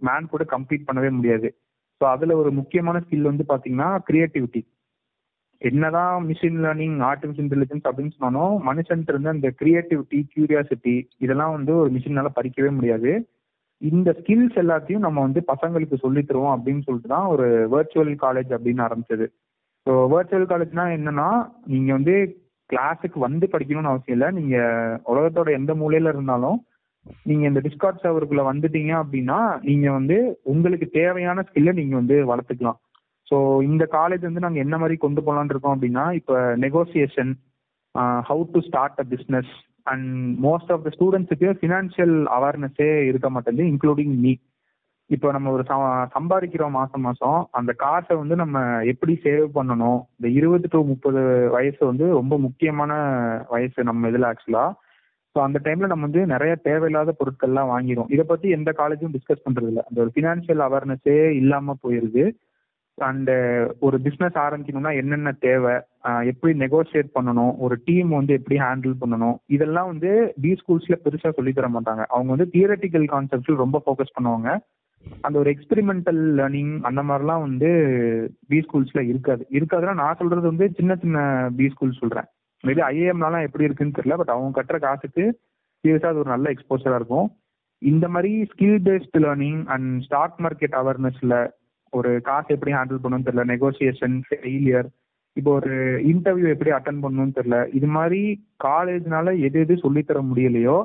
மேன் 0.00 0.26
கூட 0.26 0.44
கம்ப்ளீட் 0.44 0.86
பண்ணவே 0.88 1.10
முடியாது. 1.10 1.48
ஸோ 2.00 2.04
அதில் 2.04 2.30
ஒரு 2.30 2.50
முக்கியமான 2.52 2.98
ஸ்கில் 2.98 3.22
வந்து 3.22 3.44
பார்த்தீங்கன்னா 3.48 3.98
கிரியேட்டிவிட்டி 4.06 4.60
என்னதான் 5.62 6.26
மிஷின் 6.26 6.58
லேர்னிங் 6.64 6.98
ஆர்டிஃபிஷியல் 7.10 7.46
இன்டெலிஜென்ஸ் 7.46 7.86
அப்படின்னு 7.88 8.14
சொன்னாலும் 8.16 8.54
மனுஷன்ட்டு 8.68 9.12
இருந்த 9.12 9.28
அந்த 9.36 9.48
கிரியேட்டிவிட்டி 9.60 10.18
கியூரியாசிட்டி 10.32 10.94
இதெல்லாம் 11.24 11.54
வந்து 11.56 11.72
ஒரு 11.76 11.90
மிஷினால 11.96 12.30
பறிக்கவே 12.36 12.70
முடியாது. 12.76 13.12
இந்த 13.82 14.10
ஸ்கில்ஸ் 14.18 14.56
எல்லாத்தையும் 14.62 15.04
நம்ம 15.06 15.18
வந்து 15.20 15.40
பசங்களுக்கு 15.52 15.96
சொல்லி 16.04 16.22
தருவோம் 16.22 16.54
அப்படின்னு 16.56 16.84
சொல்லிட்டு 16.86 17.12
தான் 17.14 17.30
ஒரு 17.34 17.46
வேர்ச்சுவல் 17.74 18.14
காலேஜ் 18.24 18.52
அப்படின்னு 18.56 18.84
ஆரம்பிச்சது. 18.86 19.26
ஸோ 19.86 19.92
வேர்ச்சுவல் 20.14 20.48
காலேஜ்னா 20.52 20.86
என்னன்னா 20.96 21.28
நீங்க 21.74 21.90
வந்து 21.92 22.14
கிளாஸுக்கு 22.70 23.18
வந்து 23.18 23.44
படிக்கணும்னு 23.52 23.92
அவசியம் 23.92 24.16
இல்லை. 24.16 24.30
நீங்க 24.38 24.56
உலகத்தோட 25.12 25.50
எந்த 25.58 25.74
மூலையில 25.74 26.12
இருந்தாலும் 26.14 26.58
நீங்க 27.28 27.44
இந்த 27.46 27.60
டிஸ்கார்ட் 27.66 28.02
சர்வருக்குள்ள 28.02 28.42
வந்துட்டீங்க 28.52 28.92
அப்படின்னா 29.02 29.38
நீங்க 29.68 29.86
வந்து 29.90 30.16
உங்களுக்கு 30.52 30.86
தேவையான 31.00 31.44
ஸ்கில்லை 31.48 31.72
நீங்க 31.72 31.94
வந்து 31.96 32.16
வளர்த்துக்கலாம். 32.32 32.78
ஸோ 33.30 33.36
இந்த 33.62 33.84
காலேஜ் 33.92 34.26
வந்து 34.28 34.40
நாங்கள் 34.40 34.64
என்ன 34.64 34.76
மாதிரி 34.78 34.96
கொண்டு 34.96 35.20
போகலான்னு 35.20 35.54
இருக்கோம் 35.54 35.74
அப்படின்னா 35.76 36.04
இப்போ 36.12 36.34
negotiation 36.56 37.32
how 38.28 38.44
to 38.52 38.60
start 38.60 39.00
a 39.00 39.06
business 39.10 39.52
and 39.84 40.06
most 40.44 40.70
of 40.72 40.84
the 40.86 40.90
ஸ்டூடெண்ட்ஸுக்கு 40.96 41.50
ஃபினான்ஷியல் 41.60 42.16
அவேர்னஸே 42.36 42.90
இருக்க 43.10 43.28
மாட்டேங்குது 43.30 43.70
இன்க்ளூடிங் 43.72 44.14
மீ 44.24 44.32
இப்போ 45.10 45.28
நம்ம 45.32 45.50
ஒரு 45.50 45.64
சம்பாதிக்கிறோம் 46.16 46.74
மாதம் 46.78 47.00
மாதம் 47.00 47.38
அந்த 47.50 47.72
காசை 47.82 48.14
வந்து 48.16 48.36
நம்ம 48.36 48.56
எப்படி 48.84 49.12
சேவ் 49.22 49.46
பண்ணணும்? 49.54 50.00
இந்த 50.16 50.28
இருபது 50.38 50.66
டு 50.70 50.78
முப்பது 50.84 51.20
வயசு 51.54 51.80
வந்து 51.86 52.06
ரொம்ப 52.18 52.34
முக்கியமான 52.38 52.92
வயசு 53.48 53.84
நம்ம 53.84 54.08
இதில் 54.08 54.28
ஆக்சுவலாக 54.30 54.74
ஸோ 55.36 55.38
அந்த 55.46 55.58
டைமில் 55.64 55.90
நம்ம 55.92 56.06
வந்து 56.08 56.22
நிறைய 56.26 56.52
தேவையில்லாத 56.68 57.14
பொருட்கள்லாம் 57.20 57.72
வாங்கிடும் 57.72 58.10
இதை 58.14 58.24
பற்றி 58.24 58.48
எந்த 58.58 58.70
காலேஜும் 58.80 59.14
டிஸ்கஸ் 59.16 59.44
பண்ணுறதில்ல 59.46 59.72
இல்லை 59.72 59.84
அந்த 59.88 59.98
ஒரு 60.04 60.12
ஃபினான்ஷியல் 60.14 60.62
அவேர்னஸே 60.66 61.16
இல்லாமல் 61.40 61.80
போயிருது. 61.82 62.24
அண்டு 63.06 63.34
ஒரு 63.86 63.96
பிஸ்னஸ் 64.04 64.36
ஆரம்பிக்கணும்னா 64.44 64.92
என்னென்ன 65.00 65.32
தேவை 65.46 65.74
எப்படி 66.30 66.52
நெகோசியேட் 66.58 67.08
பண்ணணும் 67.14 67.52
ஒரு 67.58 67.76
டீம் 67.84 68.10
வந்து 68.16 68.32
எப்படி 68.38 68.56
ஹேண்டில் 68.60 68.94
பண்ணணும் 69.00 69.36
இதெல்லாம் 69.56 69.90
வந்து 69.92 70.10
பி 70.40 70.52
ஸ்கூல்ஸில் 70.60 71.02
பெருசாக 71.04 71.32
சொல்லி 71.36 71.52
தர 71.52 71.68
மாட்டாங்க. 71.68 72.04
அவங்க 72.08 72.30
வந்து 72.34 72.48
தியரட்டிக்கல் 72.54 73.06
கான்செப்ட்ஸ் 73.14 73.62
ரொம்ப 73.64 73.82
ஃபோக்கஸ் 73.84 74.16
பண்ணுவாங்க. 74.18 74.48
அந்த 75.20 75.36
ஒரு 75.38 75.48
எக்ஸ்பெரிமெண்டல் 75.54 76.22
லேர்னிங் 76.38 76.72
அந்த 76.88 77.02
மாதிரிலாம் 77.08 77.44
வந்து 77.46 77.68
பி 78.48 78.60
ஸ்கூல்ஸில் 78.66 79.08
இருக்காது. 79.10 79.42
இருக்காதுன்னா 79.58 79.94
நான் 80.02 80.18
சொல்கிறது 80.20 80.46
வந்து 80.52 80.68
சின்ன 80.78 80.96
சின்ன 81.02 81.18
பி 81.58 81.68
ஸ்கூல் 81.74 82.00
சொல்கிறேன் 82.00 82.28
மேபி 82.64 82.82
ஐஏஎம்லாம் 82.92 83.46
எப்படி 83.48 83.66
இருக்குன்னு 83.66 83.98
தெரியல 83.98 84.16
பட் 84.16 84.34
அவங்க 84.34 84.56
கட்டுற 84.58 84.78
காசுக்கு 84.86 85.24
சீரியஸா 85.84 86.10
அது 86.10 86.22
ஒரு 86.24 86.30
நல்ல 86.34 86.52
எக்ஸ்போசராக 86.54 86.98
இருக்கும். 87.00 87.28
இந்த 87.82 88.06
மாதிரி 88.08 88.30
skill 88.52 88.80
based 88.86 89.22
learning 89.24 89.60
and 89.74 89.88
stock 90.06 90.38
market 90.44 90.74
அவேர்னஸில் 90.80 91.36
ஒரு 91.92 92.10
காசு 92.22 92.50
எப்படி 92.54 92.72
ஹேண்டில் 92.72 93.02
பண்ணணும்னு 93.02 93.28
தெரியல 93.28 93.44
நெகோசியேஷன் 93.52 94.16
ஃபெயிலியர் 94.26 94.88
இப்போ 95.36 95.50
ஒரு 95.50 95.72
இன்டர்வியூ 96.12 96.46
எப்படி 96.48 96.70
அட்டன் 96.70 97.02
பண்ணணும்னு 97.02 97.36
தெரியல. 97.38 97.58
இது 97.72 97.88
மாதிரி 97.96 98.20
காலேஜ்னால 98.64 99.34
எது 99.48 99.58
எது 99.60 99.74
சொல்லித்தர 99.82 100.20
முடியலையோ 100.30 100.78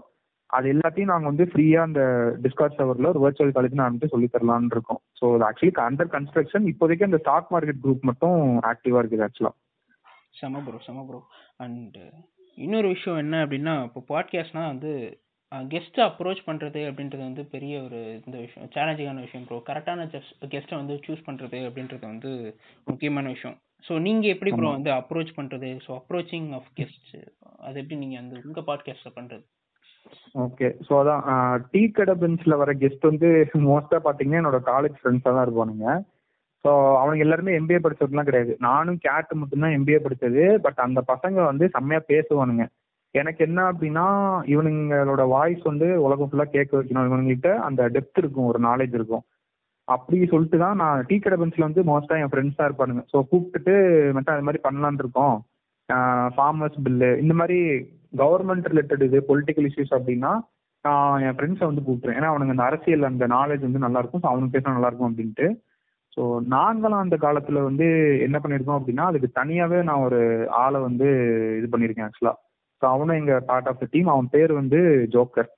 அது 0.49 0.67
எல்லாத்தையும் 0.73 1.11
நாங்கள் 1.11 1.31
வந்து 1.31 1.45
ஃப்ரீயாக 1.51 1.87
அந்த 1.87 2.01
டிஸ்கஸ் 2.41 2.77
சவரில் 2.79 3.11
ஒரு 3.11 3.21
வர்ச்சுவல் 3.23 3.55
காலேஜ் 3.55 3.79
நான் 3.79 4.01
சொல்லித்தரலான்னு 4.13 4.75
இருக்கோம். 4.75 5.01
ஸோ 5.19 5.25
அது 5.35 5.45
ஆக்சுவலி 5.49 5.73
அண்டர் 5.87 6.11
கன்ஸ்ட்ரக்ஷன் 6.15 6.67
இப்போதைக்கு 6.71 7.07
அந்த 7.09 7.19
ஸ்டாக் 7.23 7.51
மார்க்கெட் 7.53 7.83
குரூப் 7.85 8.03
மட்டும் 8.03 8.37
ஆக்டிவாக 8.71 9.01
இருக்குது 9.01 9.25
ஆக்சுவலாக 9.27 9.55
செம 10.39 10.61
ப்ரோ 10.67 10.77
செம 10.85 11.01
ப்ரோ 11.07 11.19
அண்ட் 11.57 11.97
இன்னொரு 12.57 12.87
விஷயம் 12.87 13.21
என்ன 13.23 13.35
அப்படின்னா 13.45 13.75
இப்போ 13.87 14.01
பாட்காஸ்ட்னா 14.09 14.63
வந்து 14.67 14.91
கெஸ்ட்டை 15.71 16.03
அப்ரோச் 16.09 16.41
பண்ணுறது 16.45 16.81
அப்படின்றது 16.89 17.23
வந்து 17.29 17.43
பெரிய 17.45 17.73
ஒரு 17.83 17.99
இந்த 18.25 18.37
விஷயம் 18.37 18.69
சேலஞ்சிங்கான 18.75 19.23
விஷயம் 19.25 19.45
ப்ரோ 19.49 19.57
கரெக்டான 19.69 20.07
கெஸ்ட்டை 20.53 20.79
வந்து 20.81 20.95
சூஸ் 21.05 21.25
பண்ணுறது 21.27 21.59
அப்படின்றது 21.69 22.05
வந்து 22.13 22.31
முக்கியமான 22.83 23.27
விஷயம். 23.27 23.57
ஸோ 23.87 23.93
நீங்கள் 23.99 24.33
எப்படி 24.33 24.51
ப்ரோ 24.51 24.69
வந்து 24.69 24.91
அப்ரோச் 24.91 25.33
பண்ணுறது 25.39 25.69
ஸோ 25.85 25.91
அப்ரோச்சிங் 25.99 26.49
ஆஃப் 26.51 26.69
கெஸ்ட் 26.79 27.11
அது 27.67 27.79
எப்படி 27.81 27.99
நீங்கள் 28.03 28.21
அந்த 28.23 28.41
உங்கள் 28.45 28.67
பாட்காஸ்ட்டில் 28.69 29.17
பண்ணுறது 29.17 29.45
ஓகே 30.45 30.67
ஸோ 30.87 30.93
அதான் 31.01 31.23
டீ 31.71 31.81
கடை 31.97 32.13
பெஞ்சில் 32.21 32.59
வர 32.61 32.71
கெஸ்ட் 32.73 33.09
வந்து 33.09 33.27
மோஸ்ட்டாக 33.69 34.01
பார்த்தீங்கன்னா 34.07 34.41
என்னோட 34.41 34.59
காலேஜ் 34.71 34.97
ஃப்ரெண்ட்ஸாக 34.99 35.33
தான் 35.35 35.45
இருப்பானுங்க. 35.47 35.87
ஸோ 36.65 36.71
அவங்க 36.99 37.21
எல்லாருமே 37.25 37.57
எம்பிஏ 37.59 37.79
படிச்சதுலாம் 37.83 38.29
கிடையாது. 38.29 38.51
நானும் 38.59 38.97
கேட்டு 38.97 39.35
மட்டும்தான் 39.35 39.75
எம்பிஏ 39.77 39.99
படித்தது 40.05 40.43
பட் 40.65 40.79
அந்த 40.85 40.99
பசங்க 41.11 41.37
வந்து 41.49 41.65
செம்மையாக 41.75 42.09
பேசுவானுங்க. 42.13 42.65
எனக்கு 43.15 43.41
என்ன 43.47 43.59
அப்படின்னா 43.71 44.05
இவனுங்களோட 44.53 45.23
வாய்ஸ் 45.33 45.63
வந்து 45.71 45.87
உலகம் 46.05 46.29
ஃபுல்லாக 46.29 46.53
கேட்க 46.55 46.71
வைக்கணும். 46.77 47.07
இவனுங்கிட்ட 47.09 47.49
அந்த 47.67 47.81
டெப்த் 47.95 48.21
இருக்கும் 48.21 48.49
ஒரு 48.51 48.59
நாலேஜ் 48.69 48.93
இருக்கும். 48.99 49.23
அப்படி 49.87 50.17
சொல்லிட்டு 50.33 50.57
தான் 50.63 50.79
நான் 50.81 51.03
டீ 51.07 51.15
கடை 51.19 51.37
பெஞ்சில் 51.39 51.67
வந்து 51.67 51.81
மோஸ்ட்டாக 51.89 52.21
என் 52.23 52.31
ஃப்ரெண்ட்ஸாக 52.33 52.67
இருப்பானுங்க. 52.69 53.01
ஸோ 53.11 53.17
கூப்பிட்டுட்டு 53.31 53.73
மட்டும் 54.15 54.35
அது 54.35 54.45
மாதிரி 54.47 54.61
பண்ணலான் 54.67 55.01
இருக்கோம். 55.03 55.35
ஃபார்மர்ஸ் 56.35 56.77
பில்லு 56.85 57.09
இந்த 57.23 57.33
மாதிரி 57.33 57.57
கவர்மெண்ட் 58.21 58.69
ரிலேட்டட் 58.71 59.03
இது 59.07 59.19
பொலிட்டிக்கல் 59.29 59.67
இஷ்யூஸ் 59.69 59.93
அப்படின்னா 59.97 60.31
நான் 60.85 61.21
என் 61.25 61.35
ஃப்ரெண்ட்ஸை 61.37 61.65
வந்து 61.69 61.83
கூப்பிட்றேன் 61.87 62.17
ஏன்னா 62.19 62.31
அவனுங்க 62.31 62.55
அந்த 62.55 62.65
அரசியல் 62.69 63.09
அந்த 63.09 63.27
நாலேஜ் 63.27 63.67
வந்து 63.67 63.83
நல்லா 63.85 63.99
இருக்கும். 63.99 64.23
ஸோ 64.23 64.29
அவனுக்கு 64.31 64.55
பேச 64.55 64.65
நல்லா 64.75 64.89
இருக்கும் 64.89 65.09
அப்படின்ட்டு. 65.11 65.47
ஸோ 66.17 66.23
நாங்களும் 66.55 67.03
அந்த 67.03 67.15
காலத்தில் 67.17 67.59
வந்து 67.61 67.85
என்ன 68.27 68.37
பண்ணியிருக்கோம் 68.39 68.79
அப்படின்னா 68.79 69.05
அதுக்கு 69.11 69.29
தனியாகவே 69.39 69.79
நான் 69.83 70.05
ஒரு 70.07 70.19
ஆளை 70.63 70.79
வந்து 70.79 71.07
இது 71.59 71.69
பண்ணியிருக்கேன் 71.71 72.07
ஆக்சுவலாக 72.07 72.39
ஸோ 72.83 72.87
அவனும் 72.93 73.19
எங்க 73.19 73.33
பார்ட் 73.49 73.67
ஆஃப் 73.69 73.81
த 73.81 73.85
டீம் 73.91 74.09
அவன் 74.13 74.31
பேர் 74.33 74.51
வந்து 74.61 74.79
ஜோக்கர். 75.13 75.49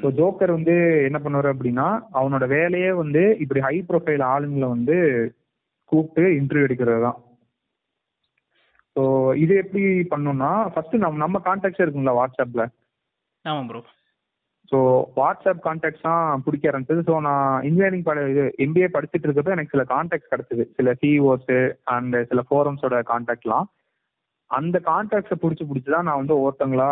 ஸோ 0.00 0.08
ஜோக்கர் 0.18 0.52
வந்து 0.56 0.74
என்ன 1.06 1.18
பண்ணுவார் 1.22 1.48
அப்படின்னா 1.52 1.86
அவனோட 2.18 2.44
வேலையே 2.52 2.90
வந்து 3.02 3.22
இப்படி 3.42 3.60
ஹை 3.66 3.76
ப்ரொஃபைல் 3.88 4.24
ஆளுங்களை 4.32 4.68
வந்து 4.74 4.96
கூப்பிட்டு 5.92 6.24
இன்டர்வியூ 6.40 6.66
எடுக்கிறது 6.66 7.00
தான். 7.06 7.18
ஸோ 8.96 9.02
இது 9.44 9.54
எப்படி 9.62 9.84
பண்ணோம்னா 10.12 10.52
ஃபர்ஸ்ட் 10.74 10.94
நம்ம 11.04 11.22
நம்ம 11.24 11.40
கான்டாக்ட்ஸ் 11.48 11.82
இருக்குங்களா 11.84 12.18
வாட்ஸ்அப்ல 12.20 12.66
ஆமாம் 13.44 13.70
ப்ரோ 13.70 13.82
ஸோ 14.72 14.78
வாட்ஸ்அப் 15.18 15.64
கான்டாக்ட்ஸ் 15.66 16.06
தான் 16.08 16.42
பிடிக்க 16.46 16.70
ஆரம்பிச்சது. 16.70 17.02
ஸோ 17.08 17.14
நான் 17.28 17.64
இன்ஜினியரிங் 17.68 18.06
படி 18.08 18.20
இது 18.34 18.44
எம்பிஏ 18.66 18.88
படிச்சுட்டு 18.96 19.26
இருக்கப்ப 19.28 19.56
எனக்கு 19.56 19.74
சில 19.76 19.84
கான்டாக்ட்ஸ் 19.94 20.32
கிடைச்சது. 20.32 20.64
சில 20.78 20.94
சிஇஓஸு 21.02 21.60
அண்ட் 21.96 22.16
சில 22.32 22.42
ஃபோரம்ஸோட 22.48 22.98
கான்டாக்ட்லாம் 23.12 23.68
அந்த 24.50 24.76
கான்டாக்ட்ஸை 24.90 25.36
பிடிச்சி 25.42 25.64
பிடிச்சி 25.66 25.90
தான் 25.94 26.08
நான் 26.08 26.20
வந்து 26.22 26.36
ஒருத்தங்களா 26.44 26.88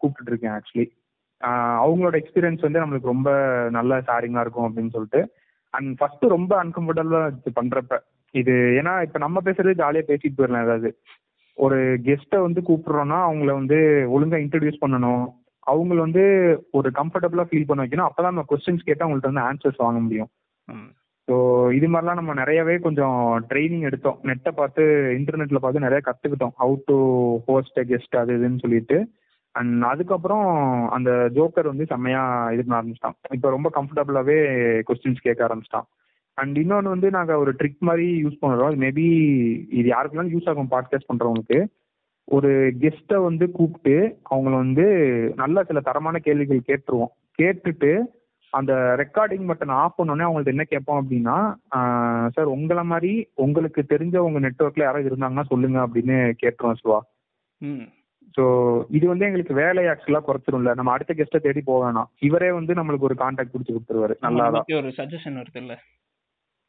கூப்பிட்டுட்டு 0.00 0.32
இருக்கேன் 0.32 0.54
ஆக்சுவலி 0.56 0.86
அவங்களோட 1.84 2.14
எக்ஸ்பீரியன்ஸ் 2.20 2.64
வந்து 2.66 2.82
நம்மளுக்கு 2.82 3.12
ரொம்ப 3.14 3.30
நல்ல 3.76 3.98
ஷேரிங்காக 4.08 4.44
இருக்கும் 4.44 4.66
அப்படின்னு 4.68 4.94
சொல்லிட்டு. 4.96 5.20
அண்ட் 5.74 5.90
ஃபர்ஸ்ட் 5.98 6.24
ரொம்ப 6.36 6.52
அன்கம்ஃபர்டபுளாக 6.62 7.32
இது 7.38 7.52
பண்ணுறப்ப 7.60 7.98
இது 8.34 8.54
ஏன்னா 8.78 8.92
இப்போ 9.06 9.18
நம்ம 9.18 9.40
பேசுறது 9.46 9.80
ஜாலியாக 9.82 10.08
பேசிட்டு 10.10 10.38
போயிடலாம் 10.38 10.66
ஏதாவது. 10.66 10.90
ஒரு 11.58 11.78
கெஸ்ட்டை 12.06 12.38
வந்து 12.46 12.60
கூப்பிடுறோம்னா 12.68 13.18
அவங்கள 13.28 13.50
வந்து 13.60 13.78
ஒழுங்காக 14.14 14.42
இன்ட்ரடியூஸ் 14.44 14.82
பண்ணணும். 14.84 15.24
அவங்கள 15.66 15.98
வந்து 16.06 16.24
ஒரு 16.78 16.88
கம்ஃபர்டபுளாக 17.00 17.48
ஃபீல் 17.50 17.68
பண்ண 17.68 17.80
வைக்கணும். 17.84 18.08
அப்போ 18.08 18.20
தான் 18.22 18.32
நம்ம 18.34 18.46
கொஸ்டின்ஸ் 18.52 18.86
கேட்டால் 18.88 19.06
அவங்கள்ட்ட 19.06 19.32
வந்து 19.32 19.46
ஆன்சர்ஸ் 19.48 19.84
வாங்க 19.84 20.00
முடியும். 20.06 20.30
ஸோ 21.28 21.34
இது 21.72 21.86
மாதிரிலாம் 21.86 22.20
நம்ம 22.20 22.32
நிறையவே 22.34 22.78
கொஞ்சம் 22.78 23.18
ட்ரைனிங் 23.50 23.86
எடுத்தோம். 23.88 24.18
நெட்டை 24.22 24.52
பார்த்து 24.54 24.82
இன்டர்நெட்டில் 25.18 25.60
பார்த்து 25.60 25.80
நிறைய 25.80 26.00
கற்றுக்கிட்டோம் 26.06 26.54
ஹவு 26.58 26.76
டு 26.86 26.96
ஹோஸ்ட் 27.46 27.80
கெஸ்ட் 27.90 28.16
அது 28.16 28.32
இதுன்னு 28.38 28.58
சொல்லிட்டு. 28.58 28.98
அண்ட் 29.54 29.82
அதுக்கப்புறம் 29.82 30.46
அந்த 30.90 31.10
ஜோக்கர் 31.34 31.70
வந்து 31.70 31.86
செம்மையாக 31.86 32.52
இது 32.54 32.64
பண்ண 32.64 32.76
ஆரம்பிச்சிட்டான். 32.80 33.16
இப்போ 33.30 33.48
ரொம்ப 33.50 33.70
கம்ஃபர்டபுளாகவே 33.74 34.38
கொஸ்டின்ஸ் 34.90 35.22
கேட்க 35.22 35.40
ஆரம்பிச்சிட்டான். 35.48 35.86
அண்ட் 36.34 36.56
இன்னொன்று 36.56 36.88
வந்து 36.90 37.10
நாங்கள் 37.10 37.36
ஒரு 37.36 37.52
ட்ரிக் 37.52 37.86
மாதிரி 37.88 38.06
யூஸ் 38.24 38.40
பண்ணுறோம் 38.40 38.70
அது 38.70 38.76
மேபி 38.76 39.06
இது 39.68 39.88
யாருக்குனாலும் 39.90 40.34
யூஸ் 40.34 40.48
ஆகும் 40.48 40.70
பாட்காஸ்ட் 40.70 41.10
பண்ணுறவங்களுக்கு 41.10 41.58
ஒரு 42.24 42.50
கெஸ்ட்டை 42.80 43.18
வந்து 43.22 43.50
கூப்பிட்டு 43.50 43.96
அவங்கள 44.30 44.50
வந்து 44.50 44.86
நல்ல 45.36 45.64
சில 45.64 45.80
தரமான 45.80 46.18
கேள்விகள் 46.18 46.68
கேட்டுருவோம். 46.70 47.12
கேட்டுட்டு 47.38 47.92
அந்த 48.52 48.72
ரெக்கார்டிங் 49.00 49.46
பட்டன் 49.50 49.74
ஆஃப் 49.78 49.96
பண்ணோடனே 49.98 50.26
அவங்கள்ட்ட 50.26 50.54
என்ன 50.54 50.64
கேட்போம் 50.64 51.00
அப்படின்னா 51.00 51.36
சார் 52.34 52.54
உங்களை 52.56 52.82
மாதிரி 52.92 53.12
உங்களுக்கு 53.44 53.82
தெரிஞ்ச 53.92 54.16
உங்க 54.26 54.40
நெட்ஒர்க்ல 54.46 54.86
யாராவது 54.86 55.10
இருந்தாங்கன்னா 55.10 55.44
சொல்லுங்க 55.52 55.78
அப்படின்னு 55.86 56.16
கேட்டுருவோம் 56.42 56.80
சிவா. 56.82 56.98
ஸோ 58.36 58.44
இது 58.96 59.06
வந்து 59.12 59.26
எங்களுக்கு 59.28 59.54
வேலையை 59.60 59.88
ஆக்சுவலாக 59.92 60.24
குறைச்சிரும்ல. 60.26 60.74
நம்ம 60.74 60.92
அடுத்த 60.92 61.12
கெஸ்ட்டை 61.16 61.40
தேடி 61.46 61.60
போக 61.62 61.80
வேணாம். 61.84 62.08
இவரே 62.28 62.50
வந்து 62.58 62.72
நம்மளுக்கு 62.78 63.08
ஒரு 63.08 63.16
கான்டாக்ட் 63.22 63.52
பிடிச்சி 63.54 63.72
கொடுத்துருவாரு. 63.72 64.14
நல்லா 64.26 64.46
ஒரு 64.80 64.92
சஜஷன் 65.00 65.38
வருது 65.40 65.60
இல்ல 65.62 65.74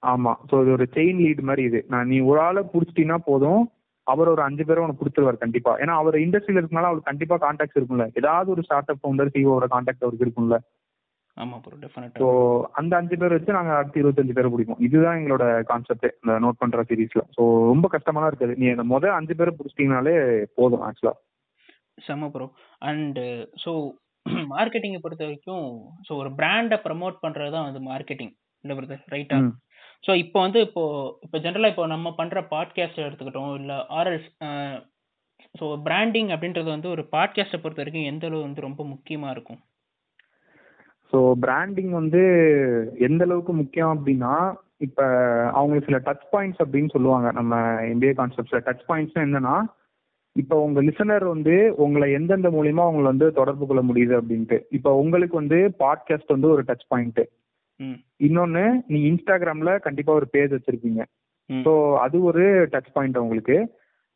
ஆமா. 0.03 0.33
ஸோ 0.49 0.55
இது 0.63 0.71
ஒரு 0.77 0.85
செயின் 0.95 1.21
லீட் 1.25 1.47
மாதிரி 1.49 1.63
இது. 1.69 1.79
நான் 1.87 2.09
நீ 2.11 2.17
ஒரு 2.31 2.39
ஆளை 2.47 2.63
பிடிச்சிட்டீங்கன்னா 2.73 3.19
போதும். 3.29 3.61
அவர் 4.07 4.31
ஒரு 4.31 4.41
அஞ்சு 4.45 4.63
பேரை 4.67 4.81
உனக்கு 4.83 5.01
கொடுத்துருவார் 5.01 5.43
கண்டிப்பா. 5.43 5.73
ஏன்னா 5.81 5.93
அவர் 6.01 6.15
இண்டஸ்ட்ரியில 6.23 6.61
இருக்கனால 6.61 6.89
அவருக்கு 6.89 7.11
கண்டிப்பா 7.11 7.35
கான்டாக்ட்ஸ் 7.45 7.77
இருக்கும்ல. 7.79 8.07
ஏதாவது 8.19 8.49
ஒரு 8.55 8.61
ஸ்டார்ட் 8.61 8.91
அப் 8.93 9.01
ஃபவுண்டர் 9.01 9.31
சிஓட 9.35 9.67
கான்டாக்ட் 9.75 10.05
அவருக்கு 10.05 10.25
இருக்கும்ல. 10.27 10.57
ஆமா 11.37 11.55
ப்ரோ 11.61 11.75
டெஃபினட்டா 11.81 12.19
ஸோ 12.21 12.27
அந்த 12.79 12.93
அஞ்சு 12.97 13.15
பேர் 13.21 13.35
வச்சு 13.35 13.57
நாங்கள் 13.57 13.77
அடுத்து 13.77 14.01
இருபத்தஞ்சு 14.01 14.35
பேர் 14.37 14.51
பிடிக்கும் 14.51 14.81
இதுதான் 14.85 15.17
எங்களோட 15.19 15.43
கான்செப்ட் 15.69 16.07
இந்த 16.13 16.33
நோட் 16.43 16.59
பண்ற 16.61 16.83
சீரீஸ்ல 16.89 17.21
ஸோ 17.35 17.41
ரொம்ப 17.71 17.87
கஷ்டமா 17.93 18.19
தான் 18.19 18.31
இருக்காது. 18.31 18.55
நீ 18.61 18.67
அந்த 18.73 18.85
முதல் 18.91 19.17
அஞ்சு 19.17 19.35
பேரை 19.39 19.53
பிடிச்சிட்டீங்கனாலே 19.53 20.15
போதும் 20.57 20.83
ஆக்சுவலா 20.87 21.13
செம்ம 22.03 22.29
ப்ரோ 22.31 22.47
அண்ட் 22.81 23.19
ஸோ 23.63 23.71
மார்க்கெட்டிங்கை 24.51 25.01
பொறுத்த 25.01 25.23
வரைக்கும் 25.25 25.65
ஸோ 26.05 26.11
ஒரு 26.21 26.29
பிராண்டை 26.37 26.77
ப்ரமோட் 26.83 27.17
பண்ணுறது 27.23 27.53
தான் 27.55 27.67
வந்து 27.67 27.81
மார்க்கெட்டிங் 27.87 28.33
இல்லை 28.65 28.75
பிரதர் 28.77 29.03
ரைட்டா 29.13 29.37
ஸோ 30.03 30.13
இப்போ 30.21 30.37
வந்து 30.41 30.59
இப்போ 30.67 30.83
இப்போ 31.25 31.37
ஜென்ரலாக 31.43 31.73
இப்போ 31.73 31.83
நம்ம 31.91 32.15
பண்ணுற 32.17 32.39
பாட்காஸ்ட் 32.49 33.05
எடுத்துக்கிட்டோம் 33.05 33.53
இல்லை 33.59 33.77
ஆர்எல்ஸ் 33.97 34.29
ஸோ 35.55 35.65
பிராண்டிங் 35.85 36.31
அப்படின்றது 36.33 36.69
வந்து 36.69 36.89
ஒரு 36.89 37.03
பாட்காஸ்ட்டை 37.11 37.59
பொறுத்த 37.59 37.81
வரைக்கும் 37.81 38.09
எந்த 38.09 38.25
அளவு 38.27 38.45
வந்து 38.45 38.61
ரொம்ப 38.61 38.81
முக்கியமாக 38.89 39.33
இருக்கும்? 39.35 39.59
ஸோ 41.13 41.19
பிராண்டிங் 41.43 41.91
வந்து 41.91 42.21
எந்த 43.07 43.21
அளவுக்கு 43.23 43.53
முக்கியம் 43.53 43.91
அப்படின்னா 43.95 44.33
இப்போ 44.81 45.03
அவங்களுக்கு 45.57 45.89
சில 45.89 45.99
டச் 46.07 46.25
பாயிண்ட்ஸ் 46.31 46.61
அப்படின்னு 46.63 46.93
சொல்லுவாங்க. 46.93 47.27
நம்ம 47.31 47.55
எம்பிஏ 47.91 48.13
கான்செப்ட்ஸில் 48.19 48.65
டச் 48.67 48.85
பாயிண்ட்ஸ்னா 48.89 49.25
என்னன்னா 49.27 49.55
இப்போ 50.35 50.55
உங்க 50.65 50.79
லிசனர் 50.81 51.25
வந்து 51.33 51.55
உங்களை 51.83 52.07
எந்தெந்த 52.11 52.49
மூலியமா 52.49 52.83
அவங்களை 52.85 53.07
வந்து 53.11 53.27
தொடர்பு 53.31 53.63
கொள்ள 53.65 53.81
முடியுது 53.89 54.13
அப்படின்ட்டு. 54.19 54.57
இப்போ 54.71 54.91
உங்களுக்கு 55.01 55.35
வந்து 55.41 55.59
பாட்காஸ்ட் 55.83 56.33
வந்து 56.35 56.49
ஒரு 56.55 56.63
டச் 56.69 56.87
பாயிண்ட் 56.87 57.21
இன்னொன்னு 58.19 58.63
நீ 58.91 58.99
இன்ஸ்டாகிராம்ல 59.11 59.71
கண்டிப்பா 59.79 60.11
ஒரு 60.13 60.27
பேஜ் 60.33 60.55
வச்சிருக்கீங்க 60.55 61.01
ஸோ 61.49 61.71
அது 62.05 62.17
ஒரு 62.23 62.43
டச் 62.73 62.91
பாயிண்ட் 62.95 63.17
உங்களுக்கு. 63.17 63.57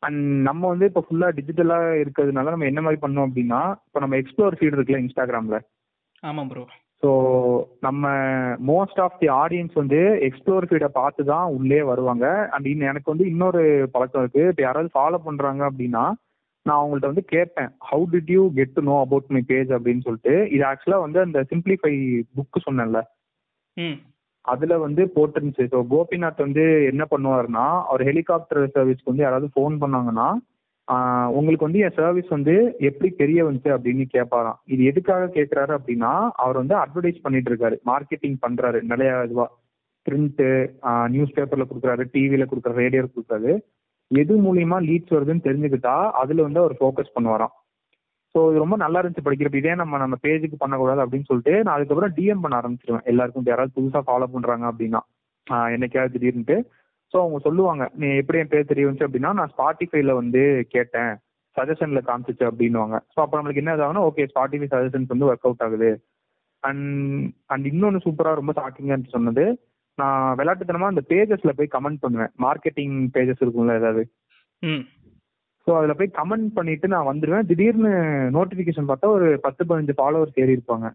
அண்ட் 0.02 0.20
நம்ம 0.48 0.62
வந்து 0.68 0.88
இப்போ 0.90 1.02
ஃபுல்லா 1.06 1.28
டிஜிட்டலா 1.38 1.78
இருக்கிறதுனால 2.02 2.52
நம்ம 2.54 2.68
என்ன 2.72 2.80
மாதிரி 2.80 3.00
பண்ணோம் 3.04 3.26
அப்படின்னா 3.28 3.62
இப்போ 3.86 4.00
நம்ம 4.00 4.16
எக்ஸ்ப்ளோர் 4.22 4.58
ஃபீட் 4.58 4.76
இருக்குல்ல 4.76 5.02
இன்ஸ்டாகிராம்ல 5.04 5.58
ஆமா 6.22 6.42
ப்ரோ 6.50 6.62
ஸோ 7.02 7.10
நம்ம 7.80 8.04
மோஸ்ட் 8.70 9.00
ஆஃப் 9.04 9.18
தி 9.20 9.28
ஆடியன்ஸ் 9.42 9.74
வந்து 9.74 9.98
எக்ஸ்ப்ளோர் 10.28 10.66
ஃபீடை 10.68 10.88
பார்த்து 11.00 11.22
தான் 11.24 11.46
உள்ளே 11.58 11.80
வருவாங்க. 11.82 12.26
அண்ட் 12.54 12.66
இன்னும் 12.66 12.90
எனக்கு 12.92 13.12
வந்து 13.12 13.26
இன்னொரு 13.32 13.62
பழக்கம் 13.92 14.22
இருக்கு. 14.22 14.42
இப்போ 14.52 14.62
யாராவது 14.62 14.90
ஃபாலோ 14.96 15.20
பண்றாங்க 15.26 15.62
அப்படின்னா 15.70 16.04
நான் 16.66 16.78
அவங்கள்ட்ட 16.80 17.12
வந்து 17.12 17.24
கேட்பேன். 17.34 17.70
How 17.90 18.04
did 18.14 18.32
you 18.36 18.42
get 18.58 18.74
to 18.74 18.82
know 18.90 18.96
about 19.04 19.30
my 19.36 19.42
page 19.52 19.70
அப்படின்னு 19.76 20.04
சொல்லிட்டு. 20.06 20.34
இது 20.54 20.64
ஆக்சுவலாக 20.70 21.04
வந்து 21.06 21.20
அந்த 21.26 21.40
சிம்பிளிஃபை 21.52 21.94
புக்கு 22.36 22.60
சொன்னேன்ல. 22.68 23.00
அதுல 24.44 24.74
வந்து 24.78 25.02
போட்டிருந்துச்சு. 25.16 25.64
ஸோ 25.72 25.78
கோபிநாத் 25.92 26.46
வந்து 26.46 26.64
என்ன 26.92 27.04
பண்ணுவாருன்னா 27.10 27.66
அவர் 27.88 28.02
ஹெலிகாப்டர் 28.10 28.62
சர்வீஸ்க்கு 28.76 29.12
வந்து 29.12 29.26
யாராவது 29.26 29.48
ஃபோன் 29.54 29.74
பண்ணாங்கன்னா 29.82 30.28
உங்களுக்கு 31.36 31.66
வந்து 31.66 31.80
என் 31.86 31.96
சர்வீஸ் 31.96 32.28
வந்து 32.34 32.54
எப்படி 32.88 33.08
தெரிய 33.22 33.40
வந்துச்சு 33.46 33.70
அப்படின்னு 33.76 34.04
கேட்பாராம் 34.14 34.58
இது 34.74 34.82
எதுக்காக 34.90 35.24
கேட்குறாரு 35.34 35.72
அப்படின்னா 35.78 36.12
அவர் 36.42 36.60
வந்து 36.60 36.74
அட்வர்டைஸ் 36.82 37.24
பண்ணிட்டு 37.24 37.50
இருக்காரு. 37.50 37.76
மார்க்கெட்டிங் 37.90 38.38
பண்றாரு. 38.44 38.78
நிறைய 38.92 39.10
இதுவா. 39.26 39.46
பிரிண்ட்டு 40.06 40.46
நியூஸ் 41.14 41.34
பேப்பர்ல 41.36 41.64
கொடுக்குறாரு 41.70 42.04
டிவியில 42.14 42.44
கொடுக்குறாரு 42.50 42.82
ரேடியோவில் 42.84 43.14
கொடுக்குறாரு. 43.14 43.52
எது 44.10 44.34
மூலியமா 44.44 44.76
லீட்ஸ் 44.88 45.14
வருதுன்னு 45.16 45.46
தெரிஞ்சுக்கிட்டா 45.48 45.94
அதுல 46.20 46.46
வந்து 46.46 46.62
அவர் 46.62 46.74
ஃபோக்கஸ் 46.80 47.14
பண்ணுவாராம். 47.16 47.54
ஸோ 48.34 48.38
இது 48.50 48.62
ரொம்ப 48.62 48.76
நல்லா 48.84 49.00
இருந்துச்சு 49.02 49.26
படிக்கிறப்ப. 49.26 49.60
இதே 49.62 49.74
நம்ம 49.82 49.98
நம்ம 50.04 50.16
பேஜுக்கு 50.26 50.56
பண்ணக்கூடாது 50.62 51.02
அப்படின்னு 51.04 51.28
சொல்லிட்டு 51.30 51.54
நான் 51.64 51.76
அதுக்கப்புறம் 51.76 52.14
டிஎம் 52.18 52.42
பண்ண 52.44 52.56
ஆரம்பிச்சிருவேன். 52.60 53.06
எல்லாருக்கும் 53.12 53.48
யாராவது 53.52 53.76
புதுசாக 53.78 54.02
ஃபாலோ 54.08 54.28
பண்ணுறாங்க 54.34 54.66
அப்படின்னா 54.72 55.02
என்னைக்காவது 55.74 56.14
திடீர்னுட்டு. 56.16 56.56
ஸோ 57.12 57.16
அவங்க 57.16 57.38
சொல்லுவாங்க 57.38 57.90
நீ 57.94 58.16
எப்படி 58.16 58.38
என் 58.38 58.48
பேர் 58.48 58.64
தெரிய 58.64 58.86
வந்துச்சு 58.86 59.08
அப்படின்னா 59.08 59.32
நான் 59.32 59.52
ஸ்பாட்டிஃபைல 59.56 60.14
வந்து 60.14 60.66
கேட்டேன் 60.68 61.12
சஜஷன்ல 61.56 62.00
காமிச்சிச்சு 62.06 62.44
அப்படின்னுவாங்க. 62.50 62.96
ஸோ 63.14 63.18
அப்போ 63.20 63.42
நம்மளுக்கு 63.42 63.62
என்ன 63.62 63.76
ஆகுதுன்னா 63.76 64.04
ஓகே 64.08 64.26
ஸ்பாட்டிஃபை 64.32 64.68
சஜஷன்ஸ் 64.74 65.06
வந்து 65.06 65.28
ஒர்க் 65.28 65.46
அவுட் 65.46 65.64
ஆகுது. 65.66 65.90
அண்ட் 66.60 67.30
அண்ட் 67.46 67.66
இன்னொன்று 67.66 68.04
சூப்பராக 68.04 68.34
ரொம்ப 68.34 68.52
ஷாக்கிங்காக 68.52 69.08
சொன்னது 69.08 69.44
நான் 69.94 70.36
விளையாட்டுத்தனமா 70.38 70.86
அந்த 70.86 71.02
பேஜஸ்ல 71.08 71.48
போய் 71.48 71.74
கமெண்ட் 71.76 72.00
பண்ணுவேன். 72.00 72.32
மார்க்கெட்டிங் 72.38 73.10
பேஜஸ் 73.14 73.42
இருக்கும்ல 73.44 73.74
ஏதாவது. 73.74 74.02
ஸோ 75.66 75.76
அதில் 75.76 75.96
போய் 75.96 76.14
கமெண்ட் 76.14 76.48
பண்ணிட்டு 76.54 76.88
நான் 76.88 77.08
வந்துடுவேன் 77.08 77.46
திடீர்னு 77.46 77.90
நோட்டிஃபிகேஷன் 78.36 78.88
பார்த்தா 78.88 79.06
ஒரு 79.06 79.40
பத்து 79.40 79.64
பதினஞ்சு 79.64 79.94
ஃபாலோவர்ஸ் 79.98 80.40
ஏறி 80.42 80.52
இருப்பாங்க. 80.52 80.88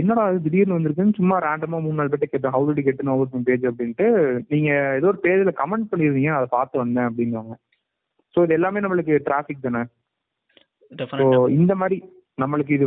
என்னடா 0.00 0.22
அது 0.28 0.38
திடீர்னு 0.44 0.76
வந்திருக்குன்னு 0.76 1.18
சும்மா 1.18 1.36
ரேண்டமாக 1.44 1.82
மூணு 1.84 1.98
நாலு 1.98 2.10
பேர்ட்ட 2.12 2.28
கேட்டேன். 2.30 2.54
How 2.56 2.74
d 2.76 2.82
get 2.84 3.02
know 3.08 3.14
about 3.16 3.48
page 3.48 3.64
அப்படின்ட்டு 3.70 4.06
நீங்கள் 4.52 4.94
ஏதோ 4.98 5.08
ஒரு 5.12 5.20
பேஜில் 5.24 5.58
கமெண்ட் 5.62 5.90
பண்ணியிருந்தீங்க 5.90 6.32
அதை 6.36 6.46
பார்த்து 6.56 6.82
வந்தேன் 6.82 7.08
அப்படிங்குவாங்க 7.08 7.54
ஸோ 8.34 8.44
இது 8.46 8.56
எல்லாமே 8.58 8.82
நம்மளுக்கு 8.84 9.14
டிராஃபிக் 9.26 9.66
தானே? 9.66 9.82
ஸோ 11.12 11.26
இந்த 11.58 11.72
மாதிரி 11.82 11.98
நம்மளுக்கு 12.42 12.72
இது 12.78 12.86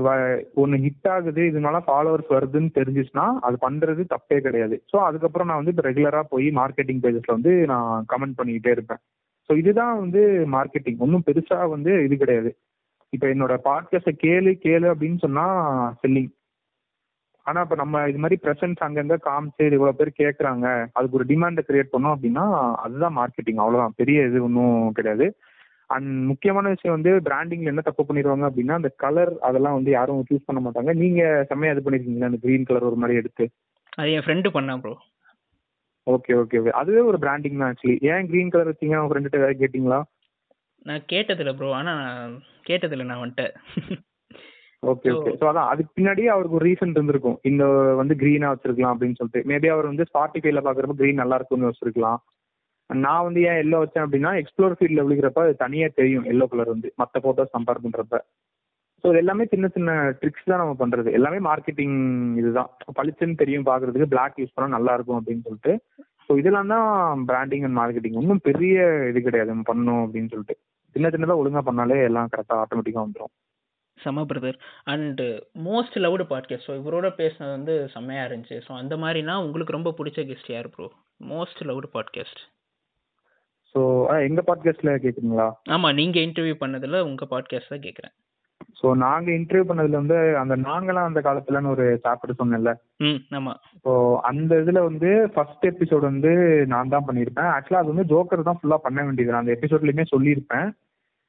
ஒன்று 0.61 0.77
ஹிட் 0.85 1.07
ஆகுது 1.13 1.41
இதனால 1.51 1.77
ஃபாலோவர்ஸ் 1.87 2.33
வருதுன்னு 2.35 2.69
தெரிஞ்சிச்சுன்னா 2.77 3.25
அது 3.47 3.55
பண்ணுறது 3.65 4.01
தப்பே 4.13 4.37
கிடையாது. 4.45 4.75
ஸோ 4.91 4.97
அதுக்கப்புறம் 5.07 5.49
நான் 5.49 5.59
வந்து 5.61 5.73
இப்போ 5.73 5.85
ரெகுலராக 5.89 6.25
போய் 6.33 6.47
மார்க்கெட்டிங் 6.59 7.01
பேஜஸில் 7.05 7.35
வந்து 7.37 7.53
நான் 7.73 8.05
கமெண்ட் 8.13 8.37
பண்ணிக்கிட்டே 8.39 8.73
இருப்பேன். 8.75 9.01
ஸோ 9.49 9.51
இதுதான் 9.61 9.95
வந்து 10.03 10.21
மார்க்கெட்டிங் 10.57 11.01
ஒன்றும் 11.05 11.25
பெருசாக 11.29 11.71
வந்து 11.75 11.93
இது 12.05 12.17
கிடையாது. 12.23 12.51
இப்போ 13.13 13.27
என்னோட 13.33 13.53
பாட்காஸ்ட்டை 13.69 14.13
கேளு 14.25 14.51
கேளு 14.65 14.87
அப்படின்னு 14.93 15.19
சொன்னால் 15.25 15.57
செல்லிங் 16.03 16.31
ஆனால் 17.45 17.63
இப்போ 17.65 17.77
நம்ம 17.81 18.01
இது 18.09 18.19
மாதிரி 18.23 18.37
ப்ரெசன்ஸ் 18.43 18.83
அங்கங்கே 18.85 19.17
காமிச்சு 19.27 19.67
இது 19.67 19.77
இவ்வளோ 19.77 19.93
பேர் 19.99 20.19
கேட்குறாங்க 20.21 20.65
அதுக்கு 20.97 21.17
ஒரு 21.19 21.25
டிமாண்டை 21.31 21.61
கிரியேட் 21.69 21.93
பண்ணோம் 21.93 22.13
அப்படின்னா 22.15 22.43
அதுதான் 22.83 23.17
மார்க்கெட்டிங் 23.19 23.61
அவ்வளோதான் 23.63 23.97
பெரிய 24.01 24.25
இது 24.29 24.43
ஒன்றும் 24.47 24.93
கிடையாது. 24.97 25.27
அண்ட் 25.89 26.11
முக்கியமான 26.31 26.69
விஷயம் 26.73 26.95
வந்து 26.97 27.11
பிராண்டிங்ல 27.27 27.71
என்ன 27.71 27.83
தப்பு 27.87 28.03
பண்ணிடுவாங்க 28.09 28.45
அப்படின்னா 28.49 28.77
அந்த 28.79 28.91
கலர் 29.03 29.33
அதெல்லாம் 29.47 29.77
வந்து 29.77 29.91
யாரும் 29.95 30.27
சூஸ் 30.29 30.47
பண்ண 30.49 30.59
மாட்டாங்க. 30.65 30.91
நீங்க 31.01 31.21
செம்மையா 31.49 31.73
இது 31.73 31.83
பண்ணிருக்கீங்களா? 31.85 32.29
அந்த 32.31 32.39
கிரீன் 32.45 32.67
கலர் 32.69 32.87
ஒரு 32.89 32.99
மாதிரி 33.01 33.19
எடுத்து. 33.21 33.45
அது 33.99 34.11
என் 34.17 34.25
ஃப்ரெண்டு 34.27 34.51
பண்ணான் 34.57 34.83
ப்ரோ 34.83 34.93
ஓகே 36.07 36.35
ஓகே 36.41 36.59
ஓகே 36.61 36.71
அதுவே 36.81 37.01
ஒரு 37.09 37.17
பிராண்டிங் 37.23 37.59
தான் 37.61 37.69
ஆக்சுவலி 37.71 37.97
ஏன் 38.11 38.29
கிரீன் 38.29 38.53
கலர் 38.53 38.71
வச்சீங்க? 38.71 38.95
உங்க 38.99 39.11
ஃப்ரெண்ட்டு 39.11 39.39
ஏதாவது 39.41 39.61
கேட்டிங்களா? 39.61 39.99
நான் 40.85 41.03
கேட்டதில்ல 41.11 41.51
ப்ரோ 41.57 41.71
ஆனா 41.79 41.91
நான் 42.03 42.31
கேட்டதில்ல 42.69 43.09
நான் 43.09 43.23
வந்துட்டு 43.23 43.47
ஓகே 44.83 45.09
ஓகே 45.15 45.31
ஸோ 45.39 45.45
அதான் 45.49 45.69
அதுக்கு 45.71 45.91
பின்னாடி 45.97 46.23
அவருக்கு 46.33 46.57
ஒரு 46.59 46.67
ரீசன் 46.69 46.93
இருந்திருக்கும். 46.95 47.37
இந்த 47.49 47.63
வந்து 47.99 48.13
க்ரீனாக 48.21 48.53
வச்சிருக்கலாம் 48.53 48.93
அப்படின்னு 48.93 49.17
சொல்லிட்டு. 49.19 49.41
மேபி 49.51 49.67
அவர் 49.73 49.89
வந்து 49.91 50.07
ஸ்பாட்டிஃபைல 50.09 50.61
பார்க்குறப்ப 50.67 50.95
க்ரீன் 51.01 51.21
நல்லா 51.23 51.37
இருக்கும்னு 51.39 51.69
வச்சிருக்கலாம் 51.69 52.19
நான் 52.89 53.25
வந்து 53.27 53.41
ஏன் 53.49 53.59
எல்லோ 53.63 53.77
வச்சேன் 53.81 54.05
அப்படின்னா 54.05 54.31
எக்ஸ்ப்ளோர் 54.39 54.75
ஃபீல்டில் 54.77 55.03
விழுகிறப்ப 55.05 55.43
அது 55.45 55.53
தனியாக 55.65 55.91
தெரியும் 55.99 56.25
எல்லோ 56.31 56.45
கலர் 56.53 56.73
வந்து. 56.73 56.89
மற்ற 57.01 57.19
ஃபோட்டோஸ் 57.25 57.53
கம்பேர் 57.57 57.83
பண்ணுறப்ப 57.83 58.17
ஸோ 59.03 59.07
இது 59.11 59.19
எல்லாமே 59.23 59.43
சின்ன 59.51 59.67
சின்ன 59.75 59.91
ட்ரிக்ஸ் 60.21 60.49
தான் 60.49 60.61
நம்ம 60.61 60.73
பண்ணுறது 60.81 61.09
எல்லாமே 61.17 61.39
மார்க்கெட்டிங் 61.47 61.95
இதுதான். 62.41 62.69
பளிச்சுன்னு 62.97 63.39
தெரியும் 63.43 63.67
பார்க்குறதுக்கு 63.69 64.11
பிளாக் 64.13 64.39
யூஸ் 64.41 64.55
பண்ணால் 64.55 64.75
நல்லா 64.77 64.95
இருக்கும் 64.97 65.19
அப்படின்னு 65.19 65.45
சொல்லிட்டு. 65.47 65.73
ஸோ 66.25 66.37
இதெல்லாம் 66.41 66.73
தான் 66.73 66.89
பிராண்டிங் 67.29 67.65
அண்ட் 67.67 67.77
மார்க்கெட்டிங் 67.81 68.19
ஒன்றும் 68.21 68.43
பெரிய 68.49 68.75
இது 69.11 69.21
கிடையாது. 69.27 69.51
நம்ம 69.53 69.65
பண்ணணும் 69.71 70.03
அப்படின்னு 70.05 70.31
சொல்லிட்டு. 70.33 70.57
சின்ன 70.95 71.09
சின்னதாக 71.15 71.41
ஒழுங்காக 71.43 71.65
பண்ணாலே 71.69 71.97
எல்லாம் 72.09 72.29
கரெக்டாக 72.33 72.61
ஆட்டோமேட்டிக்காக 72.63 73.05
வந்துடும் 73.05 73.33
செம 74.03 74.25
brother 74.29 74.57
and 74.93 75.21
most 75.67 75.97
loved 76.05 76.25
podcast 76.31 76.67
so 76.67 76.75
இவரோட 76.79 77.09
பேசினது 77.19 77.51
வந்து 77.57 77.75
செம்மையாக 77.95 78.29
இருந்துச்சு. 78.29 78.57
ஸோ 78.67 78.71
அந்த 78.81 78.95
மாதிரினா 79.03 79.35
உங்களுக்கு 79.45 79.77
ரொம்ப 79.77 79.93
பிடிச்ச 79.99 80.25
கெஸ்ட் 80.29 80.51
யார் 80.55 80.73
bro 80.75 80.87
most 81.33 81.61
loved 81.69 81.89
podcast 81.97 82.41
so 83.75 83.81
எங்கள் 84.27 84.47
பாட்காஸ்ட்டில் 84.47 85.01
கேட்குறீங்களா 85.03 85.49
ஆமாம் 85.75 85.95
நீங்கள் 85.99 86.25
இன்டர்வியூ 86.27 86.57
பண்ணதில் 86.63 87.05
உங்கள் 87.09 87.31
பாட்காஸ்ட் 87.33 87.73
தான் 87.73 87.85
கேட்குறேன் 87.85 88.15
ஸோ 88.79 88.87
நாங்கள் 89.03 89.35
இன்டர்வியூ 89.37 89.65
பண்ணதுல 89.69 89.99
வந்து 90.01 90.17
அந்த 90.41 90.55
நாங்களாம் 90.65 91.07
அந்த 91.09 91.21
காலத்துலன்னு 91.27 91.71
ஒரு 91.73 91.85
சாப்டர் 92.03 92.39
சொன்னேன்ல. 92.39 92.71
ஆமாம் 93.37 93.59
ஸோ 93.85 93.91
அந்த 94.29 94.59
இதில் 94.61 94.87
வந்து 94.87 95.09
ஃபர்ஸ்ட் 95.33 95.65
எபிசோட் 95.69 96.05
வந்து 96.09 96.31
நான் 96.73 96.93
தான் 96.93 97.07
பண்ணியிருப்பேன். 97.07 97.49
ஆக்சுவலாக 97.55 97.83
அது 97.83 97.93
வந்து 97.93 98.09
ஜோக்கர் 98.13 98.47
தான் 98.49 98.59
ஃபுல்லாக 98.59 98.85
பண்ண 98.85 98.99
வேண்டியது. 99.03 99.33
நான் 99.33 99.43
அந்த 99.43 99.55
எபிசோட்லையுமே 99.57 100.05
சொல்லியிருப்பேன். 100.13 100.69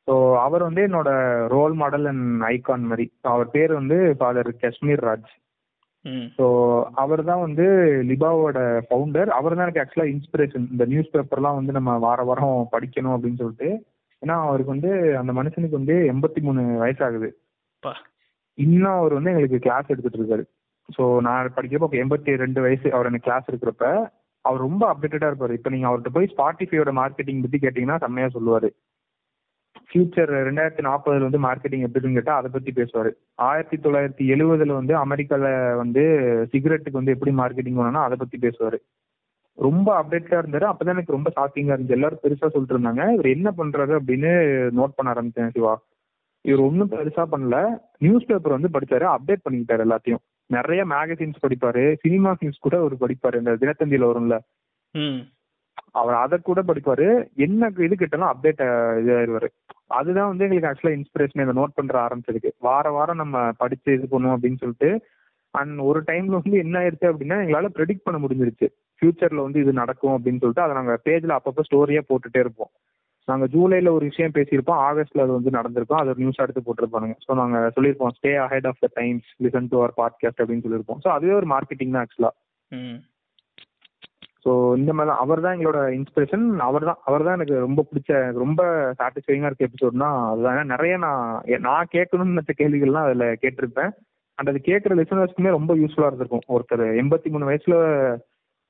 ஸோ 0.08 0.14
அவர் 0.44 0.62
வந்து 0.68 0.82
என்னோட 0.88 1.10
ரோல் 1.54 1.74
மாடல் 1.82 2.06
அண்ட் 2.12 2.42
ஐகான் 2.52 2.88
மாதிரி. 2.90 3.06
ஸோ 3.22 3.26
அவர் 3.34 3.48
பேர் 3.56 3.72
வந்து 3.80 3.96
ஃபாதர் 4.20 4.50
காஷ்மீர் 4.62 5.04
ராஜ் 5.08 5.30
ஸோ 6.36 6.44
அவர் 7.02 7.20
தான் 7.28 7.42
வந்து 7.44 7.64
லிபாவோட 8.08 8.58
ஃபவுண்டர் 8.86 9.28
அவர் 9.36 9.54
தான் 9.56 9.64
எனக்கு 9.66 9.82
ஆக்சுவலாக 9.82 10.12
இன்ஸ்பிரேஷன் 10.14 10.64
இந்த 10.72 10.84
நியூஸ் 10.92 11.12
பேப்பர்லாம் 11.12 11.58
வந்து 11.58 11.72
நம்ம 11.78 11.92
வார 12.06 12.24
வாரம் 12.30 12.70
படிக்கணும் 12.72 13.14
அப்படின்னு 13.16 13.40
சொல்லிட்டு. 13.42 13.68
ஏன்னா 14.22 14.36
அவருக்கு 14.48 14.74
வந்து 14.74 14.90
அந்த 15.20 15.32
மனுஷனுக்கு 15.38 15.78
வந்து 15.80 15.94
எண்பத்தி 16.12 16.40
மூணு 16.46 16.62
வயசாகுது. 16.82 17.28
இன்னும் 18.58 18.98
அவர் 18.98 19.16
வந்து 19.18 19.32
எங்களுக்கு 19.32 19.64
கிளாஸ் 19.66 19.90
எடுத்துட்டு 19.92 20.20
இருக்காரு. 20.20 20.44
ஸோ 20.88 21.04
நான் 21.26 21.54
படிக்கிறப்ப 21.58 22.02
எண்பத்தி 22.04 22.42
ரெண்டு 22.44 22.60
வயசு 22.66 22.88
அவர் 22.96 23.08
எனக்கு 23.10 23.28
கிளாஸ் 23.28 23.48
இருக்கிறப்ப 23.50 23.86
அவர் 24.44 24.64
ரொம்ப 24.66 24.82
அப்டேட்டடா 24.92 25.28
இருப்பாரு. 25.30 25.56
இப்போ 25.58 25.70
நீங்க 25.70 25.88
அவர்கிட்ட 25.88 26.12
போய் 26.16 26.32
ஸ்பாட்டிஃபையோட 26.34 26.92
மார்க்கெட்டிங் 27.00 27.42
பத்தி 27.44 27.58
கேட்டீங்கன்னா 27.64 27.98
செம்மையா 28.04 28.28
சொல்லுவாரு. 28.36 28.70
ஃபியூச்சர் 29.92 30.30
ரெண்டாயிரத்தி 30.48 30.82
நாற்பதுல 30.88 31.28
வந்து 31.28 31.40
மார்க்கெட்டிங் 31.42 31.86
எப்படின்னு 31.86 32.12
கேட்டால் 32.12 32.38
அதை 32.38 32.50
பற்றி 32.52 32.72
பேசுவார். 32.72 33.10
ஆயிரத்தி 33.34 33.76
தொள்ளாயிரத்தி 33.76 34.24
எழுபதுல 34.34 34.72
வந்து 34.72 34.96
அமெரிக்காவில் 34.96 35.74
வந்து 35.74 36.02
சிகரெட்டுக்கு 36.52 37.00
வந்து 37.00 37.12
எப்படி 37.12 37.32
மார்க்கெட்டிங் 37.36 37.78
பண்ணணும் 37.78 38.06
அதை 38.06 38.16
பற்றி 38.16 38.38
பேசுவார். 38.38 38.80
ரொம்ப 39.54 40.02
அப்டேட்டடாக 40.02 40.38
இருந்தார். 40.38 40.64
அப்போ 40.64 40.84
தான் 40.84 40.94
எனக்கு 40.94 41.12
ரொம்ப 41.12 41.32
ஷாக்கிங்காக 41.36 41.76
இருந்துச்சு. 41.76 41.96
எல்லாரும் 41.98 42.18
பெருசாக 42.22 42.48
சொல்லிட்டு 42.48 42.78
இருந்தாங்க. 42.78 43.12
இவர் 43.12 43.26
என்ன 43.26 43.52
பண்ணுறாரு 43.56 43.98
அப்படின்னு 43.98 44.30
நோட் 44.76 44.96
பண்ண 44.96 45.12
ஆரம்பித்தேன் 45.12 45.50
சிவா. 45.50 45.82
இவர் 46.40 46.60
ஒன்றும் 46.60 46.90
பெருசாக 46.90 47.26
பண்ணல. 47.32 47.78
நியூஸ் 47.98 48.26
பேப்பர் 48.26 48.60
வந்து 48.60 48.78
படிச்சாரு. 48.78 49.16
அப்டேட் 49.16 49.44
பண்ணிக்கிட்டார் 49.48 49.84
எல்லாத்தையும். 49.86 50.22
நிறைய 50.46 50.86
மேகசின்ஸ் 50.86 51.42
படிப்பார். 51.42 51.96
சினிமா 52.00 52.36
நியூஸ் 52.38 52.58
கூட 52.58 52.78
அவர் 52.78 52.96
படிப்பார். 52.96 53.36
இந்த 53.36 53.52
தினத்தந்தியில் 53.60 54.10
வரும்ல. 54.12 54.38
அவர் 55.94 56.16
அதை 56.24 56.36
கூட 56.38 56.60
படிப்பாரு. 56.68 57.06
என்ன 57.46 57.70
இது 57.86 57.94
கிட்டலாம் 58.02 58.32
அப்டேட் 58.32 58.62
இதாயிருவாரு. 59.02 59.48
அதுதான் 59.98 60.30
வந்து 60.30 60.44
எங்களுக்கு 60.44 60.70
ஆக்சுவலா 60.70 60.96
இன்ஸ்பிரேஷன் 60.98 61.42
இதை 61.44 61.54
நோட் 61.60 61.78
பண்ற 61.78 61.96
ஆரம்பிச்சதுக்கு. 62.04 62.50
வார 62.68 62.90
வாரம் 62.90 63.20
நம்ம 63.22 63.42
படிச்சு 63.62 63.90
இது 63.98 64.06
பண்ணுவோம் 64.12 64.36
அப்படின்னு 64.36 64.62
சொல்லிட்டு 64.62 64.90
அண்ட் 65.54 65.80
ஒரு 65.88 66.00
டைம்ல 66.10 66.38
வந்து 66.38 66.62
என்ன 66.64 66.76
ஆயிருச்சு 66.82 67.10
அப்படின்னா 67.10 67.38
எங்களால 67.42 67.70
ப்ரெடிக்ட் 67.76 68.06
பண்ண 68.06 68.18
முடிஞ்சிருச்சு. 68.22 68.68
ஃபியூச்சர்ல 68.98 69.44
வந்து 69.46 69.60
இது 69.64 69.72
நடக்கும் 69.82 70.14
அப்படின்னு 70.16 70.42
சொல்லிட்டு 70.42 70.64
அதை 70.66 70.74
நாங்கள் 70.80 71.02
பேஜ்ல 71.08 71.36
அப்பப்போ 71.38 71.64
ஸ்டோரியா 71.68 72.02
போட்டுட்டே 72.10 72.42
இருப்போம். 72.44 72.72
நாங்கள் 73.28 73.50
ஜூலைல 73.54 73.90
ஒரு 73.96 74.04
விஷயம் 74.10 74.34
பேசியிருப்போம் 74.36 74.80
ஆகஸ்ட்ல 74.86 75.24
அது 75.24 75.32
வந்து 75.36 75.50
நடந்திருக்கும். 75.58 76.00
அது 76.00 76.10
ஒரு 76.12 76.20
நியூஸ் 76.22 76.42
எடுத்து 76.44 76.62
போட்டிருப்பானுங்க. 76.66 77.16
ஸோ 77.26 77.34
நாங்கள் 77.40 77.72
சொல்லியிருப்போம் 77.76 78.14
stay 78.16 78.32
ahead 78.46 78.68
of 78.70 78.82
the 78.84 78.88
times 79.00 79.28
listen 79.44 79.68
to 79.72 79.78
our 79.80 79.94
podcast 80.00 80.42
அப்படின்னு 80.42 80.64
சொல்லியிருப்போம். 80.66 81.00
ஸோ 81.04 81.10
அதுவே 81.16 81.34
ஒரு 81.40 81.48
மார்க்கெட்டிங் 81.54 81.94
தான் 81.96 82.04
ஆக்சுவலா 82.06 82.32
ஸோ 84.46 84.50
இந்த 84.78 84.90
மாதிரி 84.92 85.10
தான் 85.10 85.22
அவர் 85.24 85.42
தான் 85.44 85.54
எங்களோட 85.56 85.80
இன்ஸ்பிரேஷன் 85.96 86.44
அவர் 86.68 86.86
தான் 86.88 87.00
அவர் 87.08 87.24
தான் 87.26 87.36
எனக்கு 87.38 87.56
ரொம்ப 87.66 87.80
பிடிச்ச 87.88 88.10
எனக்கு 88.22 88.44
ரொம்ப 88.44 88.62
சாட்டிஸ்ஃபைங்காக 89.00 89.50
இருக்க 89.50 89.68
எபிசோட்னா 89.68 90.08
அதுதான். 90.30 90.72
நிறைய 90.74 90.94
நான் 91.04 91.26
நான் 91.66 91.92
கேட்கணும்னு 91.94 92.34
நினச்ச 92.34 92.54
கேள்விகள்லாம் 92.60 93.06
அதில் 93.08 93.26
கேட்டிருப்பேன். 93.42 93.92
அண்ட் 94.38 94.50
அது 94.52 94.60
கேட்குற 94.70 94.92
லிசனர்ஸ்க்குமே 95.00 95.50
ரொம்ப 95.50 95.72
யூஸ்ஃபுல்லாக 95.80 96.10
இருந்திருக்கும். 96.10 96.46
ஒருத்தர் 96.54 96.84
எண்பத்தி 97.02 97.30
மூணு 97.34 97.48
வயசில் 97.50 97.78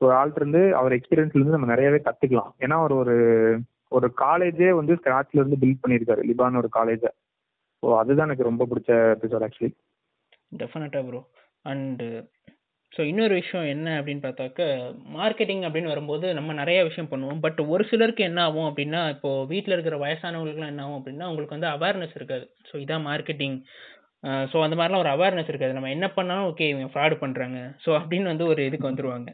ஒரு 0.00 0.12
ஆள்கிட்ட 0.18 0.40
இருந்து 0.40 0.62
அவர் 0.78 0.96
எக்ஸ்பீரியன்ஸ்லேருந்து 0.96 1.56
நம்ம 1.56 1.70
நிறையவே 1.72 1.98
கற்றுக்கலாம் 2.06 2.52
ஏன்னா 2.64 2.76
அவர் 2.82 2.94
ஒரு 3.02 3.16
ஒரு 3.96 4.06
காலேஜே 4.22 4.70
வந்து 4.78 4.92
ஸ்க்ராட்ச்ல 5.00 5.42
பில்ட் 5.62 5.82
பண்ணியிருக்காரு. 5.82 6.22
லிபான் 6.30 6.60
ஒரு 6.62 6.70
காலேஜை 6.78 7.10
ஸோ 7.82 7.88
அதுதான் 8.00 8.28
எனக்கு 8.28 8.50
ரொம்ப 8.50 8.66
பிடிச்ச 8.70 8.90
எபிசோட் 9.16 9.44
ஆக்சுவலி 9.46 9.70
டெஃபினட்டாக 10.52 11.04
ப்ரோ 11.08 11.20
அண்டு 11.64 12.06
ஸோ 12.94 13.00
இன்னொரு 13.10 13.34
விஷயம் 13.40 13.66
என்ன 13.74 13.88
அப்படின்னு 13.98 14.22
பார்த்தாக்க 14.24 14.64
மார்க்கெட்டிங் 15.18 15.62
அப்படின்னு 15.66 15.92
வரும்போது 15.92 16.26
நம்ம 16.38 16.54
நிறைய 16.58 16.78
விஷயம் 16.88 17.10
பண்ணுவோம். 17.12 17.40
பட் 17.44 17.60
ஒரு 17.74 17.84
சிலருக்கு 17.90 18.22
என்ன 18.30 18.40
ஆகும் 18.48 18.68
அப்படின்னா 18.70 19.00
இப்போ 19.14 19.30
வீட்டில் 19.52 19.74
இருக்கிற 19.76 19.98
வயசானவங்களுக்குலாம் 20.04 20.72
என்ன 20.72 20.84
ஆகும் 20.86 20.98
அப்படின்னா 20.98 21.28
உங்களுக்கு 21.30 21.56
வந்து 21.56 21.70
அவேர்னஸ் 21.76 22.16
இருக்காது. 22.18 22.44
ஸோ 22.70 22.74
இதான் 22.84 23.06
மார்க்கெட்டிங் 23.10 23.56
ஸோ 24.50 24.56
அந்த 24.64 24.76
மாதிரிலாம் 24.78 25.02
ஒரு 25.04 25.12
அவேர்னஸ் 25.16 25.48
இருக்காது. 25.52 25.76
நம்ம 25.76 25.92
என்ன 25.96 26.08
பண்ணாலும் 26.16 26.48
ஓகே 26.50 26.68
இவங்க 26.72 26.88
ஃப்ராடு 26.94 27.16
பண்ணுறாங்க 27.22 27.60
ஸோ 27.84 27.92
அப்படின்னு 28.00 28.32
வந்து 28.32 28.46
ஒரு 28.52 28.60
இதுக்கு 28.68 28.90
வந்துருவாங்க. 28.90 29.30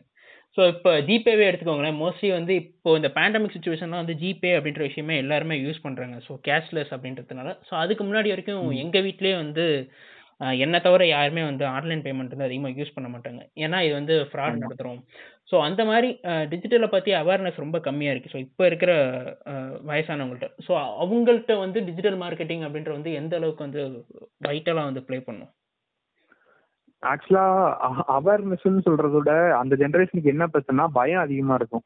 ஸோ 0.57 0.63
இப்போ 0.75 0.91
ஜிபேவே 1.09 1.45
எடுத்துக்கோங்களேன். 1.49 1.99
மோஸ்ட்லி 2.03 2.31
வந்து 2.37 2.53
இப்போ 2.63 2.95
இந்த 2.99 3.09
பேண்டமிக் 3.17 3.55
சுச்சுவேஷன்லாம் 3.57 4.03
வந்து 4.03 4.17
ஜிபே 4.23 4.53
அப்படின்ற 4.59 4.83
விஷயமே 4.89 5.17
எல்லாருமே 5.25 5.57
யூஸ் 5.65 5.85
பண்ணுறாங்க 5.87 6.17
ஸோ 6.29 6.35
கேஷ்லெஸ் 6.49 6.95
அப்படின்றதுனால. 6.97 7.51
ஸோ 7.69 7.75
அதுக்கு 7.83 8.05
முன்னாடி 8.09 8.31
வரைக்கும் 8.35 8.71
எங்கள் 8.85 9.05
வீட்லேயே 9.09 9.37
வந்து 9.43 9.67
என்னை 10.65 10.79
தவிர 10.87 11.03
யாருமே 11.07 11.43
வந்து 11.49 11.65
ஆன்லைன் 11.77 12.03
பேமெண்ட் 12.05 12.35
வந்து 12.35 12.47
அதிகமாக 12.49 12.79
யூஸ் 12.81 12.95
பண்ண 12.97 13.09
மாட்டாங்க. 13.15 13.41
ஏன்னா 13.65 13.79
இது 13.87 13.95
வந்து 14.01 14.15
ஃப்ராட் 14.31 14.61
நடத்துகிறோம் 14.63 15.01
ஸோ 15.51 15.57
அந்த 15.67 15.83
மாதிரி 15.91 16.09
டிஜிட்டலை 16.53 16.89
பற்றி 16.95 17.11
அவேர்னஸ் 17.21 17.63
ரொம்ப 17.65 17.79
கம்மியாக 17.87 18.15
இருக்குது 18.15 18.35
ஸோ 18.35 18.41
இப்போ 18.47 18.65
இருக்கிற 18.71 18.93
வயசானவங்கள்ட்ட. 19.91 20.49
ஸோ 20.67 20.73
அவங்கள்ட்ட 21.05 21.57
வந்து 21.65 21.81
டிஜிட்டல் 21.89 22.19
மார்க்கெட்டிங் 22.25 22.65
அப்படின்ற 22.67 22.93
வந்து 22.99 23.13
எந்த 23.21 23.37
அளவுக்கு 23.41 23.67
வந்து 23.67 23.83
வைட்டலாக 24.49 24.89
வந்து 24.91 25.05
ப்ளே 25.09 25.19
பண்ணும்? 25.29 25.51
ஆக்சுவலா 27.03 27.47
அவேர்னஸ்ன்னு 28.19 29.13
விட 29.19 29.33
அந்த 29.59 29.75
ஜென்ரேஷனுக்கு 29.83 30.33
என்ன 30.35 30.47
பிரச்சனைனா 30.55 30.87
பயம் 31.01 31.25
அதிகமா 31.27 31.57
இருக்கும். 31.61 31.85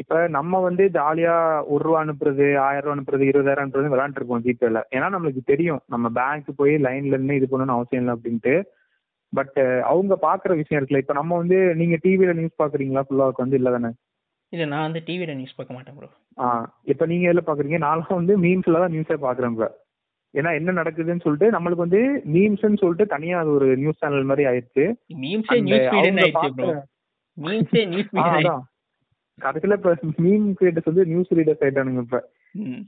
இப்ப 0.00 0.18
நம்ம 0.28 0.60
வந்து 0.60 0.84
ஜாலியா 0.94 1.32
ஒரு 1.72 1.82
ரூபா 1.86 1.98
அனுப்புறது 2.02 2.44
ஆயிரம் 2.58 2.84
ரூபா 2.84 2.94
அனுப்புறது 2.94 3.24
இருபதாயிரம் 3.30 3.64
அனுப்புறது 3.64 3.92
விளையாண்டு 3.92 4.18
இருப்போம் 4.18 4.44
ஜிபேல 4.44 4.80
ஏன்னா 4.94 5.06
நம்மளுக்கு 5.14 5.42
தெரியும். 5.44 5.80
நம்ம 5.88 6.06
பேங்க் 6.18 6.50
போய் 6.60 6.74
லைன்ல 6.86 7.16
இருந்து 7.16 7.38
இது 7.38 7.46
பண்ணணும்னு 7.46 7.76
அவசியம் 7.76 8.02
இல்லை 8.02 8.14
அப்படின்ட்டு. 8.16 8.54
பட் 9.32 9.58
அவங்க 9.90 10.14
பாக்குற 10.22 10.52
விஷயம் 10.60 10.78
இருக்குல்ல. 10.78 11.02
இப்ப 11.04 11.14
நம்ம 11.14 11.36
வந்து 11.36 11.58
நீங்க 11.80 11.96
டிவில 12.04 12.32
நியூஸ் 12.38 12.60
பாக்குறீங்களா? 12.62 13.04
ஃபுல்லா 13.06 13.26
வந்து 13.42 13.58
இல்ல 13.60 13.70
தானே? 13.70 13.90
இல்ல 14.52 14.64
நான் 14.66 14.86
வந்து 14.86 15.02
டிவில 15.08 15.34
நியூஸ் 15.34 15.56
பார்க்க 15.56 15.76
மாட்டேன் 15.76 15.96
ப்ரோ 15.98 16.08
ஆ 16.38 16.46
இப்ப 16.86 17.06
நீங்க 17.06 17.26
எதுல 17.30 17.42
பாக்குறீங்க? 17.46 17.78
நானும் 17.78 18.18
வந்து 18.20 18.36
மீம்ஸ்ல 18.38 18.80
தான் 18.82 18.94
நியூஸே 18.94 19.18
பாக்குறேன் 19.26 19.52
இப்ப 19.54 19.68
ஏன்னா 20.34 20.50
என்ன 20.56 20.70
நடக்குதுன்னு 20.72 21.24
சொல்லிட்டு 21.24 21.46
நம்மளுக்கு 21.50 21.86
வந்து 21.86 22.00
மீம்ஸ்னு 22.34 22.80
சொல்லிட்டு 22.82 23.06
தனியா 23.06 23.36
அது 23.40 23.50
ஒரு 23.50 23.68
நியூஸ் 23.76 24.00
சேனல் 24.02 24.28
மாதிரி 24.30 24.44
ஆயிடுச்சு. 24.50 24.84
மீம்ஸே 25.22 25.58
நியூஸ் 25.66 25.86
ஃபீட் 25.92 26.20
ஆயிடுச்சு 26.20 26.50
ப்ரோ 26.58 26.74
மீம்ஸே 27.38 27.82
நியூஸ் 27.92 28.10
ஃபீட் 28.10 28.28
ஆயிடுச்சு. 28.28 28.58
கடைசியில 29.44 29.76
இப்ப 29.78 29.92
மீம் 30.24 30.46
கிரியேட்டர்ஸ் 30.58 30.90
வந்து 30.90 31.04
நியூஸ் 31.06 31.34
ரீடர்ஸ் 31.38 31.62
ஆயிட்டானுங்க 31.64 32.02
இப்ப. 32.06 32.20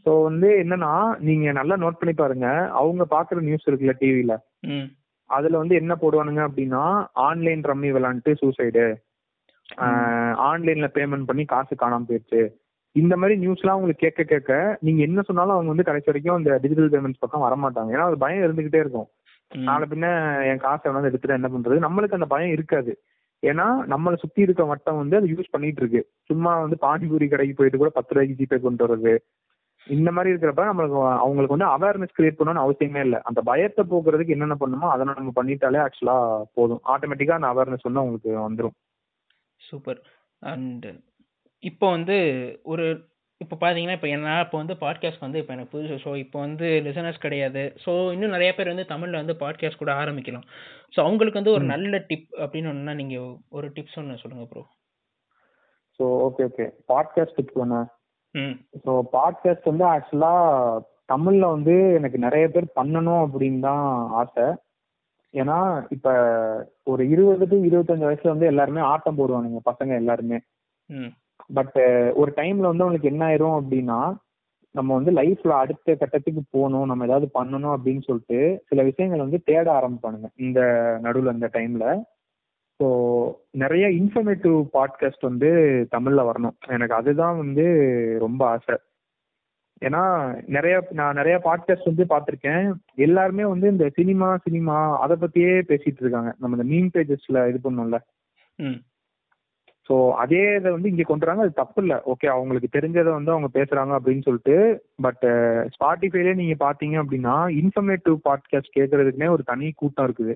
சோ 0.05 0.13
வந்து 0.23 0.49
என்னன்னா 0.63 0.93
நீங்க 1.29 1.53
நல்லா 1.53 1.77
நோட் 1.77 2.01
பண்ணி 2.01 2.15
பாருங்க. 2.15 2.49
அவங்க 2.81 3.07
பாக்குற 3.15 3.45
நியூஸ் 3.49 3.69
இருக்குல்ல 3.69 3.95
டிவில 4.01 4.37
அதுல 5.31 5.61
வந்து 5.61 5.75
என்ன 5.75 5.93
போடுவானுங்க 6.01 6.43
அப்படின்னா 6.49 6.83
ஆன்லைன் 7.27 7.63
ரம்மி 7.71 7.91
விளாண்டுட்டு 7.97 8.33
சூசைடு 8.41 8.87
ஆன்லைன்ல 10.49 10.89
பேமெண்ட் 10.97 11.29
பண்ணி 11.29 11.45
காசு 11.45 11.75
காணாம 11.75 12.07
போயிடுச்சு 12.09 12.43
இந்த 12.97 13.15
மாதிரி 13.17 13.35
நியூஸ்லாம் 13.43 13.79
உங்களுக்கு 13.79 14.05
கேட்க 14.05 14.23
கேட்க 14.23 14.53
நீங்க 14.81 15.01
என்ன 15.03 15.21
சொன்னாலும் 15.23 15.55
அவங்க 15.55 15.73
வந்து 15.73 15.89
கடைசி 15.89 16.09
வரைக்கும் 16.11 16.39
இந்த 16.39 16.59
டிஜிட்டல் 16.63 16.91
பேமெண்ட்ஸ் 16.95 17.23
பக்கம் 17.25 17.45
வரமாட்டாங்க. 17.45 17.91
ஏன்னா 17.95 18.09
அது 18.09 18.19
பயம் 18.19 18.45
இருந்துகிட்டே 18.47 18.83
இருக்கும். 18.85 19.09
நாளை 19.51 19.87
பின்ன 19.89 20.07
என் 20.51 20.63
காசை 20.65 20.93
வந்து 20.93 21.11
எடுத்துட்டு 21.11 21.39
என்ன 21.39 21.49
பண்றது? 21.55 21.79
நம்மளுக்கு 21.87 22.19
அந்த 22.19 22.29
பயம் 22.35 22.55
இருக்காது. 22.57 22.93
ஏன்னா 23.43 23.67
நம்மளை 23.93 24.17
சுத்தி 24.17 24.41
இருக்க 24.43 24.65
வட்டம் 24.65 24.99
வந்து 25.01 25.17
அதை 25.19 25.29
யூஸ் 25.33 25.51
பண்ணிட்டு 25.51 25.81
இருக்கு 25.83 26.01
சும்மா 26.31 26.51
வந்து 26.61 26.77
பானிபூரி 26.81 27.27
கடைக்கு 27.29 27.55
போயிட்டு 27.59 27.79
கூட 27.79 27.91
பத்து 27.91 28.15
ரூபாய்க்கு 28.15 28.39
ஜிபே 28.41 28.59
கொண்டு 28.61 28.85
வர்றது. 28.87 29.15
இந்த 29.87 30.09
மாதிரி 30.13 30.33
இருக்கிறப்ப 30.33 30.65
நம்மளுக்கு 30.69 30.99
அவங்களுக்கு 31.23 31.57
வந்து 31.57 31.71
அவேர்னஸ் 31.77 32.17
கிரியேட் 32.19 32.39
பண்ணணும்னு 32.39 32.65
அவசியமே 32.65 33.01
இல்லை. 33.07 33.19
அந்த 33.29 33.41
பயத்தை 33.43 33.85
போக்குறதுக்கு 33.91 34.35
என்னென்ன 34.37 34.57
பண்ணுமோ 34.61 34.89
அதை 34.91 35.07
நம்ம 35.09 35.33
பண்ணிட்டாலே 35.39 35.81
ஆக்சுவலா 35.85 36.17
போதும். 36.55 36.83
ஆட்டோமேட்டிக்கா 36.95 37.39
அந்த 37.39 37.51
அவேர்னஸ் 37.53 37.89
வந்து 37.89 38.03
அவங்களுக்கு 38.03 38.33
வந்துடும் 38.49 38.77
சூப்பர் 39.61 40.01
அண்ட் 40.43 40.87
இப்போ 41.63 41.87
வந்து 41.91 42.17
ஒரு 42.63 42.87
இப்போ 43.43 43.57
பார்த்தீங்கன்னா 43.57 43.97
இப்போ 43.99 44.09
என்ன 44.09 44.35
இப்போ 44.43 44.57
வந்து 44.59 44.75
பாட்காஸ்ட் 44.81 45.25
வந்து 45.25 45.41
இப்போ 45.41 45.53
எனக்கு 45.53 45.73
புதுசு. 45.73 45.97
ஸோ 46.05 46.11
இப்போ 46.17 46.39
வந்து 46.39 46.67
லிசனர்ஸ் 46.87 47.25
கிடையாது. 47.25 47.63
ஸோ 47.85 47.93
இன்னும் 48.13 48.35
நிறைய 48.37 48.51
பேர் 48.55 48.73
வந்து 48.73 48.87
தமிழில் 48.87 49.21
வந்து 49.21 49.35
பாட்காஸ்ட் 49.41 49.81
கூட 49.81 49.93
ஆரம்பிக்கலாம். 50.03 50.47
ஸோ 50.95 51.01
அவங்களுக்கு 51.03 51.41
வந்து 51.41 51.55
ஒரு 51.57 51.65
நல்ல 51.65 51.99
டிப் 52.09 52.29
அப்படின்னு 52.43 52.71
ஒன்றுனா 52.71 52.95
நீங்கள் 52.95 53.29
ஒரு 53.51 53.69
டிப்ஸ் 53.77 53.99
ஒன்று 53.99 54.23
சொல்லுங்கள் 54.23 54.51
bro 54.53 54.63
so 56.01 56.05
okay 56.27 56.45
okay 56.45 56.67
podcast 56.87 57.37
tip 57.37 57.57
ஒன்று 57.57 57.81
ம். 58.35 58.55
ஸோ 58.85 58.93
பாட்காஸ்ட் 59.13 59.71
வந்து 59.71 59.87
ஆக்சுவலாக 59.93 60.83
தமிழில் 61.07 61.53
வந்து 61.55 61.75
எனக்கு 61.99 62.19
நிறைய 62.19 62.45
பேர் 62.49 62.77
பண்ணணும் 62.77 63.23
அப்படின்னு 63.25 63.61
தான் 63.61 63.85
ஆசை. 64.21 64.47
ஏன்னா 65.35 65.57
இப்போ 65.91 66.13
ஒரு 66.85 67.03
இருபது 67.09 67.45
டு 67.47 67.57
இருபத்தஞ்சு 67.69 68.07
வயசுல 68.07 68.33
வந்து 68.33 68.47
எல்லாருமே 68.47 68.81
ஆட்டம் 68.89 69.19
போடுவானுங்க 69.19 69.61
பசங்க 69.65 69.93
எல்லாருமே. 69.95 70.39
ம். 70.89 71.11
பட் 71.55 71.77
uh, 71.79 72.13
ஒரு 72.13 72.33
டைம்ல 72.37 72.71
வந்து 72.71 72.85
அவங்களுக்கு 72.85 73.09
என்ன 73.09 73.23
ஆயிரும் 73.29 73.57
அப்படின்னா 73.61 74.01
நம்ம 74.75 74.95
வந்து 74.95 75.13
லைஃப்ல 75.13 75.53
அடுத்த 75.63 75.95
கட்டத்துக்கு 75.95 76.43
போகணும் 76.51 76.87
நம்ம 76.87 77.05
ஏதாவது 77.05 77.27
பண்ணணும் 77.35 77.75
அப்படின்னு 77.77 78.03
சொல்லிட்டு 78.03 78.39
சில 78.69 78.83
விஷயங்கள் 78.83 79.21
வந்து 79.21 79.43
தேட 79.43 79.67
ஆரம்பிப்பானுங்க. 79.73 80.29
இந்த 80.37 80.61
நடுவில் 81.03 81.33
இந்த 81.33 81.51
டைம்ல 81.53 81.87
ஸோ 82.81 82.87
நிறைய 83.51 83.89
இன்ஃபர்மேட்டிவ் 83.89 84.57
பாட்காஸ்ட் 84.73 85.21
வந்து 85.21 85.51
தமிழ்ல 85.97 86.21
வரணும். 86.31 86.57
எனக்கு 86.69 86.95
அதுதான் 86.95 87.37
வந்து 87.37 87.67
ரொம்ப 88.19 88.43
ஆசை. 88.47 88.77
ஏன்னா 89.81 90.03
நிறைய 90.47 90.75
நான் 90.91 91.15
நிறைய 91.15 91.41
பாட்காஸ்ட் 91.45 91.91
வந்து 91.95 92.05
பார்த்துருக்கேன். 92.05 92.73
எல்லாருமே 92.95 93.45
வந்து 93.45 93.69
இந்த 93.69 93.87
சினிமா 93.89 94.37
சினிமா 94.37 94.99
அதை 94.99 95.17
பத்தியே 95.17 95.53
பேசிட்டு 95.69 96.03
இருக்காங்க. 96.03 96.33
நம்ம 96.39 96.57
இந்த 96.57 96.69
மீன் 96.75 96.91
பேஜஸ்ல 96.95 97.49
இது 97.49 97.61
பண்ணோம்ல. 97.65 97.99
ம். 98.59 98.81
ஸோ 99.89 99.95
அதே 100.11 100.43
இதை 100.57 100.71
வந்து 100.73 100.89
இங்கே 100.89 101.03
கொண்டு 101.03 101.25
வராங்க. 101.25 101.45
அது 101.47 101.53
தப்பு 101.53 101.83
இல்லை. 101.83 101.97
ஓகே 102.13 102.27
அவங்களுக்கு 102.27 102.69
தெரிஞ்சதை 102.79 103.11
வந்து 103.19 103.31
அவங்க 103.35 103.49
பேசுகிறாங்க 103.59 103.93
அப்படின்னு 103.99 104.27
சொல்லிட்டு 104.27 104.57
பட் 105.07 105.25
ஸ்பாட்டிஃபைலே 105.75 106.35
நீங்கள் 106.35 106.63
பார்த்தீங்க 106.67 106.97
அப்படின்னா 107.03 107.37
இன்ஃபர்மேட்டிவ் 107.63 108.17
பாட்காஸ்ட் 108.29 108.77
கேட்கறதுக்குனே 108.79 109.29
ஒரு 109.29 109.43
தனி 109.43 109.73
கூட்டம் 109.77 110.07
இருக்குது. 110.09 110.35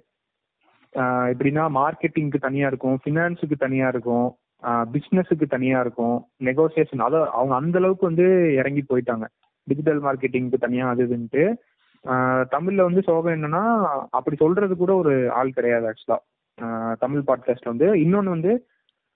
எப்படின்னா 1.32 1.64
மார்க்கெட்டிங்க்கு 1.80 2.38
தனியாக 2.46 2.70
இருக்கும் 2.72 2.98
ஃபினான்ஸுக்கு 3.04 3.56
தனியாக 3.58 3.92
இருக்கும் 3.94 4.28
பிஸ்னஸுக்கு 4.92 5.46
தனியாக 5.54 5.84
இருக்கும் 5.84 6.18
நெகோசியேஷன் 6.44 7.06
அதை 7.06 7.18
அவங்க 7.38 7.54
அந்த 7.54 7.78
அளவுக்கு 7.78 8.06
வந்து 8.06 8.26
இறங்கி 8.60 8.84
போயிட்டாங்க. 8.90 9.26
டிஜிட்டல் 9.68 10.00
மார்க்கெட்டிங்க்கு 10.02 10.58
தனியாக 10.66 10.92
அது 10.92 11.04
இதுன்ட்டு. 11.06 11.44
வந்து 12.86 13.02
சோகம் 13.02 13.34
என்னன்னா 13.36 13.64
அப்படி 14.10 14.36
சொல்றது 14.36 14.76
கூட 14.76 14.94
ஒரு 14.94 15.32
ஆள் 15.32 15.56
கிடையாது 15.58 15.86
ஆக்சுவலாக 15.90 16.94
தமிழ் 16.98 17.26
பாட்காஸ்ட் 17.26 17.70
வந்து. 17.72 17.88
இன்னொன்று 18.00 18.30
வந்து 18.30 18.52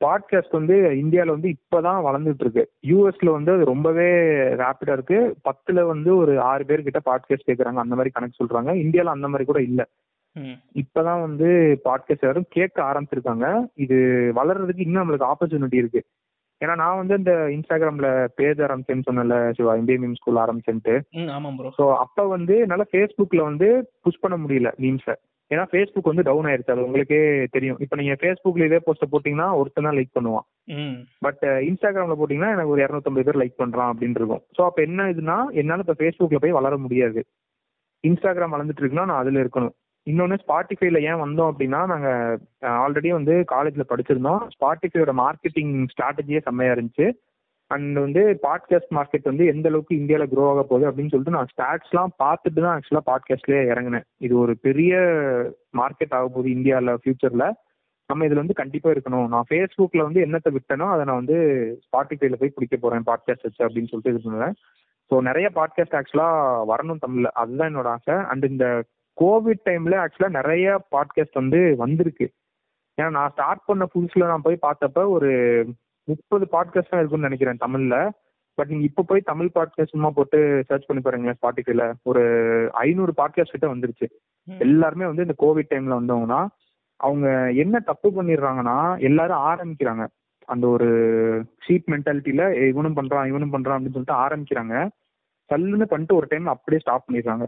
பாட்காஸ்ட் 0.05 0.53
வந்து 0.53 0.99
இந்தியாவில் 0.99 1.33
வந்து 1.33 1.49
இப்போதான் 1.49 2.05
வளர்ந்துட்டு 2.07 2.41
இருக்கு 2.41 2.71
யூஎஸ்ல 2.87 3.31
வந்து 3.31 3.53
அது 3.53 3.65
ரொம்பவே 3.65 4.09
ரேப்பிடா 4.63 4.93
இருக்கு. 4.93 5.37
பத்துல 5.49 5.87
வந்து 5.87 6.17
ஒரு 6.17 6.41
ஆறு 6.41 6.65
பேர் 6.65 6.83
கிட்ட 6.83 7.01
பாட்காஸ்ட் 7.11 7.49
கேட்குறாங்க 7.49 7.83
அந்த 7.85 7.95
மாதிரி 7.95 8.11
கணக்கு 8.11 8.41
சொல்றாங்க. 8.45 8.75
இந்தியாவில் 8.75 9.13
அந்த 9.13 9.29
மாதிரி 9.29 9.45
கூட 9.45 9.63
இல்லை. 9.63 9.85
இப்பதான் 10.75 11.21
வந்து 11.21 11.47
பாட்காஸ்ட் 11.85 12.25
யாரும் 12.25 12.47
கேட்க 12.49 12.83
ஆரம்பிச்சிருக்காங்க. 12.83 13.47
இது 13.75 13.97
வளர்றதுக்கு 14.37 14.81
இன்னும் 14.81 15.03
நம்மளுக்கு 15.03 15.31
ஆப்பர்ச்சுனிட்டி 15.33 15.75
இருக்கு. 15.75 16.03
ஏன்னா 16.65 16.75
நான் 16.75 16.97
வந்து 16.97 17.17
இந்த 17.17 17.33
இன்ஸ்டாகிராம்ல 17.33 18.29
பேஜ் 18.35 18.59
ஆரம்பிச்சேன்னு 18.59 19.07
சொன்னல 19.11 19.51
சிவா 19.51 19.75
இந்திய 19.75 19.99
மீம் 19.99 20.15
ஸ்கூல் 20.15 20.37
ஆரம்பிச்சேன்ட்டு. 20.37 20.95
ஸோ 21.79 21.95
அப்போ 21.95 22.27
வந்து 22.27 22.59
என்னால் 22.59 22.91
ஃபேஸ்புக்கில் 22.93 23.43
வந்து 23.43 23.91
புஷ் 24.03 24.21
பண்ண 24.21 24.37
முடியல 24.37 24.71
மீம்ஸை 24.81 25.15
ஏன்னா 25.51 25.65
ஃபேஸ்புக் 25.71 26.11
வந்து 26.11 26.23
டவுன் 26.23 26.45
ஆயிருச்சு. 26.45 26.71
அது 26.71 26.85
உங்களுக்கே 26.85 27.47
தெரியும். 27.51 27.79
இப்போ 27.79 27.97
நீங்கள் 27.97 28.21
ஃபேஸ்புக்கில் 28.21 28.65
இதே 28.65 28.81
போஸ்ட்டை 28.87 29.09
போட்டிங்கன்னா 29.13 29.49
ஒருத்தன் 29.57 29.85
தான் 29.85 29.97
லைக் 29.97 30.17
பண்ணுவான். 30.19 30.47
ம். 30.67 30.97
பட் 31.19 31.45
இன்ஸ்டாகிராமில் 31.71 32.19
போட்டிங்கன்னா 32.21 32.51
எனக்கு 32.53 32.69
ஒரு 32.69 32.83
இரநூத்தம்பது 32.87 33.27
பேர் 33.29 33.41
லைக் 33.43 33.61
பண்ணுறான் 33.63 33.91
அப்படின்னு 33.93 34.19
இருக்கும். 34.21 34.43
ஸோ 34.59 34.63
அப்போ 34.65 34.83
என்ன 34.83 35.09
இதுனா 35.13 35.39
என்னால் 35.51 35.79
இப்போ 35.79 35.97
ஃபேஸ்புக்கில் 35.99 36.39
போய் 36.39 36.59
வளர 36.61 36.77
முடியாது. 36.77 37.23
இன்ஸ்டாகிராம் 38.05 38.55
வளர்ந்துட்டு 38.55 38.83
இருக்குன்னா 38.83 39.09
நான் 39.11 39.23
அதில் 39.23 39.43
இருக்கணும். 39.45 39.75
இன்னொன்று 40.07 40.37
ஸ்பாட்டிஃபைல 40.49 41.01
ஏன் 41.03 41.23
வந்தோம் 41.23 41.51
அப்படின்னா 41.53 41.81
நாங்கள் 41.87 42.39
ஆல்ரெடி 42.85 43.09
வந்து 43.09 43.45
காலேஜில் 43.45 43.91
படிச்சிருந்தோம். 43.91 44.43
ஸ்பாட்டிஃபையோட 44.55 45.13
மார்க்கெட்டிங் 45.25 45.75
ஸ்ட்ராட்டஜியே 45.93 46.41
செம்மையாக 46.43 46.77
இருந்துச்சு. 46.77 47.09
அண்ட் 47.71 47.97
வந்து 47.99 48.23
பாட்காஸ்ட் 48.47 48.95
மார்க்கெட் 48.97 49.31
வந்து 49.31 49.45
எந்த 49.47 49.67
அளவுக்கு 49.69 49.95
இந்தியாவில் 50.01 50.31
க்ரோ 50.33 50.45
ஆக 50.51 50.63
போகுது 50.63 50.89
அப்படின்னு 50.89 51.13
சொல்லிட்டு 51.13 51.37
நான் 51.37 51.51
ஸ்டாட்ஸ்லாம் 51.53 52.13
பார்த்துட்டு 52.23 52.61
தான் 52.65 52.75
ஆக்சுவலாக 52.77 53.05
பாட்காஸ்ட்லேயே 53.11 53.63
இறங்கினேன். 53.73 54.07
இது 54.19 54.35
ஒரு 54.39 54.55
பெரிய 54.67 54.95
மார்க்கெட் 55.81 56.17
ஆக 56.19 56.27
போகுது 56.29 56.51
இந்தியாவில் 56.51 57.01
ஃபியூச்சரில் 57.03 57.47
நம்ம 58.11 58.25
இதில் 58.25 58.43
வந்து 58.43 58.61
கண்டிப்பாக 58.61 58.95
இருக்கணும். 58.95 59.29
நான் 59.29 59.49
ஃபேஸ்புக்கில் 59.51 60.07
வந்து 60.07 60.25
என்னத்தை 60.27 60.51
விட்டனோ 60.57 60.87
அதை 60.93 61.05
நான் 61.05 61.21
வந்து 61.25 61.39
ஸ்பாட்டிஃபைல 61.87 62.39
போய் 62.41 62.55
பிடிக்க 62.57 62.77
போகிறேன் 62.77 63.07
பாட்காஸ்ட் 63.11 63.47
வச்சு 63.47 63.67
அப்படின்னு 63.67 63.91
சொல்லிட்டு 63.91 64.15
இது 64.15 64.23
பண்ணுவேன். 64.25 64.57
ஸோ 65.11 65.21
நிறைய 65.21 65.47
பாட்காஸ்ட் 65.55 65.99
ஆக்சுவலாக 65.99 66.65
வரணும் 66.73 67.03
தமிழில். 67.05 67.37
அதுதான் 67.43 67.71
என்னோட 67.71 67.91
ஆசை. 67.97 68.17
அண்ட் 68.31 68.45
இந்த 68.45 68.67
கோவிட் 69.19 69.63
டைமில் 69.69 69.97
ஆக்சுவலாக 70.03 70.39
நிறைய 70.41 70.67
பாட்காஸ்ட் 70.97 71.41
வந்து 71.43 71.61
வந்திருக்கு. 71.77 72.27
ஏன்னா 72.99 73.11
நான் 73.11 73.33
ஸ்டார்ட் 73.37 73.67
பண்ண 73.67 73.85
புதுசில் 73.95 74.31
நான் 74.33 74.47
போய் 74.47 74.65
பார்த்தப்ப 74.67 75.09
ஒரு 75.09 75.31
முப்பது 76.11 76.45
பாட்காஸ்ட் 76.53 76.93
தான் 76.93 77.01
இருக்குன்னு 77.01 77.29
நினைக்கிறேன் 77.29 77.63
தமிழ்ல. 77.65 77.97
பட் 78.59 78.71
நீங்க 78.71 78.85
இப்போ 78.85 79.03
போய் 79.03 79.29
தமிழ் 79.31 79.51
பாட்காஸ்ட் 79.55 79.93
சும்மா 79.93 80.09
போட்டு 80.11 80.39
சர்ச் 80.69 80.87
பண்ணி 80.87 81.03
பாருங்க 81.03 81.35
ஸ்பாட்டிஃபைல 81.39 81.85
ஒரு 82.03 82.23
ஐநூறு 82.85 83.13
பாட்காஸ்ட் 83.17 83.55
கிட்ட 83.55 83.67
வந்துருச்சு. 83.75 84.07
எல்லாருமே 84.67 85.05
வந்து 85.11 85.27
இந்த 85.27 85.37
கோவிட் 85.43 85.73
டைம்ல 85.73 85.99
வந்தவங்கன்னா 86.01 86.41
அவங்க 87.01 87.27
என்ன 87.63 87.77
தப்பு 87.81 88.09
பண்ணிடுறாங்கன்னா 88.17 88.79
எல்லாரும் 89.01 89.45
ஆரம்பிக்கிறாங்க. 89.51 90.05
அந்த 90.47 90.65
ஒரு 90.67 90.89
சீட் 91.65 91.91
மென்டாலிட்டியில 91.91 92.45
இவனும் 92.69 92.97
பண்றான் 92.97 93.29
இவனும் 93.31 93.53
பண்றான் 93.53 93.77
அப்படின்னு 93.77 93.97
சொல்லிட்டு 93.97 94.21
ஆரம்பிக்கிறாங்க. 94.25 94.75
சல்லுன்னு 95.51 95.91
பண்ணிட்டு 95.93 96.15
ஒரு 96.15 96.27
டைம் 96.29 96.47
அப்படியே 96.47 96.81
ஸ்டாப் 96.81 97.05
பண்ணிடுறாங்க. 97.07 97.45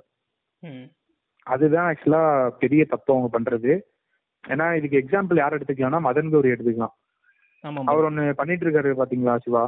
அதுதான் 1.47 1.87
ஆக்சுவலா 1.91 2.25
பெரிய 2.59 2.83
தப்பு 2.85 3.11
அவங்க 3.15 3.31
பண்றது. 3.37 3.73
ஏன்னா 4.45 4.67
இதுக்கு 4.79 5.01
எக்ஸாம்பிள் 5.03 5.37
யார் 5.37 5.57
எடுத்துக்கலாம்னா 5.59 6.01
மதன் 6.09 6.33
கௌரி 6.35 6.51
எடுத்துக்கலாம். 6.51 6.95
அவர் 7.91 8.07
ஒன்று 8.09 8.25
பண்ணிட்டு 8.39 8.65
இருக்காரு 8.67 8.93
பாத்தீங்களா 9.01 9.35
சிவா? 9.45 9.65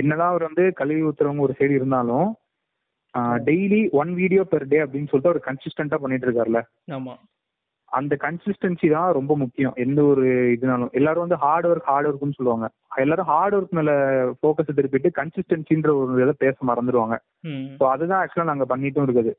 என்னதான் 0.00 0.32
அவர் 0.32 0.48
வந்து 0.48 0.64
கல்வி 0.80 1.00
ஊத்துறவங்க 1.08 1.46
ஒரு 1.46 1.54
சைடு 1.60 1.78
இருந்தாலும் 1.78 2.28
daily 3.46 3.78
one 4.00 4.10
video 4.20 4.42
per 4.50 4.70
day 4.72 4.78
அப்படின்னு 4.84 5.10
சொல்லிட்டு 5.10 5.32
அவர் 5.32 5.46
கன்சிஸ்டண்டா 5.48 5.98
பண்ணிட்டு 6.02 6.26
இருக்காருல்ல 6.28 6.60
அந்த 7.92 8.14
கன்சிஸ்டன்சி 8.24 8.86
தான் 8.94 9.14
ரொம்ப 9.16 9.32
முக்கியம். 9.42 9.74
எந்த 9.84 10.00
ஒரு 10.12 10.24
இதுனாலும். 10.54 10.90
எல்லாரும் 10.98 11.24
வந்து 11.24 11.38
ஹார்ட் 11.44 11.66
ஒர்க் 11.68 11.88
ஹார்ட் 11.90 12.08
ஒர்க்னு 12.08 12.36
சொல்லுவாங்க. 12.38 12.66
எல்லாரும் 13.02 13.28
ஹார்ட் 13.30 13.54
ஒர்க் 13.58 13.76
மேல 13.78 13.92
ஃபோக்கஸ் 14.38 14.76
திருப்பிட்டு 14.78 15.10
கன்சிஸ்டன்சின்ற 15.18 15.90
ஒரு 16.00 16.22
இதை 16.24 16.34
பேச 16.44 16.56
மறந்துடுவாங்க. 16.70 17.16
ஸோ 17.78 17.84
அதுதான் 17.92 18.20
ஆக்சுவலாக 18.22 18.50
நாங்கள் 18.50 18.70
பண்ணிட்டும் 18.72 19.06
இருக்குது. 19.08 19.32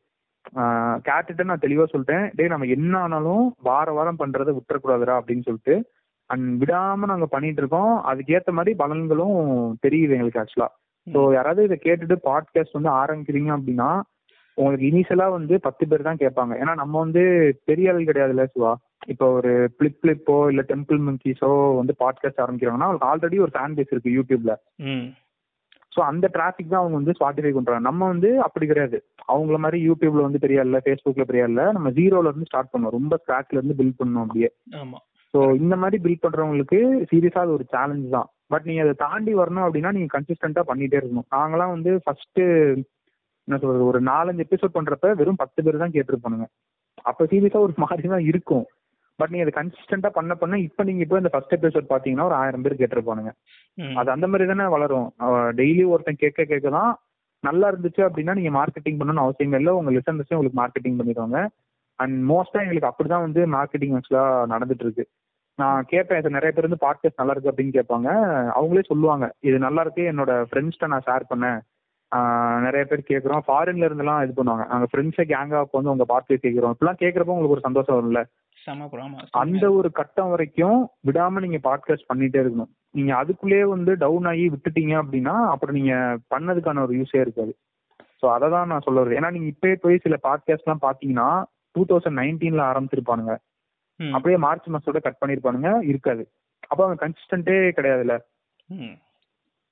கேட்டுட்டு 1.08 1.50
நான் 1.50 1.64
தெளிவாக 1.66 1.90
சொல்லிட்டேன். 1.94 2.26
டேய் 2.38 2.54
நம்ம 2.54 2.70
என்ன 2.78 2.94
ஆனாலும் 3.06 3.46
வார 3.70 3.94
வாரம் 3.98 4.20
பண்ணுறதை 4.22 4.54
விட்டுறக்கூடாதுடா 4.58 5.16
அப்படின்னு 5.20 5.48
சொல்லிட்டு 5.50 5.76
அண்ட் 6.30 6.60
விடாமல் 6.60 7.10
நாங்கள் 7.10 7.32
பண்ணிட்டு 7.32 7.62
இருக்கோம் 7.62 8.04
அதுக்கேற்ற 8.10 8.52
மாதிரி 8.52 8.78
பலன்களும் 8.80 9.38
தெரியுது 9.86 10.16
எங்களுக்கு 10.16 10.42
ஆக்சுவலாக 10.42 10.74
ஸோ 11.08 11.20
யாராவது 11.34 11.64
இதை 11.64 11.80
கேட்டுட்டு 11.84 12.16
பாட்காஸ்ட் 12.24 12.74
வந்து 12.74 12.92
ஆரம்பிக்கிறீங்க 13.02 13.52
அப்படின்னா 13.58 13.90
உங்களுக்கு 14.58 14.86
இனிஷியலாக 14.86 15.32
வந்து 15.32 15.60
பத்து 15.60 15.88
பேர் 15.88 16.02
தான் 16.02 16.20
கேட்பாங்க. 16.20 16.54
ஏன்னா 16.62 16.74
நம்ம 16.76 17.00
வந்து 17.00 17.22
பெரிய 17.66 17.92
ஆள் 17.94 18.08
கிடையாதுல்ல 18.08 18.46
சிவா. 18.46 18.72
இப்போ 19.08 19.26
ஒரு 19.32 19.52
பிளிப் 19.80 20.00
பிளிப்போ 20.04 20.50
இல்லை 20.50 20.64
டெம்பிள் 20.68 21.00
மங்கீஸோ 21.00 21.50
வந்து 21.76 21.94
பாட்காஸ்ட் 22.00 22.42
ஆரம்பிக்கிறாங்கன்னா 22.42 22.88
அவங்களுக்கு 22.88 23.10
ஆல்ரெடி 23.12 23.40
ஒரு 23.40 23.52
ஃபேன் 23.52 23.76
பேஸ் 23.78 23.92
இருக்கு 23.92 24.16
யூடியூப்ல 24.18 24.54
ம். 24.86 25.06
ஸோ 25.92 26.02
அந்த 26.02 26.30
டிராஃபிக் 26.34 26.70
தான் 26.70 26.82
அவங்க 26.82 26.96
வந்து 26.96 27.12
ஸ்பாட்டிஃபை 27.12 27.52
பண்றாங்க 27.52 27.80
நம்ம 27.80 28.08
வந்து 28.08 28.42
அப்படி 28.42 28.68
கிடையாது. 28.68 28.98
அவங்கள 29.28 29.58
மாதிரி 29.58 29.90
யூடியூப்ல 29.90 30.22
வந்து 30.22 30.40
பெரிய 30.40 30.62
இல்ல 30.62 30.78
ஃபேஸ்புக்ல 30.78 31.24
பெரிய 31.24 31.44
இல்ல 31.44 31.72
நம்ம 31.72 31.90
ஜீரோல 31.90 32.26
இருந்து 32.26 32.46
ஸ்டார்ட் 32.46 32.74
பண்ணோம் 32.74 32.90
ரொம்ப 32.90 33.20
ஸ்கிராச்ல 33.24 33.60
இருந்து 33.60 33.78
பில்ட் 33.80 34.00
பண்ணணும் 34.00 34.26
அப்படியே. 34.26 34.50
ஸோ 35.38 35.42
இந்த 35.62 35.76
மாதிரி 35.80 35.98
பில்ட் 36.04 36.24
பண்றவங்களுக்கு 36.24 36.78
சீரியஸா 37.10 37.42
அது 37.46 37.52
ஒரு 37.56 37.66
சேலஞ்ச் 37.74 38.06
தான். 38.14 38.28
பட் 38.52 38.64
நீங்க 38.68 38.82
அதை 38.86 38.94
தாண்டி 39.04 39.32
வரணும் 39.40 39.66
அப்படின்னா 39.66 39.90
நீங்க 39.96 40.10
கன்சிஸ்டண்டா 40.14 40.62
பண்ணிட்டே 40.70 40.98
இருக்கணும். 41.00 41.28
நாங்களாம் 41.36 41.74
வந்து 41.74 41.92
ஃபர்ஸ்ட் 42.04 42.42
என்ன 43.48 43.58
சொல்றது 43.64 43.84
ஒரு 43.90 44.00
நாலஞ்சு 44.10 44.44
எபிசோட் 44.46 44.74
பண்றப்ப 44.78 45.12
வெறும் 45.20 45.40
பத்து 45.42 45.64
பேர் 45.66 45.84
தான் 45.84 45.94
கேட்டிருப்பானுங்க. 45.96 46.48
அப்ப 47.10 47.28
சீரியஸா 47.34 47.62
ஒரு 47.66 47.76
மாதிரி 47.84 48.10
தான் 48.14 48.26
இருக்கும். 48.32 48.66
பட் 49.20 49.32
நீங்க 49.34 49.46
அதை 49.46 49.54
கன்சிஸ்டண்டா 49.60 50.12
பண்ண 50.18 50.34
பண்ண 50.42 50.60
இப்ப 50.68 50.86
நீங்க 50.90 51.04
இப்போ 51.06 51.20
இந்த 51.22 51.32
ஃபர்ஸ்ட் 51.36 51.56
எபிசோட் 51.58 51.92
பாத்தீங்கன்னா 51.94 52.28
ஒரு 52.30 52.38
ஆயிரம் 52.40 52.66
பேர் 52.66 52.80
கேட்டிருப்பானுங்க. 52.82 53.34
அது 54.02 54.12
அந்த 54.16 54.30
மாதிரி 54.32 54.48
தானே 54.54 54.68
வளரும். 54.76 55.08
டெய்லி 55.60 55.86
ஒருத்தன் 55.94 56.22
கேட்க 56.24 56.48
கேட்க 56.54 56.72
தான் 56.80 56.92
நல்லா 57.44 57.70
இருந்துச்சு 57.74 58.04
அப்படின்னா 58.08 58.36
நீங்க 58.40 58.54
மார்க்கெட்டிங் 58.60 59.00
பண்ணணும்னு 59.00 59.26
அவசியம் 59.28 59.60
இல்லை. 59.62 59.74
உங்க 59.80 59.92
லிசனர்ஸே 59.98 60.38
உங்களுக்கு 60.38 60.62
மார்க்கெட்டிங் 60.64 61.00
பண்ணிடுவாங்க. 61.02 61.40
அண்ட் 62.00 62.18
மோஸ்டா 62.32 62.62
எங்களுக்கு 62.66 62.92
அப்படிதான் 62.92 63.26
வந்து 63.28 63.42
மார்க்கெட்டிங் 63.58 63.96
ஆக்சுவலா 63.98 64.26
நடந்துட்டு 64.54 64.86
இருக்கு. 64.86 65.06
நான் 65.62 65.88
கேட்பேன் 65.92 66.20
இது 66.22 66.30
நிறைய 66.30 66.52
பேர் 66.54 66.68
வந்து 66.68 66.84
பாட்காஸ்ட் 66.86 67.20
நல்லா 67.20 67.34
இருக்கு 67.34 67.52
அப்படின்னு 67.52 67.76
கேட்பாங்க. 67.78 68.10
அவங்களே 68.58 68.84
சொல்லுவாங்க 68.92 69.26
இது 69.48 69.58
நல்லா 69.60 69.82
இருக்கு 69.82 70.04
என்னோட 70.12 70.32
ஃப்ரெண்ட்ஸ்ட்ட 70.50 70.90
நான் 70.94 71.06
ஷேர் 71.08 71.26
பண்ணேன். 71.32 71.60
நிறைய 72.66 72.84
பேர் 72.90 73.10
கேட்குறோம். 73.10 73.42
ஃபாரின்ல 73.48 73.88
இருந்தெல்லாம் 73.88 74.22
இது 74.26 74.34
பண்ணுவாங்க. 74.38 74.66
நாங்கள் 74.72 74.90
ஃப்ரெண்ட்ஸை 74.92 75.26
கேங்காக 75.32 75.78
வந்து 75.78 75.94
உங்க 75.94 76.06
பார்த்து 76.06 76.40
கேட்குறோம். 76.44 76.74
இப்பெல்லாம் 76.76 77.02
கேட்குறப்போ 77.02 77.36
உங்களுக்கு 77.36 77.58
ஒரு 77.58 77.66
சந்தோஷம் 77.68 77.98
வரும்ல. 77.98 78.22
அந்த 79.42 79.66
ஒரு 79.80 79.90
கட்டம் 79.92 80.32
வரைக்கும் 80.34 80.80
விடாம 81.08 81.42
நீங்க 81.46 81.60
பாட்காஸ்ட் 81.68 82.10
பண்ணிட்டே 82.12 82.40
இருக்கணும். 82.44 82.72
நீங்க 82.98 83.12
அதுக்குள்ளேயே 83.22 83.66
வந்து 83.76 83.92
டவுன் 84.06 84.26
ஆகி 84.26 84.46
விட்டுட்டீங்க 84.54 84.94
அப்படின்னா 85.02 85.36
அப்புறம் 85.54 85.78
நீங்க 85.80 85.94
பண்ணதுக்கான 86.36 86.82
ஒரு 86.88 86.96
யூஸே 87.00 87.20
இருக்காது. 87.26 87.54
ஸோ 88.22 88.26
அதை 88.36 88.48
தான் 88.50 88.72
நான் 88.72 88.86
சொல்ல 88.86 89.02
வருது 89.02 89.20
ஏன்னா 89.20 89.32
நீங்க 89.36 89.50
இப்பயே 89.54 89.76
போய் 89.84 90.04
சில 90.06 90.16
பாட்காஸ்ட்லாம் 90.28 90.86
பாத்தீங்கன்னா 90.88 91.30
டூ 91.76 91.84
தௌசண்ட் 91.90 92.20
நைன்டீன்ல 92.22 92.64
ஆரம்பிச்சிருப்பானுங்க. 92.72 93.36
அப்படியே 94.16 94.40
மார்ச் 94.46 94.72
மாசத்தோட 94.74 95.02
கட் 95.04 95.22
பண்ணிருப்பானுங்க. 95.22 95.72
இருக்காது. 95.92 96.26
அப்போ 96.72 96.82
அவங்க 96.86 97.00
கன்சிஸ்டன்டே 97.04 97.58
கிடையாதுல்ல. 97.78 98.16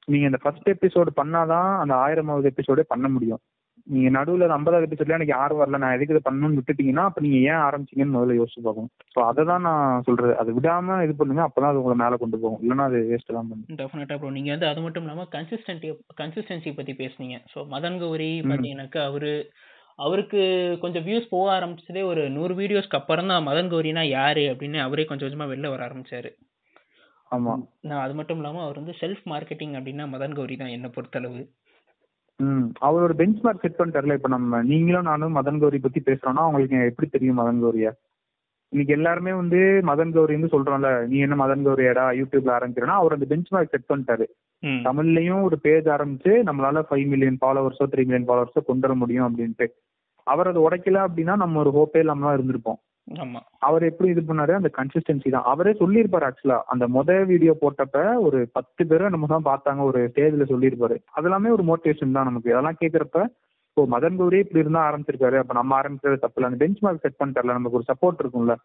நீங்க 0.08 0.26
இந்த 0.30 0.40
ஃபர்ஸ்ட் 0.44 0.72
எபிசோடு 0.76 1.12
பண்ணாதான் 1.20 1.70
அந்த 1.82 1.94
ஆயிரமாவது 2.06 2.50
எபிசோடே 2.52 2.84
பண்ண 2.94 3.08
முடியும். 3.08 3.42
நீங்க 3.88 4.10
நடுவில் 4.10 4.54
ஐம்பதாவது 4.56 4.88
எபிசோட்ல 4.88 5.18
எனக்கு 5.18 5.34
யாரும் 5.36 5.60
வரல 5.62 5.80
நான் 5.82 5.96
எதுக்கு 5.96 6.14
இதை 6.14 6.22
பண்ணணும்னு 6.28 6.58
விட்டுட்டீங்கன்னா 6.60 7.04
அப்ப 7.10 7.22
நீங்க 7.26 7.38
ஏன் 7.50 7.64
ஆரம்பிச்சீங்கன்னு 7.66 8.16
முதல்ல 8.16 8.38
யோசிச்சு 8.38 8.64
பார்க்கணும். 8.68 8.92
ஸோ 9.14 9.20
அதை 9.30 9.42
தான் 9.52 9.66
நான் 9.68 10.06
சொல்றது. 10.08 10.34
அது 10.42 10.56
விடாம 10.58 10.98
இது 11.06 11.14
பண்ணுங்க 11.20 11.44
அப்பதான் 11.48 11.72
அது 11.72 11.82
உங்களை 11.82 11.98
மேல 12.04 12.18
கொண்டு 12.24 12.38
போகும். 12.44 12.62
இல்லைன்னா 12.64 12.88
அது 12.90 13.00
வேஸ்ட் 13.12 13.36
தான் 13.38 13.50
பண்ணும். 13.50 13.78
டெஃபினட்டா 13.82 14.18
ப்ரோ 14.22 14.32
நீங்க 14.38 14.52
வந்து 14.56 14.70
அது 14.72 14.82
மட்டும் 14.82 15.06
இல்லாம 15.06 15.28
கன்சிஸ்டன்சி 15.38 15.92
கன்சிஸ்டன்சி 16.22 16.74
பத்தி 16.80 16.96
பேசுனீங்க. 17.04 17.38
ஸோ 17.54 17.62
மதன் 17.76 18.00
கௌரி 18.04 18.32
பாத்தீங்கன்னாக்கா 18.52 19.04
அவரு 19.12 19.32
அவருக்கு 20.00 20.40
கொஞ்சம் 20.82 21.06
வியூஸ் 21.06 21.32
போக 21.34 21.48
ஆரம்பிச்சதே 21.58 22.02
ஒரு 22.04 22.30
நூறு 22.30 22.54
வீடியோஸ்க்கு 22.56 23.00
அப்புறம் 23.00 23.28
தான் 23.28 23.46
மதன் 23.48 23.70
கௌரினா 23.74 24.04
யாரு 24.10 24.44
அப்படின்னு 24.52 24.80
அவரே 24.86 25.06
கொஞ்சம் 25.06 25.28
கொஞ்சமா 25.28 25.48
வெளில 25.52 25.70
வர 25.70 25.84
ஆரம்பிச்சாரு. 25.88 26.30
ஆமா. 27.32 27.54
நான் 27.82 28.04
அது 28.06 28.14
மட்டும் 28.14 28.38
இல்லாம 28.38 28.64
அவர் 28.64 28.80
வந்து 28.82 28.96
செல்ஃப் 29.02 29.24
மார்க்கெட்டிங் 29.32 29.76
அப்படின்னா 29.78 30.06
மதன் 30.08 30.36
கௌரி 30.40 30.56
தான் 30.56 30.74
என்ன 30.78 30.88
பொறுத்தளவு. 30.88 31.42
ம். 32.40 32.66
அவரோட 32.88 33.14
பெஞ்ச் 33.14 33.44
மார்க் 33.44 33.64
செட் 33.64 33.80
பண்ணிட்டார்ல 33.80 34.18
இப்போ 34.18 34.28
நம்ம 34.28 34.62
நீங்களும் 34.64 35.10
நானும் 35.12 35.38
மதன் 35.38 35.62
கௌரி 35.62 35.80
பத்தி 35.80 36.02
பேசுறோம்னா 36.02 36.44
உங்களுக்கு 36.50 36.90
எப்படி 36.92 37.08
தெரியும் 37.10 37.40
மதன் 37.42 37.62
கௌரியா? 37.64 37.92
இன்னைக்கு 38.74 38.94
எல்லாருமே 38.94 39.34
வந்து 39.34 39.60
மதன் 39.90 40.14
கௌரின்னு 40.16 40.52
சொல்றோம்ல 40.54 40.90
நீ 41.08 41.18
என்ன 41.18 41.36
மதன் 41.36 41.66
கௌரியாடா 41.68 42.06
யூடியூப்ல 42.20 42.52
ஆரம்பிக்கிறனா 42.58 42.96
அவர் 43.02 43.16
அந்த 43.18 43.28
பெஞ்ச் 43.32 43.52
மார்க் 43.56 43.74
செட் 43.74 43.90
பண்ணிட்டாரு 43.92 44.26
தமிழ்லயும் 44.86 45.42
ஒரு 45.42 45.58
பேஜ் 45.66 45.88
ஆரம்பிச்சு 45.96 46.32
நம்மளால 46.48 46.82
ஃபைவ் 46.90 47.08
மில்லியன் 47.12 47.40
ஃபாலோவர்ஸோ 47.42 47.86
த்ரீ 47.92 48.04
மில்லியன் 48.04 48.28
ஃபாலோவர்ஸோ 48.30 48.62
கொண்டு 48.70 48.86
வர 48.88 48.96
முடியும் 48.96 49.28
அப்படின்ட்டு. 49.28 49.68
அவர் 50.28 50.50
அதை 50.52 50.60
உடைக்கல 50.68 51.00
அப்படின்னா 51.08 51.36
நம்ம 51.44 51.60
ஒரு 51.64 51.72
ஹோப்பே 51.78 52.02
இல்லாம 52.04 52.26
தான் 52.28 52.38
இருந்திருப்போம். 52.38 52.80
அவர் 53.68 53.84
எப்படி 53.90 54.08
இது 54.12 54.22
பண்ணாரு? 54.30 54.54
அந்த 54.60 54.70
கன்சிஸ்டன்சி 54.78 55.30
தான். 55.34 55.48
அவரே 55.52 55.72
சொல்லியிருப்பாரு 55.82 56.26
ஆக்சுவலா 56.28 56.58
அந்த 56.74 56.86
முத 56.96 57.18
வீடியோ 57.32 57.54
போட்டப்ப 57.64 57.98
ஒரு 58.28 58.40
பத்து 58.58 58.84
பேரை 58.92 59.10
நம்ம 59.16 59.28
தான் 59.34 59.50
பார்த்தாங்க 59.50 59.82
ஒரு 59.90 60.00
ஸ்டேஜ்ல 60.12 60.46
சொல்லியிருப்பாரு. 60.54 60.98
அதெல்லாமே 61.18 61.52
ஒரு 61.58 61.66
மோட்டிவேஷன் 61.72 62.18
தான் 62.18 62.30
நமக்கு. 62.30 62.54
அதெல்லாம் 62.56 62.82
கேட்கறப்ப 62.82 63.20
இப்போ 63.70 63.84
மதன் 63.94 64.18
கௌரி 64.20 64.38
இப்படி 64.44 64.64
இருந்தா 64.64 64.82
ஆரம்பிச்சிருக்காரு 64.90 65.38
அப்ப 65.42 65.54
நம்ம 65.60 65.72
ஆரம்பிக்கிறது 65.80 66.24
தப்பு 66.24 66.38
இல்லை. 66.40 66.50
அந்த 66.52 66.60
பெஞ்ச் 66.64 66.84
மார்க் 66.84 67.06
செட் 67.06 67.20
பண்ணிட்டார்ல 67.22 67.58
நமக்கு 67.58 67.80
ஒரு 67.80 67.88
சப்போர்ட் 67.92 68.22
இருக்கும்ல. 68.24 68.56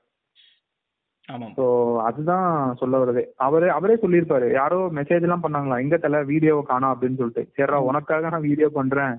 ஸோ 1.57 1.65
அதுதான் 2.09 2.47
சொல்ல 2.81 2.99
வருது 3.03 3.23
அவரே 3.47 3.69
அவரே 3.79 3.97
சொல்லியிருப்பாரு. 4.05 4.47
யாரோ 4.61 4.79
மெசேஜ் 4.99 5.27
எல்லாம் 5.27 5.45
பண்ணாங்களா? 5.45 5.77
எங்க 5.85 5.97
தலை 6.05 6.21
வீடியோவை 6.31 6.63
காணோம் 6.71 6.93
அப்படின்னு 6.95 7.21
சொல்லிட்டு. 7.21 7.45
சரிடா 7.57 7.81
உனக்காக 7.91 8.31
நான் 8.35 8.49
வீடியோ 8.51 8.69
பண்றேன். 8.79 9.15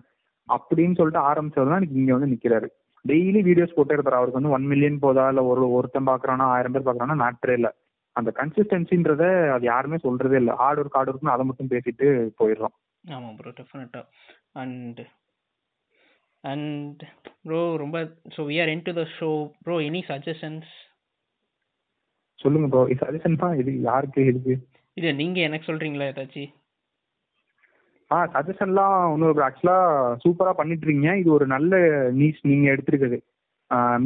அப்படின்னு 0.50 0.98
சொல்லிட்டு 1.00 1.22
ஆரம்பிச்சவர் 1.30 1.74
தான் 1.74 1.88
இங்க 2.00 2.12
வந்து 2.18 2.32
நிக்கிறாரு. 2.34 2.68
டெய்லி 3.06 3.40
வீடியோஸ் 3.48 3.76
போட்டே 3.76 3.96
இருப்பாரு 3.96 4.20
அவருக்கு 4.20 4.40
வந்து 4.40 4.54
ஒன் 4.56 4.68
மில்லியன் 4.72 5.04
போதா? 5.06 5.24
இல்ல 5.30 5.44
ஒரு 5.46 5.64
ஒருத்தன் 5.72 6.10
பாக்குறானா? 6.12 6.46
ஆயிரம் 6.56 6.76
பேர் 6.76 6.88
பாக்குறானா? 6.90 7.16
மேட்ரே 7.24 7.56
இல்ல. 7.60 7.70
அந்த 8.16 8.30
கன்சிஸ்டன்சின்றத 8.40 9.24
அது 9.54 9.66
யாருமே 9.66 9.98
சொல்றதே 9.98 10.36
இல்ல. 10.36 10.54
ஹார்ட் 10.56 10.80
ஒர்க் 10.80 10.98
ஹார்ட் 10.98 11.12
ஒர்க்னு 11.14 11.36
அதை 11.36 11.46
மட்டும் 11.46 11.72
பேசிட்டு 11.72 12.08
போயிடுறோம். 12.40 12.76
ஆமா 13.04 13.30
ப்ரோ 13.38 13.52
டெஃபினட்டா 13.52 14.02
அண்ட் 14.54 15.00
அண்ட் 16.44 17.02
ப்ரோ 17.44 17.76
ரொம்ப 17.76 17.98
so 18.36 18.44
we 18.46 18.56
are 18.62 18.70
in 18.70 18.86
to 18.86 18.94
the 18.94 19.04
show 19.18 19.30
bro 19.64 19.76
any 19.80 20.02
suggestions 20.08 20.70
சொல்லுங்க 22.40 22.68
ப்ரோ 22.68 22.84
சஜஷன் 23.02 23.36
தான் 23.36 23.58
இது 23.58 23.72
யாருக்கு 23.82 24.22
இருக்கு 24.26 24.54
இது 24.98 25.10
நீங்க 25.14 25.40
எனக்கு 25.40 25.70
சொல்றீங்களா 25.72 26.08
ஏதாச்சும் 26.12 26.52
ஆ 28.12 28.18
சஜஷன்லாம் 28.34 28.96
ஒன்றும் 29.14 29.44
ஆக்சுவலாக 29.48 30.16
சூப்பராக 30.24 30.56
பண்ணிட்டுருக்கீங்க. 30.60 31.12
இது 31.22 31.30
ஒரு 31.38 31.46
நல்ல 31.56 31.78
நீஸ் 32.22 32.40
நீங்கள் 32.52 32.74
எடுத்துருக்குது 32.74 33.20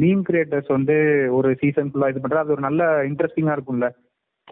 மீம் 0.00 0.20
கிரியேட்டர்ஸ் 0.26 0.68
வந்து 0.76 0.96
ஒரு 1.36 1.48
சீசன் 1.60 1.88
ஃபுல்லாக 1.90 2.12
இது 2.12 2.20
பண்ணுறது 2.22 2.44
அது 2.44 2.54
ஒரு 2.56 2.62
நல்ல 2.66 2.82
இன்ட்ரெஸ்டிங்காக 3.08 3.56
இருக்கும்ல. 3.56 3.88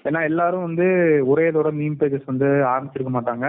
ஏன்னா 0.09 0.21
எல்லாரும் 0.31 0.67
வந்து 0.69 0.87
ஒரே 1.33 1.45
இதோட 1.51 1.71
மீம் 1.81 1.99
பேஜஸ் 2.01 2.31
வந்து 2.33 2.49
ஆரம்பிச்சிருக்க 2.73 3.13
மாட்டாங்க. 3.17 3.47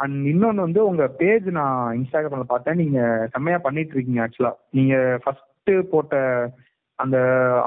அண்ட் 0.00 0.20
இன்னொன்று 0.32 0.66
வந்து 0.66 0.80
உங்கள் 0.90 1.14
பேஜ் 1.20 1.48
நான் 1.58 1.80
இன்ஸ்டாகிராமில் 1.98 2.52
பார்த்தேன். 2.52 2.80
நீங்கள் 2.82 3.28
செம்மையாக 3.34 3.64
பண்ணிட்டு 3.66 3.94
இருக்கீங்க 3.94 4.22
ஆக்சுவலாக 4.26 4.58
நீங்கள் 4.78 5.20
ஃபஸ்ட்டு 5.24 5.74
போட்ட 5.92 6.16
அந்த 6.98 7.18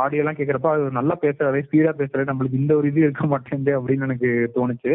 ஆடியோலாம் 0.04 0.38
கேட்குறப்ப 0.40 0.70
அது 0.74 0.98
நல்லா 1.00 1.16
பேசுகிறதே 1.24 1.62
ஸ்பீடாக 1.68 1.96
பேசுகிறது 2.00 2.32
நம்மளுக்கு 2.32 2.62
இந்த 2.62 2.74
ஒரு 2.80 2.90
இது 2.92 3.00
இருக்க 3.06 3.26
மாட்டேங்குது 3.34 3.74
அப்படின்னு 3.80 4.08
எனக்கு 4.10 4.32
தோணுச்சு. 4.58 4.94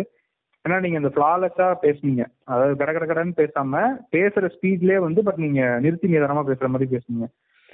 ஏன்னா 0.64 0.80
நீங்க 0.80 0.96
இந்த 1.00 1.10
ஃபிளாலெஸ்ஸா 1.14 1.68
பேசுனீங்க. 1.84 2.24
அதாவது 2.44 2.76
கட 2.76 2.90
கட 2.92 3.04
கடன்னு 3.06 3.38
பேசாம 3.42 3.82
பேசுற 4.16 4.50
ஸ்பீட்லயே 4.56 4.98
வந்து 4.98 5.20
பட் 5.22 5.40
நீங்க 5.44 5.78
நிறுத்தி 5.84 6.08
நிதானமா 6.08 6.42
பேசுற 6.50 6.68
மாதிரி 6.68 6.88
பேசுனீங்க. 6.94 7.28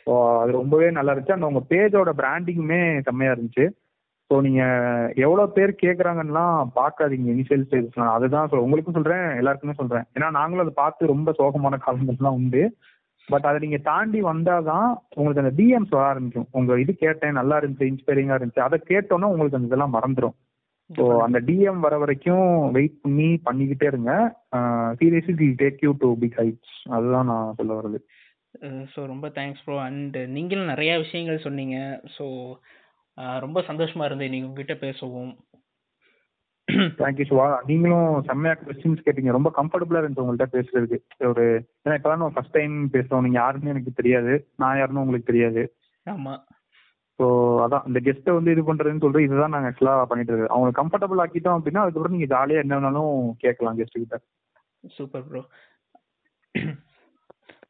ஸோ 0.06 0.12
அது 0.42 0.50
ரொம்பவே 0.52 0.88
நல்லா 0.90 1.12
இருந்துச்சு. 1.12 1.36
அந்த 1.36 1.50
உங்க 1.50 1.62
பேஜோட 1.72 2.10
பிராண்டிங்குமே 2.22 2.80
செம்மையா 3.08 3.32
இருந்துச்சு. 3.34 3.66
ஸோ 4.30 4.36
நீங்க 4.40 4.62
எவ்வளவு 5.24 5.52
பேர் 5.52 5.72
கேட்குறாங்கன்னா 5.82 6.44
பார்க்காதீங்க 6.78 7.28
இனிஷியல் 7.34 7.64
ஸ்டேஜஸ்லாம் 7.66 8.14
அதுதான் 8.16 8.48
சொல் 8.50 8.64
உங்களுக்கும் 8.66 8.96
சொல்றேன் 8.98 9.26
எல்லாருக்குமே 9.40 9.78
சொல்றேன். 9.80 10.06
ஏன்னா 10.16 10.30
நாங்களும் 10.30 10.64
அதை 10.66 10.74
பார்த்து 10.82 11.12
ரொம்ப 11.14 11.34
சோகமான 11.40 11.78
காலங்கள்லாம் 11.86 12.38
உண்டு. 12.40 12.62
பட் 13.28 13.46
அதை 13.50 13.58
நீங்க 13.58 13.78
தாண்டி 13.90 14.18
வந்தாதான் 14.22 14.88
உங்களுக்கு 15.14 15.42
அந்த 15.44 15.54
டிஎம்ஸ் 15.60 15.94
வர 15.96 16.04
ஆரம்பிக்கும். 16.08 16.48
உங்க 16.50 16.80
இது 16.80 16.92
கேட்டேன் 17.04 17.38
நல்லா 17.40 17.58
இருந்துச்சு 17.60 17.90
இன்ஸ்பைரிங்கா 17.92 18.36
இருந்துச்சு. 18.38 18.66
அதை 18.68 18.78
கேட்டோன்னா 18.88 19.30
உங்களுக்கு 19.32 19.58
அந்த 19.58 19.70
இதெல்லாம் 19.70 19.96
மறந்துடும் 19.98 20.36
ஸோ 20.90 21.04
அந்த 21.22 21.38
டிஎம் 21.40 21.80
வர 21.80 21.94
வரைக்கும் 21.98 22.48
வெயிட் 22.72 23.00
பண்ணி 23.00 23.28
பண்ணிக்கிட்டே 23.46 23.86
இருங்க. 23.86 24.12
Seriously 25.00 25.34
we 25.40 25.48
take 25.62 25.82
you 25.86 25.92
to 26.02 26.08
big 26.22 26.38
heights 26.40 26.76
அதுதான் 26.96 27.30
நான் 27.32 27.56
சொல்ல 27.60 27.78
வருது 27.80 28.00
ஸோ 28.92 29.00
ரொம்ப 29.06 29.26
தேங்க்ஸ் 29.38 29.64
ப்ரோ 29.64 29.76
அண்ட் 29.86 30.16
நீங்களும் 30.36 30.72
நிறைய 30.72 30.92
விஷயங்கள் 30.98 31.44
சொன்னீங்க. 31.46 31.76
ஸோ 32.16 32.26
ரொம்ப 33.44 33.58
சந்தோஷமா 33.68 34.04
இருந்தது 34.04 34.32
நீங்க 34.34 34.48
உங்ககிட்ட 34.48 34.76
பேசவும். 34.86 35.32
தேங்க்யூ 37.00 37.24
சிவா 37.28 37.46
நீங்களும் 37.66 38.08
செம்மையா 38.28 38.54
கொஸ்டின்ஸ் 38.60 39.04
கேட்டீங்க. 39.06 39.32
ரொம்ப 39.36 39.50
கம்ஃபர்டபுளா 39.58 40.00
இருந்துச்சு 40.00 40.24
உங்கள்கிட்ட 40.24 40.48
பேசுறதுக்கு. 40.54 41.26
ஒரு 41.30 41.44
ஏன்னா 41.84 41.96
இப்பதான் 41.98 42.34
ஃபர்ஸ்ட் 42.36 42.56
டைம் 42.58 42.74
பேசுறோம். 42.92 43.24
நீங்க 43.26 43.38
யாருன்னு 43.42 43.72
எனக்கு 43.74 43.92
தெரியாது. 44.00 44.32
நான் 44.62 44.78
யாருன்னு 44.78 45.02
உங்களுக்கு 45.04 45.30
தெரியாது. 45.32 45.62
ஆமா. 46.06 46.34
ஸோ 47.18 47.26
அதான் 47.64 47.84
இந்த 47.88 47.98
கெஸ்ட்டை 48.06 48.32
வந்து 48.36 48.52
இது 48.54 48.62
பண்ணுறதுன்னு 48.62 49.02
சொல்லிட்டு 49.02 49.26
இதுதான் 49.26 49.54
நாங்கள் 49.54 49.70
ஆக்சுவலாக 49.70 50.06
பண்ணிட்டு 50.10 50.32
இருக்கோம். 50.32 50.54
அவங்களுக்கு 50.54 50.80
கம்ஃபர்டபுள் 50.80 51.22
ஆக்கிட்டோம் 51.24 51.58
அப்படின்னா 51.58 51.82
அதுக்கப்புறம் 51.82 52.16
நீங்கள் 52.16 52.32
ஜாலியாக 52.34 52.64
என்ன 52.64 52.78
வேணாலும் 52.78 53.12
கேட்கலாம் 53.44 53.78
கெஸ்ட் 53.78 54.00
கிட்ட. 54.02 54.18
Super 54.96 55.26
bro 55.28 55.42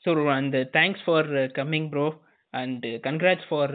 so 0.04 0.12
and 0.38 0.56
thanks 0.78 1.04
for 1.04 1.28
coming 1.58 1.88
bro 1.92 2.06
and 2.54 2.86
congrats 3.06 3.48
for 3.50 3.74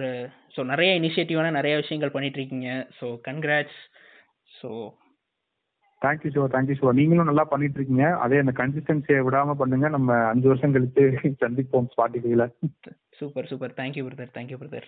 so 0.55 0.63
நிறைய 0.71 0.91
இனிஷியேட்டிவான 0.99 1.51
நிறைய 1.51 1.73
விஷயங்கள் 1.75 2.13
பண்ணிட்டு 2.15 2.39
இருக்கீங்க 2.39 2.69
so 2.99 3.07
congrats 3.29 3.79
so 4.51 4.69
thank you 6.01 6.29
Siva 6.33 6.45
thank you 6.53 6.75
Siva 6.77 6.91
நீங்களும் 6.99 7.29
நல்லா 7.29 7.43
பண்ணிட்டு 7.45 7.77
இருக்கீங்க 7.79 8.05
அதே 8.23 8.41
அந்த 8.43 8.53
கன்சிஸ்டன்சியை 8.59 9.19
விடாம 9.27 9.55
பண்ணுங்க. 9.59 9.87
நம்ம 9.89 10.17
அஞ்சு 10.31 10.47
வருஷம் 10.51 10.73
கழிச்சு 10.75 11.03
சந்திப்போம் 11.43 11.89
ஸ்பாட்டிஃபைல 11.93 12.45
super 13.19 13.49
super 13.51 13.75
thank you 13.79 14.03
brother 14.07 14.33
thank you 14.37 14.59
brother 14.61 14.87